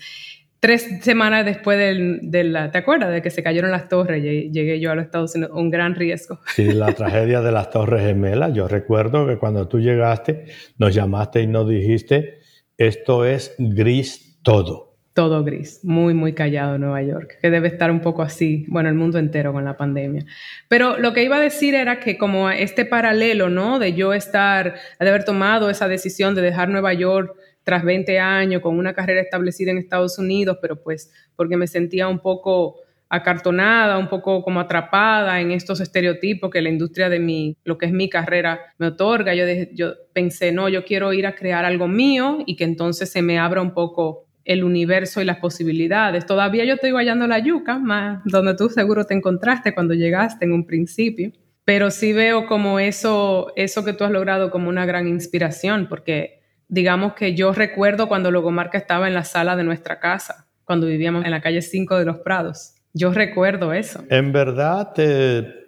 Tres 0.59 1.01
semanas 1.01 1.43
después 1.43 1.79
de 1.79 2.43
la, 2.43 2.69
¿te 2.69 2.77
acuerdas? 2.77 3.11
De 3.11 3.23
que 3.23 3.31
se 3.31 3.41
cayeron 3.41 3.71
las 3.71 3.89
torres, 3.89 4.21
llegué 4.21 4.79
yo 4.79 4.91
a 4.91 4.95
los 4.95 5.05
Estados 5.05 5.33
Unidos, 5.33 5.53
un 5.55 5.71
gran 5.71 5.95
riesgo. 5.95 6.39
Sí, 6.53 6.71
la 6.71 6.91
tragedia 6.93 7.41
de 7.41 7.51
las 7.51 7.71
torres 7.71 8.05
gemelas. 8.05 8.53
Yo 8.53 8.67
recuerdo 8.67 9.25
que 9.25 9.39
cuando 9.39 9.67
tú 9.67 9.79
llegaste, 9.79 10.45
nos 10.77 10.93
llamaste 10.93 11.41
y 11.41 11.47
nos 11.47 11.67
dijiste, 11.67 12.41
esto 12.77 13.25
es 13.25 13.55
gris 13.57 14.39
todo 14.43 14.90
todo 15.13 15.43
gris, 15.43 15.81
muy, 15.83 16.13
muy 16.13 16.33
callado 16.33 16.77
Nueva 16.77 17.01
York, 17.01 17.37
que 17.41 17.49
debe 17.49 17.67
estar 17.67 17.91
un 17.91 17.99
poco 17.99 18.21
así, 18.21 18.65
bueno, 18.69 18.87
el 18.87 18.95
mundo 18.95 19.19
entero 19.19 19.51
con 19.51 19.65
la 19.65 19.75
pandemia. 19.75 20.25
Pero 20.69 20.97
lo 20.97 21.11
que 21.13 21.23
iba 21.23 21.35
a 21.35 21.41
decir 21.41 21.75
era 21.75 21.99
que 21.99 22.17
como 22.17 22.49
este 22.49 22.85
paralelo, 22.85 23.49
¿no? 23.49 23.77
De 23.77 23.93
yo 23.93 24.13
estar, 24.13 24.75
de 24.99 25.09
haber 25.09 25.25
tomado 25.25 25.69
esa 25.69 25.87
decisión 25.87 26.33
de 26.33 26.41
dejar 26.41 26.69
Nueva 26.69 26.93
York 26.93 27.35
tras 27.63 27.83
20 27.83 28.19
años 28.19 28.61
con 28.61 28.77
una 28.77 28.93
carrera 28.93 29.21
establecida 29.21 29.71
en 29.71 29.77
Estados 29.77 30.17
Unidos, 30.17 30.57
pero 30.61 30.81
pues 30.81 31.11
porque 31.35 31.57
me 31.57 31.67
sentía 31.67 32.07
un 32.07 32.19
poco 32.19 32.77
acartonada, 33.09 33.97
un 33.97 34.07
poco 34.07 34.41
como 34.41 34.61
atrapada 34.61 35.41
en 35.41 35.51
estos 35.51 35.81
estereotipos 35.81 36.49
que 36.49 36.61
la 36.61 36.69
industria 36.69 37.09
de 37.09 37.19
mi, 37.19 37.57
lo 37.65 37.77
que 37.77 37.87
es 37.87 37.91
mi 37.91 38.09
carrera 38.09 38.61
me 38.77 38.87
otorga. 38.87 39.35
Yo, 39.35 39.43
yo 39.73 39.93
pensé, 40.13 40.53
no, 40.53 40.69
yo 40.69 40.85
quiero 40.85 41.11
ir 41.11 41.27
a 41.27 41.35
crear 41.35 41.65
algo 41.65 41.89
mío 41.89 42.37
y 42.45 42.55
que 42.55 42.63
entonces 42.63 43.11
se 43.11 43.21
me 43.21 43.37
abra 43.37 43.61
un 43.61 43.73
poco 43.73 44.30
el 44.45 44.63
universo 44.63 45.21
y 45.21 45.25
las 45.25 45.37
posibilidades. 45.37 46.25
Todavía 46.25 46.65
yo 46.65 46.75
estoy 46.75 46.91
guayando 46.91 47.27
la 47.27 47.39
yuca, 47.39 47.77
más 47.77 48.21
donde 48.25 48.55
tú 48.55 48.69
seguro 48.69 49.05
te 49.05 49.13
encontraste 49.13 49.73
cuando 49.73 49.93
llegaste 49.93 50.45
en 50.45 50.53
un 50.53 50.65
principio, 50.65 51.31
pero 51.65 51.91
sí 51.91 52.13
veo 52.13 52.47
como 52.47 52.79
eso, 52.79 53.53
eso 53.55 53.85
que 53.85 53.93
tú 53.93 54.03
has 54.03 54.11
logrado 54.11 54.51
como 54.51 54.69
una 54.69 54.85
gran 54.85 55.07
inspiración, 55.07 55.87
porque 55.87 56.41
digamos 56.67 57.13
que 57.13 57.35
yo 57.35 57.53
recuerdo 57.53 58.07
cuando 58.07 58.31
Logomarca 58.31 58.77
estaba 58.77 59.07
en 59.07 59.13
la 59.13 59.23
sala 59.23 59.55
de 59.55 59.63
nuestra 59.63 59.99
casa, 59.99 60.47
cuando 60.63 60.87
vivíamos 60.87 61.25
en 61.25 61.31
la 61.31 61.41
calle 61.41 61.61
5 61.61 61.97
de 61.97 62.05
los 62.05 62.17
Prados. 62.19 62.75
Yo 62.93 63.11
recuerdo 63.13 63.73
eso. 63.73 64.03
En 64.09 64.31
verdad, 64.31 64.93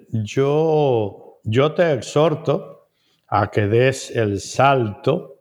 yo, 0.09 1.39
yo 1.43 1.71
te 1.73 1.93
exhorto 1.93 2.89
a 3.27 3.49
que 3.49 3.67
des 3.67 4.15
el 4.15 4.39
salto 4.39 5.32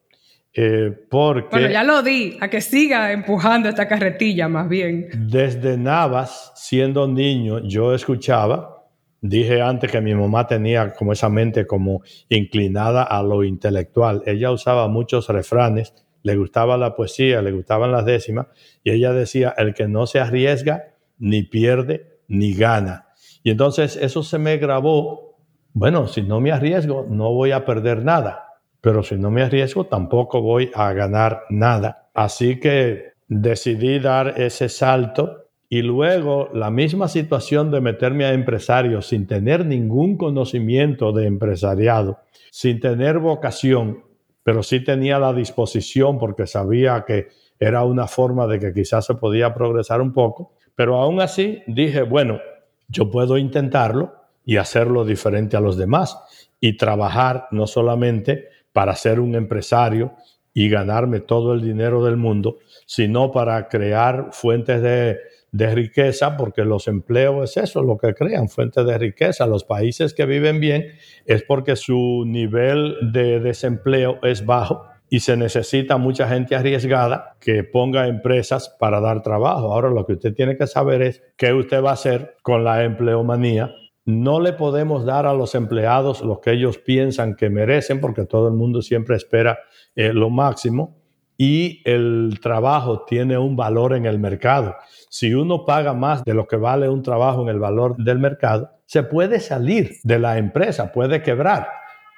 eh, 0.54 0.92
porque 1.08 1.48
bueno, 1.50 1.70
ya 1.70 1.82
lo 1.82 2.02
di, 2.02 2.36
a 2.40 2.48
que 2.48 2.60
siga 2.60 3.10
empujando 3.12 3.70
esta 3.70 3.88
carretilla 3.88 4.48
más 4.48 4.68
bien. 4.68 5.08
Desde 5.14 5.78
Navas, 5.78 6.52
siendo 6.54 7.08
niño, 7.08 7.60
yo 7.60 7.94
escuchaba, 7.94 8.84
dije 9.22 9.62
antes 9.62 9.90
que 9.90 10.00
mi 10.02 10.14
mamá 10.14 10.46
tenía 10.46 10.92
como 10.92 11.14
esa 11.14 11.30
mente 11.30 11.66
como 11.66 12.02
inclinada 12.28 13.02
a 13.02 13.22
lo 13.22 13.44
intelectual. 13.44 14.22
Ella 14.26 14.50
usaba 14.50 14.88
muchos 14.88 15.26
refranes, 15.28 15.94
le 16.22 16.36
gustaba 16.36 16.76
la 16.76 16.94
poesía, 16.94 17.40
le 17.40 17.52
gustaban 17.52 17.90
las 17.90 18.04
décimas, 18.04 18.48
y 18.84 18.90
ella 18.90 19.14
decía, 19.14 19.54
el 19.56 19.72
que 19.72 19.88
no 19.88 20.06
se 20.06 20.20
arriesga, 20.20 20.94
ni 21.18 21.44
pierde, 21.44 22.18
ni 22.28 22.52
gana. 22.52 23.06
Y 23.42 23.50
entonces 23.50 23.96
eso 23.96 24.22
se 24.22 24.38
me 24.38 24.58
grabó, 24.58 25.38
bueno, 25.72 26.08
si 26.08 26.20
no 26.20 26.40
me 26.42 26.52
arriesgo, 26.52 27.06
no 27.08 27.32
voy 27.32 27.52
a 27.52 27.64
perder 27.64 28.04
nada 28.04 28.51
pero 28.82 29.02
si 29.02 29.16
no 29.16 29.30
me 29.30 29.42
arriesgo 29.42 29.84
tampoco 29.86 30.42
voy 30.42 30.70
a 30.74 30.92
ganar 30.92 31.44
nada. 31.48 32.10
Así 32.12 32.60
que 32.60 33.12
decidí 33.28 33.98
dar 34.00 34.34
ese 34.36 34.68
salto 34.68 35.46
y 35.70 35.80
luego 35.80 36.50
la 36.52 36.70
misma 36.70 37.08
situación 37.08 37.70
de 37.70 37.80
meterme 37.80 38.26
a 38.26 38.34
empresario 38.34 39.00
sin 39.00 39.26
tener 39.26 39.64
ningún 39.64 40.18
conocimiento 40.18 41.12
de 41.12 41.26
empresariado, 41.26 42.18
sin 42.50 42.80
tener 42.80 43.20
vocación, 43.20 44.04
pero 44.42 44.62
sí 44.62 44.80
tenía 44.80 45.18
la 45.18 45.32
disposición 45.32 46.18
porque 46.18 46.46
sabía 46.46 47.04
que 47.06 47.28
era 47.58 47.84
una 47.84 48.08
forma 48.08 48.46
de 48.48 48.58
que 48.58 48.74
quizás 48.74 49.06
se 49.06 49.14
podía 49.14 49.54
progresar 49.54 50.02
un 50.02 50.12
poco, 50.12 50.52
pero 50.74 50.96
aún 50.96 51.20
así 51.20 51.62
dije, 51.68 52.02
bueno, 52.02 52.40
yo 52.88 53.08
puedo 53.10 53.38
intentarlo 53.38 54.12
y 54.44 54.56
hacerlo 54.56 55.04
diferente 55.04 55.56
a 55.56 55.60
los 55.60 55.76
demás 55.76 56.18
y 56.60 56.76
trabajar 56.76 57.46
no 57.52 57.66
solamente 57.66 58.48
para 58.72 58.94
ser 58.96 59.20
un 59.20 59.34
empresario 59.34 60.14
y 60.54 60.68
ganarme 60.68 61.20
todo 61.20 61.54
el 61.54 61.62
dinero 61.62 62.04
del 62.04 62.16
mundo, 62.16 62.58
sino 62.86 63.32
para 63.32 63.68
crear 63.68 64.28
fuentes 64.32 64.82
de, 64.82 65.18
riqueza, 65.52 66.36
porque 66.38 66.64
los 66.64 66.88
empleos 66.88 67.50
es 67.50 67.64
eso, 67.64 67.82
lo 67.82 67.98
que 67.98 68.14
crean, 68.14 68.48
fuentes 68.48 68.86
de 68.86 68.96
riqueza. 68.96 69.46
Los 69.46 69.64
países 69.64 70.14
que 70.14 70.24
viven 70.24 70.60
bien 70.60 70.86
es 71.26 71.42
porque 71.42 71.76
su 71.76 72.24
nivel 72.26 72.96
de 73.12 73.38
desempleo 73.38 74.18
es 74.22 74.46
bajo 74.46 74.86
y 75.10 75.20
se 75.20 75.36
necesita 75.36 75.98
mucha 75.98 76.26
gente 76.26 76.56
arriesgada 76.56 77.36
que 77.38 77.64
ponga 77.64 78.08
empresas 78.08 78.74
para 78.80 78.98
dar 79.00 79.22
trabajo. 79.22 79.74
Ahora 79.74 79.90
lo 79.90 80.06
que 80.06 80.14
usted 80.14 80.32
tiene 80.32 80.56
que 80.56 80.66
saber 80.66 81.02
es 81.02 81.22
qué 81.36 81.52
usted 81.52 81.84
va 81.84 81.90
a 81.90 81.94
hacer 81.94 82.36
con 82.42 82.64
la 82.64 82.82
empleomanía 82.82 83.74
no 84.04 84.40
le 84.40 84.52
podemos 84.52 85.04
dar 85.04 85.26
a 85.26 85.34
los 85.34 85.54
empleados 85.54 86.22
lo 86.22 86.40
que 86.40 86.52
ellos 86.52 86.78
piensan 86.78 87.36
que 87.36 87.50
merecen, 87.50 88.00
porque 88.00 88.24
todo 88.24 88.48
el 88.48 88.54
mundo 88.54 88.82
siempre 88.82 89.16
espera 89.16 89.58
eh, 89.94 90.12
lo 90.12 90.30
máximo 90.30 91.02
y 91.38 91.82
el 91.84 92.38
trabajo 92.40 93.04
tiene 93.04 93.38
un 93.38 93.56
valor 93.56 93.94
en 93.94 94.06
el 94.06 94.18
mercado. 94.18 94.76
Si 95.08 95.34
uno 95.34 95.64
paga 95.64 95.92
más 95.92 96.24
de 96.24 96.34
lo 96.34 96.46
que 96.46 96.56
vale 96.56 96.88
un 96.88 97.02
trabajo 97.02 97.42
en 97.42 97.48
el 97.48 97.58
valor 97.58 97.96
del 97.96 98.18
mercado, 98.18 98.70
se 98.86 99.02
puede 99.02 99.40
salir 99.40 99.92
de 100.04 100.18
la 100.18 100.38
empresa, 100.38 100.92
puede 100.92 101.22
quebrar, 101.22 101.68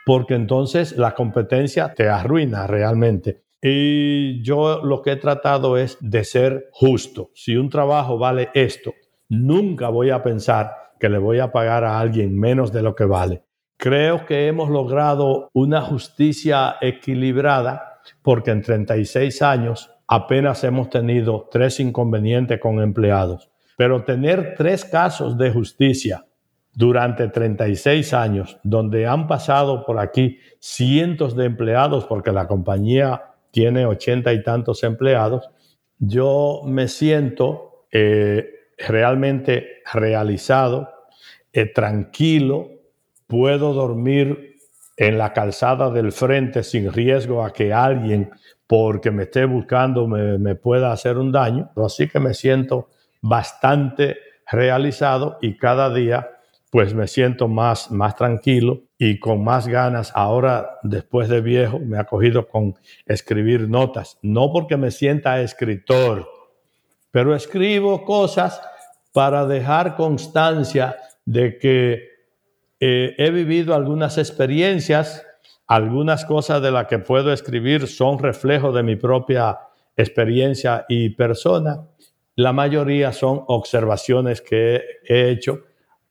porque 0.04 0.34
entonces 0.34 0.96
la 0.96 1.14
competencia 1.14 1.94
te 1.94 2.08
arruina 2.08 2.66
realmente. 2.66 3.44
Y 3.62 4.42
yo 4.42 4.82
lo 4.84 5.00
que 5.00 5.12
he 5.12 5.16
tratado 5.16 5.78
es 5.78 5.96
de 6.00 6.22
ser 6.24 6.68
justo. 6.72 7.30
Si 7.34 7.56
un 7.56 7.70
trabajo 7.70 8.18
vale 8.18 8.50
esto, 8.52 8.92
nunca 9.28 9.88
voy 9.88 10.10
a 10.10 10.22
pensar 10.22 10.83
que 10.98 11.08
le 11.08 11.18
voy 11.18 11.40
a 11.40 11.52
pagar 11.52 11.84
a 11.84 11.98
alguien 11.98 12.38
menos 12.38 12.72
de 12.72 12.82
lo 12.82 12.94
que 12.94 13.04
vale. 13.04 13.42
Creo 13.76 14.24
que 14.24 14.46
hemos 14.46 14.70
logrado 14.70 15.50
una 15.52 15.80
justicia 15.80 16.76
equilibrada 16.80 18.00
porque 18.22 18.50
en 18.50 18.62
36 18.62 19.42
años 19.42 19.90
apenas 20.06 20.64
hemos 20.64 20.90
tenido 20.90 21.48
tres 21.50 21.80
inconvenientes 21.80 22.60
con 22.60 22.80
empleados. 22.80 23.50
Pero 23.76 24.04
tener 24.04 24.54
tres 24.56 24.84
casos 24.84 25.36
de 25.36 25.50
justicia 25.50 26.24
durante 26.72 27.28
36 27.28 28.12
años, 28.14 28.58
donde 28.62 29.06
han 29.06 29.26
pasado 29.26 29.84
por 29.84 29.98
aquí 29.98 30.38
cientos 30.58 31.36
de 31.36 31.46
empleados, 31.46 32.04
porque 32.04 32.32
la 32.32 32.46
compañía 32.46 33.22
tiene 33.50 33.86
ochenta 33.86 34.32
y 34.32 34.42
tantos 34.42 34.82
empleados, 34.82 35.48
yo 35.98 36.62
me 36.64 36.88
siento 36.88 37.86
eh, 37.92 38.48
realmente 38.88 39.82
realizado, 39.92 40.92
eh, 41.52 41.66
tranquilo, 41.66 42.70
puedo 43.26 43.72
dormir 43.72 44.56
en 44.96 45.18
la 45.18 45.32
calzada 45.32 45.90
del 45.90 46.12
frente 46.12 46.62
sin 46.62 46.92
riesgo 46.92 47.44
a 47.44 47.52
que 47.52 47.72
alguien, 47.72 48.30
porque 48.66 49.10
me 49.10 49.24
esté 49.24 49.44
buscando, 49.44 50.06
me, 50.06 50.38
me 50.38 50.54
pueda 50.54 50.92
hacer 50.92 51.18
un 51.18 51.32
daño. 51.32 51.70
Así 51.76 52.08
que 52.08 52.20
me 52.20 52.34
siento 52.34 52.88
bastante 53.20 54.16
realizado 54.50 55.38
y 55.40 55.56
cada 55.56 55.92
día 55.92 56.30
pues 56.74 56.92
me 56.92 57.06
siento 57.06 57.46
más, 57.46 57.92
más 57.92 58.16
tranquilo 58.16 58.82
y 58.98 59.20
con 59.20 59.44
más 59.44 59.68
ganas. 59.68 60.10
Ahora, 60.12 60.80
después 60.82 61.28
de 61.28 61.40
viejo, 61.40 61.78
me 61.78 62.00
ha 62.00 62.04
cogido 62.04 62.48
con 62.48 62.74
escribir 63.06 63.68
notas. 63.68 64.18
No 64.22 64.50
porque 64.52 64.76
me 64.76 64.90
sienta 64.90 65.40
escritor, 65.40 66.28
pero 67.12 67.32
escribo 67.32 68.04
cosas 68.04 68.60
para 69.14 69.46
dejar 69.46 69.94
constancia 69.94 70.96
de 71.24 71.56
que 71.56 72.08
eh, 72.80 73.14
he 73.16 73.30
vivido 73.30 73.72
algunas 73.72 74.18
experiencias, 74.18 75.24
algunas 75.68 76.24
cosas 76.24 76.60
de 76.60 76.72
las 76.72 76.88
que 76.88 76.98
puedo 76.98 77.32
escribir 77.32 77.86
son 77.86 78.18
reflejo 78.18 78.72
de 78.72 78.82
mi 78.82 78.96
propia 78.96 79.56
experiencia 79.96 80.84
y 80.88 81.10
persona. 81.10 81.86
La 82.34 82.52
mayoría 82.52 83.12
son 83.12 83.44
observaciones 83.46 84.40
que 84.40 84.82
he 85.08 85.30
hecho 85.30 85.60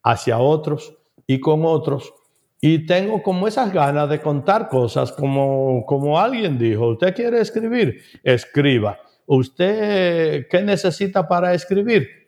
hacia 0.01 0.39
otros 0.39 0.95
y 1.27 1.41
con 1.41 1.65
otros. 1.65 2.13
Y 2.61 2.85
tengo 2.85 3.21
como 3.21 3.49
esas 3.49 3.73
ganas 3.73 4.09
de 4.09 4.21
contar 4.21 4.69
cosas 4.69 5.11
como, 5.11 5.85
como 5.85 6.17
alguien 6.17 6.57
dijo, 6.57 6.87
usted 6.87 7.13
quiere 7.13 7.41
escribir, 7.41 8.01
escriba. 8.23 8.97
¿Usted 9.25 10.47
qué 10.49 10.61
necesita 10.61 11.27
para 11.27 11.53
escribir? 11.53 12.22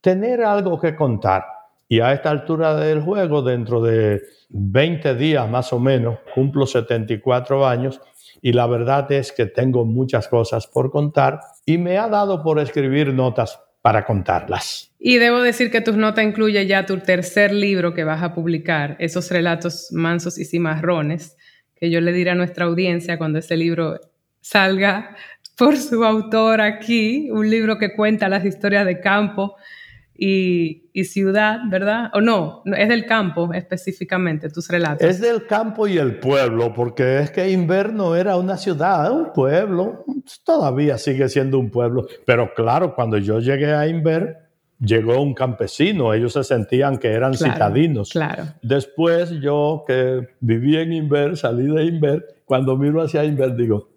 Tener 0.00 0.42
algo 0.42 0.78
que 0.80 0.94
contar. 0.94 1.44
Y 1.88 2.00
a 2.00 2.12
esta 2.12 2.30
altura 2.30 2.74
del 2.74 3.00
juego, 3.00 3.42
dentro 3.42 3.80
de 3.80 4.22
20 4.48 5.14
días 5.14 5.48
más 5.48 5.72
o 5.72 5.78
menos, 5.78 6.18
cumplo 6.34 6.66
74 6.66 7.66
años 7.66 8.00
y 8.42 8.52
la 8.52 8.66
verdad 8.66 9.10
es 9.12 9.32
que 9.32 9.46
tengo 9.46 9.84
muchas 9.84 10.28
cosas 10.28 10.66
por 10.66 10.90
contar 10.90 11.40
y 11.64 11.78
me 11.78 11.98
ha 11.98 12.08
dado 12.08 12.42
por 12.42 12.58
escribir 12.58 13.12
notas 13.12 13.58
para 13.82 14.04
contarlas. 14.04 14.92
Y 14.98 15.18
debo 15.18 15.40
decir 15.40 15.70
que 15.70 15.80
tus 15.80 15.96
notas 15.96 16.24
incluye 16.24 16.66
ya 16.66 16.86
tu 16.86 16.98
tercer 16.98 17.52
libro 17.52 17.94
que 17.94 18.04
vas 18.04 18.22
a 18.22 18.34
publicar, 18.34 18.96
esos 18.98 19.30
relatos 19.30 19.88
mansos 19.92 20.38
y 20.38 20.44
cimarrones, 20.44 21.36
que 21.76 21.90
yo 21.90 22.00
le 22.00 22.12
diré 22.12 22.30
a 22.30 22.34
nuestra 22.34 22.64
audiencia 22.64 23.16
cuando 23.16 23.38
ese 23.38 23.56
libro 23.56 24.00
salga 24.40 25.16
por 25.56 25.76
su 25.76 26.04
autor 26.04 26.60
aquí, 26.60 27.30
un 27.30 27.48
libro 27.48 27.78
que 27.78 27.94
cuenta 27.94 28.28
las 28.28 28.44
historias 28.44 28.86
de 28.86 29.00
campo 29.00 29.54
y, 30.18 30.90
y, 30.92 31.04
ciudad, 31.04 31.60
¿verdad? 31.68 32.10
O 32.14 32.20
no, 32.20 32.62
es 32.76 32.88
del 32.88 33.06
campo 33.06 33.52
específicamente, 33.52 34.48
tus 34.48 34.68
relatos. 34.68 35.06
Es 35.06 35.20
del 35.20 35.46
campo 35.46 35.86
y 35.86 35.98
el 35.98 36.18
pueblo, 36.18 36.72
porque 36.72 37.20
es 37.20 37.30
que 37.30 37.50
Inverno 37.50 38.16
era 38.16 38.36
una 38.36 38.56
ciudad, 38.56 39.10
un 39.12 39.32
pueblo, 39.32 40.04
todavía 40.44 40.98
sigue 40.98 41.28
siendo 41.28 41.58
un 41.58 41.70
pueblo, 41.70 42.06
pero 42.24 42.52
claro, 42.54 42.94
cuando 42.94 43.18
yo 43.18 43.40
llegué 43.40 43.72
a 43.74 43.86
Inver, 43.86 44.46
llegó 44.78 45.20
un 45.20 45.34
campesino, 45.34 46.12
ellos 46.12 46.32
se 46.32 46.44
sentían 46.44 46.98
que 46.98 47.12
eran 47.12 47.34
citadinos. 47.34 48.10
Claro. 48.10 48.44
Después 48.62 49.30
yo 49.40 49.84
que 49.86 50.28
viví 50.40 50.76
en 50.76 50.92
Inver, 50.92 51.36
salí 51.36 51.66
de 51.66 51.84
Inver, 51.84 52.26
cuando 52.44 52.76
miro 52.76 53.02
hacia 53.02 53.24
Inver 53.24 53.56
digo, 53.56 53.90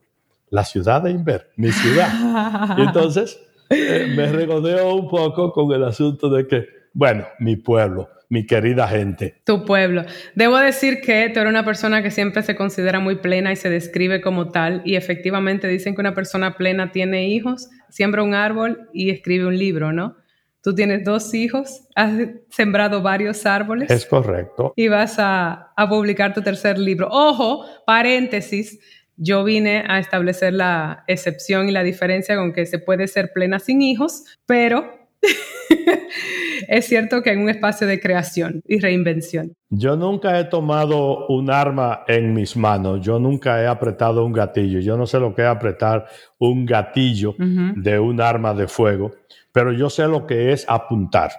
la 0.49 0.63
ciudad 0.63 1.01
de 1.01 1.11
Inver, 1.11 1.49
mi 1.55 1.71
ciudad. 1.71 2.75
y 2.77 2.81
entonces 2.81 3.39
eh, 3.69 4.11
me 4.15 4.27
regodeo 4.27 4.95
un 4.95 5.07
poco 5.07 5.51
con 5.51 5.71
el 5.71 5.83
asunto 5.83 6.29
de 6.29 6.47
que, 6.47 6.65
bueno, 6.93 7.25
mi 7.39 7.55
pueblo, 7.55 8.09
mi 8.29 8.45
querida 8.45 8.87
gente. 8.87 9.41
Tu 9.43 9.65
pueblo. 9.65 10.05
Debo 10.35 10.57
decir 10.57 11.01
que 11.01 11.29
tú 11.33 11.39
eres 11.39 11.49
una 11.49 11.65
persona 11.65 12.01
que 12.01 12.11
siempre 12.11 12.43
se 12.43 12.55
considera 12.55 12.99
muy 12.99 13.15
plena 13.15 13.51
y 13.51 13.55
se 13.55 13.69
describe 13.69 14.21
como 14.21 14.49
tal, 14.49 14.81
y 14.85 14.95
efectivamente 14.95 15.67
dicen 15.67 15.95
que 15.95 16.01
una 16.01 16.13
persona 16.13 16.55
plena 16.55 16.91
tiene 16.91 17.27
hijos, 17.27 17.69
siembra 17.89 18.23
un 18.23 18.33
árbol 18.33 18.89
y 18.93 19.09
escribe 19.09 19.47
un 19.47 19.57
libro, 19.57 19.91
¿no? 19.93 20.15
Tú 20.61 20.75
tienes 20.75 21.05
dos 21.05 21.33
hijos, 21.33 21.87
has 21.95 22.11
sembrado 22.49 23.01
varios 23.01 23.45
árboles. 23.45 23.89
Es 23.89 24.05
correcto. 24.05 24.73
Y 24.75 24.89
vas 24.89 25.17
a, 25.17 25.71
a 25.75 25.89
publicar 25.89 26.33
tu 26.33 26.41
tercer 26.41 26.77
libro. 26.77 27.07
Ojo, 27.09 27.65
paréntesis, 27.85 28.77
yo 29.19 29.43
vine 29.43 29.83
a 29.85 29.99
establecer 29.99 30.53
la 30.53 31.03
excepción 31.07 31.67
y 31.67 31.71
la 31.71 31.83
diferencia 31.83 32.37
con 32.37 32.53
que 32.53 32.65
se 32.65 32.79
puede 32.79 33.07
ser 33.07 33.31
plena 33.33 33.59
sin 33.59 33.81
hijos, 33.81 34.23
pero 34.45 34.85
es 36.67 36.85
cierto 36.85 37.21
que 37.21 37.31
en 37.31 37.41
un 37.41 37.49
espacio 37.49 37.85
de 37.85 37.99
creación 37.99 38.61
y 38.65 38.79
reinvención. 38.79 39.53
Yo 39.69 39.97
nunca 39.97 40.39
he 40.39 40.45
tomado 40.45 41.27
un 41.27 41.51
arma 41.51 42.03
en 42.07 42.33
mis 42.33 42.55
manos, 42.55 43.01
yo 43.01 43.19
nunca 43.19 43.61
he 43.61 43.67
apretado 43.67 44.25
un 44.25 44.31
gatillo, 44.31 44.79
yo 44.79 44.95
no 44.95 45.05
sé 45.05 45.19
lo 45.19 45.35
que 45.35 45.41
es 45.41 45.47
apretar 45.49 46.05
un 46.37 46.65
gatillo 46.65 47.35
de 47.37 47.99
un 47.99 48.21
arma 48.21 48.53
de 48.53 48.67
fuego, 48.67 49.11
pero 49.51 49.73
yo 49.73 49.89
sé 49.89 50.07
lo 50.07 50.25
que 50.25 50.53
es 50.53 50.65
apuntar. 50.67 51.31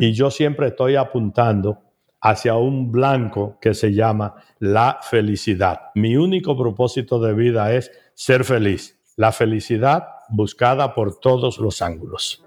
Y 0.00 0.12
yo 0.12 0.30
siempre 0.30 0.68
estoy 0.68 0.96
apuntando 0.96 1.82
hacia 2.20 2.56
un 2.56 2.90
blanco 2.90 3.58
que 3.60 3.74
se 3.74 3.92
llama 3.92 4.34
la 4.58 4.98
felicidad. 5.02 5.80
Mi 5.94 6.16
único 6.16 6.56
propósito 6.56 7.20
de 7.20 7.34
vida 7.34 7.74
es 7.74 7.90
ser 8.14 8.44
feliz. 8.44 8.98
La 9.16 9.32
felicidad 9.32 10.04
buscada 10.28 10.94
por 10.94 11.18
todos 11.20 11.58
los 11.58 11.82
ángulos. 11.82 12.44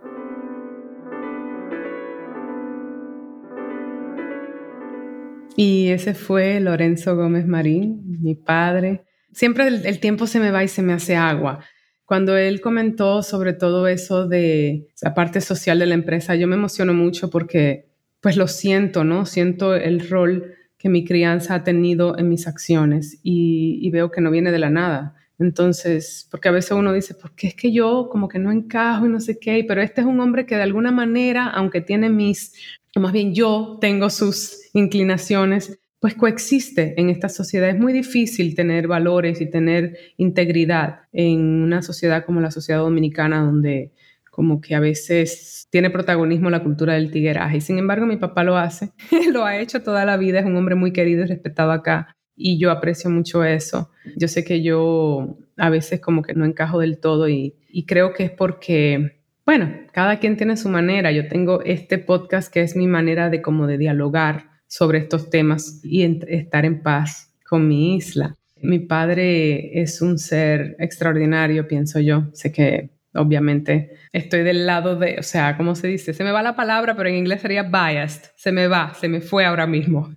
Y 5.56 5.90
ese 5.90 6.14
fue 6.14 6.60
Lorenzo 6.60 7.16
Gómez 7.16 7.46
Marín, 7.46 8.20
mi 8.22 8.36
padre. 8.36 9.04
Siempre 9.34 9.68
el, 9.68 10.00
tiempo 10.00 10.28
se 10.28 10.40
me 10.40 10.52
va 10.52 10.64
y 10.64 10.68
se 10.68 10.82
me 10.82 10.94
hace 10.94 11.16
agua. 11.16 11.60
Cuando 12.06 12.38
él 12.38 12.62
comentó 12.62 13.22
sobre 13.22 13.54
todo 13.54 13.88
eso 13.88 14.28
de 14.28 14.88
la 15.02 15.14
parte 15.14 15.40
social 15.40 15.80
de 15.80 15.86
la 15.86 15.94
empresa, 15.94 16.36
yo 16.36 16.48
me 16.48 16.56
emociono 16.56 16.94
mucho 16.94 17.30
porque 17.30 17.91
pues 18.22 18.38
lo 18.38 18.48
siento, 18.48 19.04
¿no? 19.04 19.26
Siento 19.26 19.76
el 19.76 20.08
rol 20.08 20.56
que 20.78 20.90
mi 20.90 21.04
crianza 21.04 21.56
ha 21.56 21.64
tenido 21.64 22.18
en 22.18 22.30
mis 22.30 22.48
acciones 22.48 23.20
y, 23.24 23.90
veo 23.92 24.10
que 24.10 24.22
no 24.22 24.32
viene 24.32 24.52
de 24.52 24.60
la 24.60 24.70
nada. 24.70 25.16
Entonces, 25.38 26.28
porque 26.32 26.50
a 26.50 26.52
veces 26.52 26.72
uno 26.72 26.94
dice, 26.94 27.16
¿por 27.16 27.36
qué 27.36 27.48
es 27.48 27.56
que 27.56 27.72
yo 27.72 28.10
como 28.12 28.28
que 28.28 28.40
no 28.40 28.52
encajo 28.52 29.06
y 29.06 29.10
no 29.10 29.20
sé 29.20 29.40
qué? 29.40 29.64
Pero 29.68 29.82
este 29.82 30.02
es 30.02 30.08
un 30.08 30.20
hombre 30.20 30.46
que 30.46 30.56
de 30.56 30.64
alguna 30.64 30.92
manera, 30.92 31.48
aunque 31.48 31.82
tiene 31.82 32.10
mis, 32.10 32.54
o 32.96 33.00
más 33.00 33.12
bien 33.12 33.34
yo 33.34 33.78
tengo 33.82 34.10
sus 34.10 34.70
inclinaciones, 34.74 35.80
pues 36.00 36.16
coexiste 36.16 37.00
en 37.00 37.10
esta 37.12 37.30
sociedad. 37.30 37.70
Es 37.70 37.80
muy 37.80 37.94
difícil 37.94 38.56
tener 38.56 38.88
valores 38.88 39.40
y 39.42 39.50
tener 39.50 39.98
integridad 40.18 41.02
en 41.12 41.40
una 41.40 41.84
sociedad 41.84 42.26
como 42.26 42.40
la 42.40 42.50
sociedad 42.50 42.82
dominicana, 42.82 43.42
donde 43.44 43.92
como 44.32 44.62
que 44.62 44.74
a 44.74 44.80
veces 44.80 45.68
tiene 45.70 45.90
protagonismo 45.90 46.50
la 46.50 46.64
cultura 46.64 46.96
del 46.96 47.12
tigueraje. 47.12 47.58
Y 47.58 47.62
sin 47.62 47.78
embargo, 47.78 48.08
mi 48.08 48.18
papá 48.18 48.44
lo 48.44 48.58
hace, 48.58 48.92
lo 49.32 49.46
ha 49.46 49.60
hecho 49.60 49.84
toda 49.84 50.06
la 50.06 50.18
vida, 50.18 50.40
es 50.40 50.46
un 50.46 50.56
hombre 50.56 50.74
muy 50.74 50.92
querido 50.94 51.24
y 51.24 51.28
respetado 51.28 51.72
acá. 51.72 52.16
Y 52.36 52.58
yo 52.58 52.72
aprecio 52.72 53.10
mucho 53.10 53.44
eso. 53.44 53.92
Yo 54.16 54.28
sé 54.28 54.44
que 54.44 54.64
yo 54.64 55.38
a 55.58 55.70
veces 55.70 56.00
como 56.00 56.24
que 56.24 56.34
no 56.34 56.46
encajo 56.46 56.80
del 56.80 56.98
todo 56.98 57.30
y, 57.30 57.56
creo 57.86 58.14
que 58.14 58.24
es 58.24 58.32
porque, 58.32 59.22
bueno, 59.46 59.72
cada 59.92 60.18
quien 60.18 60.38
tiene 60.38 60.58
su 60.58 60.70
manera. 60.70 61.12
Yo 61.12 61.28
tengo 61.28 61.62
este 61.62 61.98
podcast 62.00 62.52
que 62.52 62.62
es 62.62 62.76
mi 62.76 62.88
manera 62.88 63.30
de 63.30 63.42
como 63.42 63.68
de 63.68 63.78
dialogar 63.78 64.50
sobre 64.66 65.00
estos 65.00 65.30
temas 65.30 65.82
y 65.84 66.04
estar 66.30 66.66
en 66.66 66.82
paz 66.82 67.36
con 67.48 67.68
mi 67.68 67.96
isla. 67.96 68.38
Mi 68.62 68.80
padre 68.80 69.82
es 69.82 70.02
un 70.02 70.18
ser 70.18 70.78
extraordinario, 70.80 71.68
pienso 71.68 72.00
yo. 72.00 72.30
Sé 72.34 72.52
que 72.52 72.92
obviamente 73.14 73.92
estoy 74.14 74.44
del 74.44 74.66
lado 74.66 74.96
de, 74.96 75.18
o 75.20 75.24
sea, 75.24 75.58
¿cómo 75.58 75.76
se 75.76 75.88
dice? 75.88 76.14
Se 76.14 76.24
me 76.24 76.32
va 76.32 76.42
la 76.42 76.56
palabra, 76.56 76.96
pero 76.96 77.10
en 77.10 77.16
inglés 77.16 77.42
sería 77.42 77.64
biased, 77.64 78.32
se 78.36 78.52
me 78.52 78.68
va, 78.68 78.94
se 78.94 79.10
me 79.10 79.22
fue 79.22 79.46
ahora 79.46 79.68
mismo. 79.68 80.14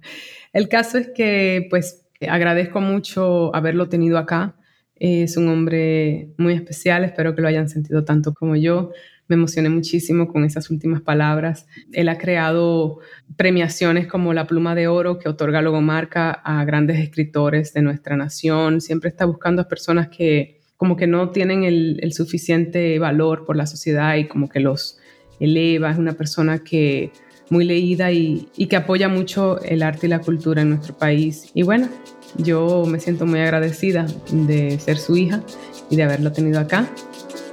El 0.53 0.68
caso 0.68 0.99
es 0.99 1.11
que, 1.14 1.66
pues, 1.70 2.07
agradezco 2.28 2.80
mucho 2.80 3.55
haberlo 3.55 3.88
tenido 3.88 4.18
acá. 4.18 4.57
Es 4.97 5.36
un 5.36 5.49
hombre 5.49 6.28
muy 6.38 6.55
especial, 6.55 7.05
espero 7.05 7.34
que 7.34 7.42
lo 7.42 7.49
hayan 7.49 7.68
sentido 7.68 8.05
tanto 8.05 8.32
como 8.32 8.55
yo. 8.57 8.92
Me 9.26 9.34
emocioné 9.34 9.70
muchísimo 9.70 10.28
con 10.28 10.45
esas 10.45 10.70
últimas 10.70 11.01
palabras. 11.01 11.66
Él 11.92 12.09
ha 12.09 12.18
creado 12.18 13.01
premiaciones 13.36 14.07
como 14.07 14.34
la 14.34 14.47
Pluma 14.47 14.74
de 14.74 14.86
Oro 14.86 15.18
que 15.18 15.28
otorga 15.28 15.62
Logomarca 15.62 16.30
a 16.30 16.64
grandes 16.64 17.01
escritores 17.01 17.72
de 17.72 17.82
nuestra 17.82 18.16
nación. 18.16 18.80
Siempre 18.80 19.09
está 19.09 19.24
buscando 19.24 19.62
a 19.62 19.68
personas 19.68 20.09
que 20.09 20.53
como 20.76 20.96
que 20.96 21.06
no 21.06 21.30
tienen 21.30 21.64
el, 21.64 21.98
el 22.02 22.12
suficiente 22.12 22.98
valor 22.98 23.44
por 23.44 23.56
la 23.56 23.66
sociedad 23.66 24.16
y 24.16 24.26
como 24.26 24.48
que 24.48 24.60
los 24.60 24.98
eleva. 25.40 25.90
Es 25.90 25.98
una 25.98 26.12
persona 26.12 26.58
que 26.58 27.12
muy 27.50 27.64
leída 27.64 28.10
y, 28.10 28.48
y, 28.56 28.66
que 28.66 28.76
apoya 28.76 29.08
mucho 29.08 29.60
el 29.62 29.82
arte 29.82 30.06
y 30.06 30.10
la 30.10 30.20
cultura 30.20 30.62
en 30.62 30.70
nuestro 30.70 30.96
país. 30.96 31.50
Y 31.54 31.62
bueno, 31.62 31.88
yo 32.36 32.84
me 32.86 33.00
siento 33.00 33.26
muy 33.26 33.40
agradecida 33.40 34.06
de 34.30 34.78
ser 34.78 34.98
su 34.98 35.16
hija 35.16 35.42
y 35.90 35.96
de 35.96 36.02
haberlo 36.04 36.32
tenido 36.32 36.60
acá. 36.60 36.88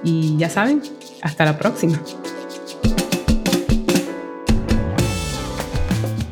Y 0.03 0.38
ya 0.38 0.49
saben, 0.49 0.82
hasta 1.22 1.45
la 1.45 1.57
próxima. 1.57 2.01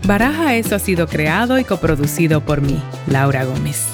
Baraja 0.09 0.55
Eso 0.55 0.75
ha 0.75 0.79
sido 0.79 1.05
creado 1.05 1.59
y 1.59 1.63
coproducido 1.63 2.41
por 2.41 2.61
mí, 2.61 2.81
Laura 3.05 3.45
Gómez, 3.45 3.85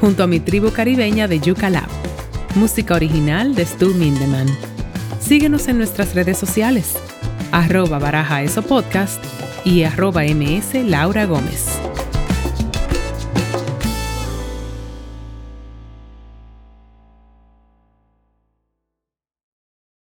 junto 0.00 0.22
a 0.22 0.28
mi 0.28 0.38
tribu 0.38 0.70
caribeña 0.70 1.26
de 1.26 1.40
Yuca 1.40 1.70
Lab. 1.70 1.88
Música 2.56 2.94
original 2.94 3.54
de 3.54 3.66
Stu 3.66 3.92
Mindeman. 3.92 4.46
Síguenos 5.20 5.68
en 5.68 5.76
nuestras 5.76 6.14
redes 6.14 6.38
sociales, 6.38 6.96
arroba 7.52 7.98
Baraja 7.98 8.42
Eso 8.42 8.62
Podcast 8.62 9.22
y 9.62 9.82
arroba 9.82 10.22
ms 10.22 10.72
Laura 10.88 11.26
Gómez. 11.26 11.78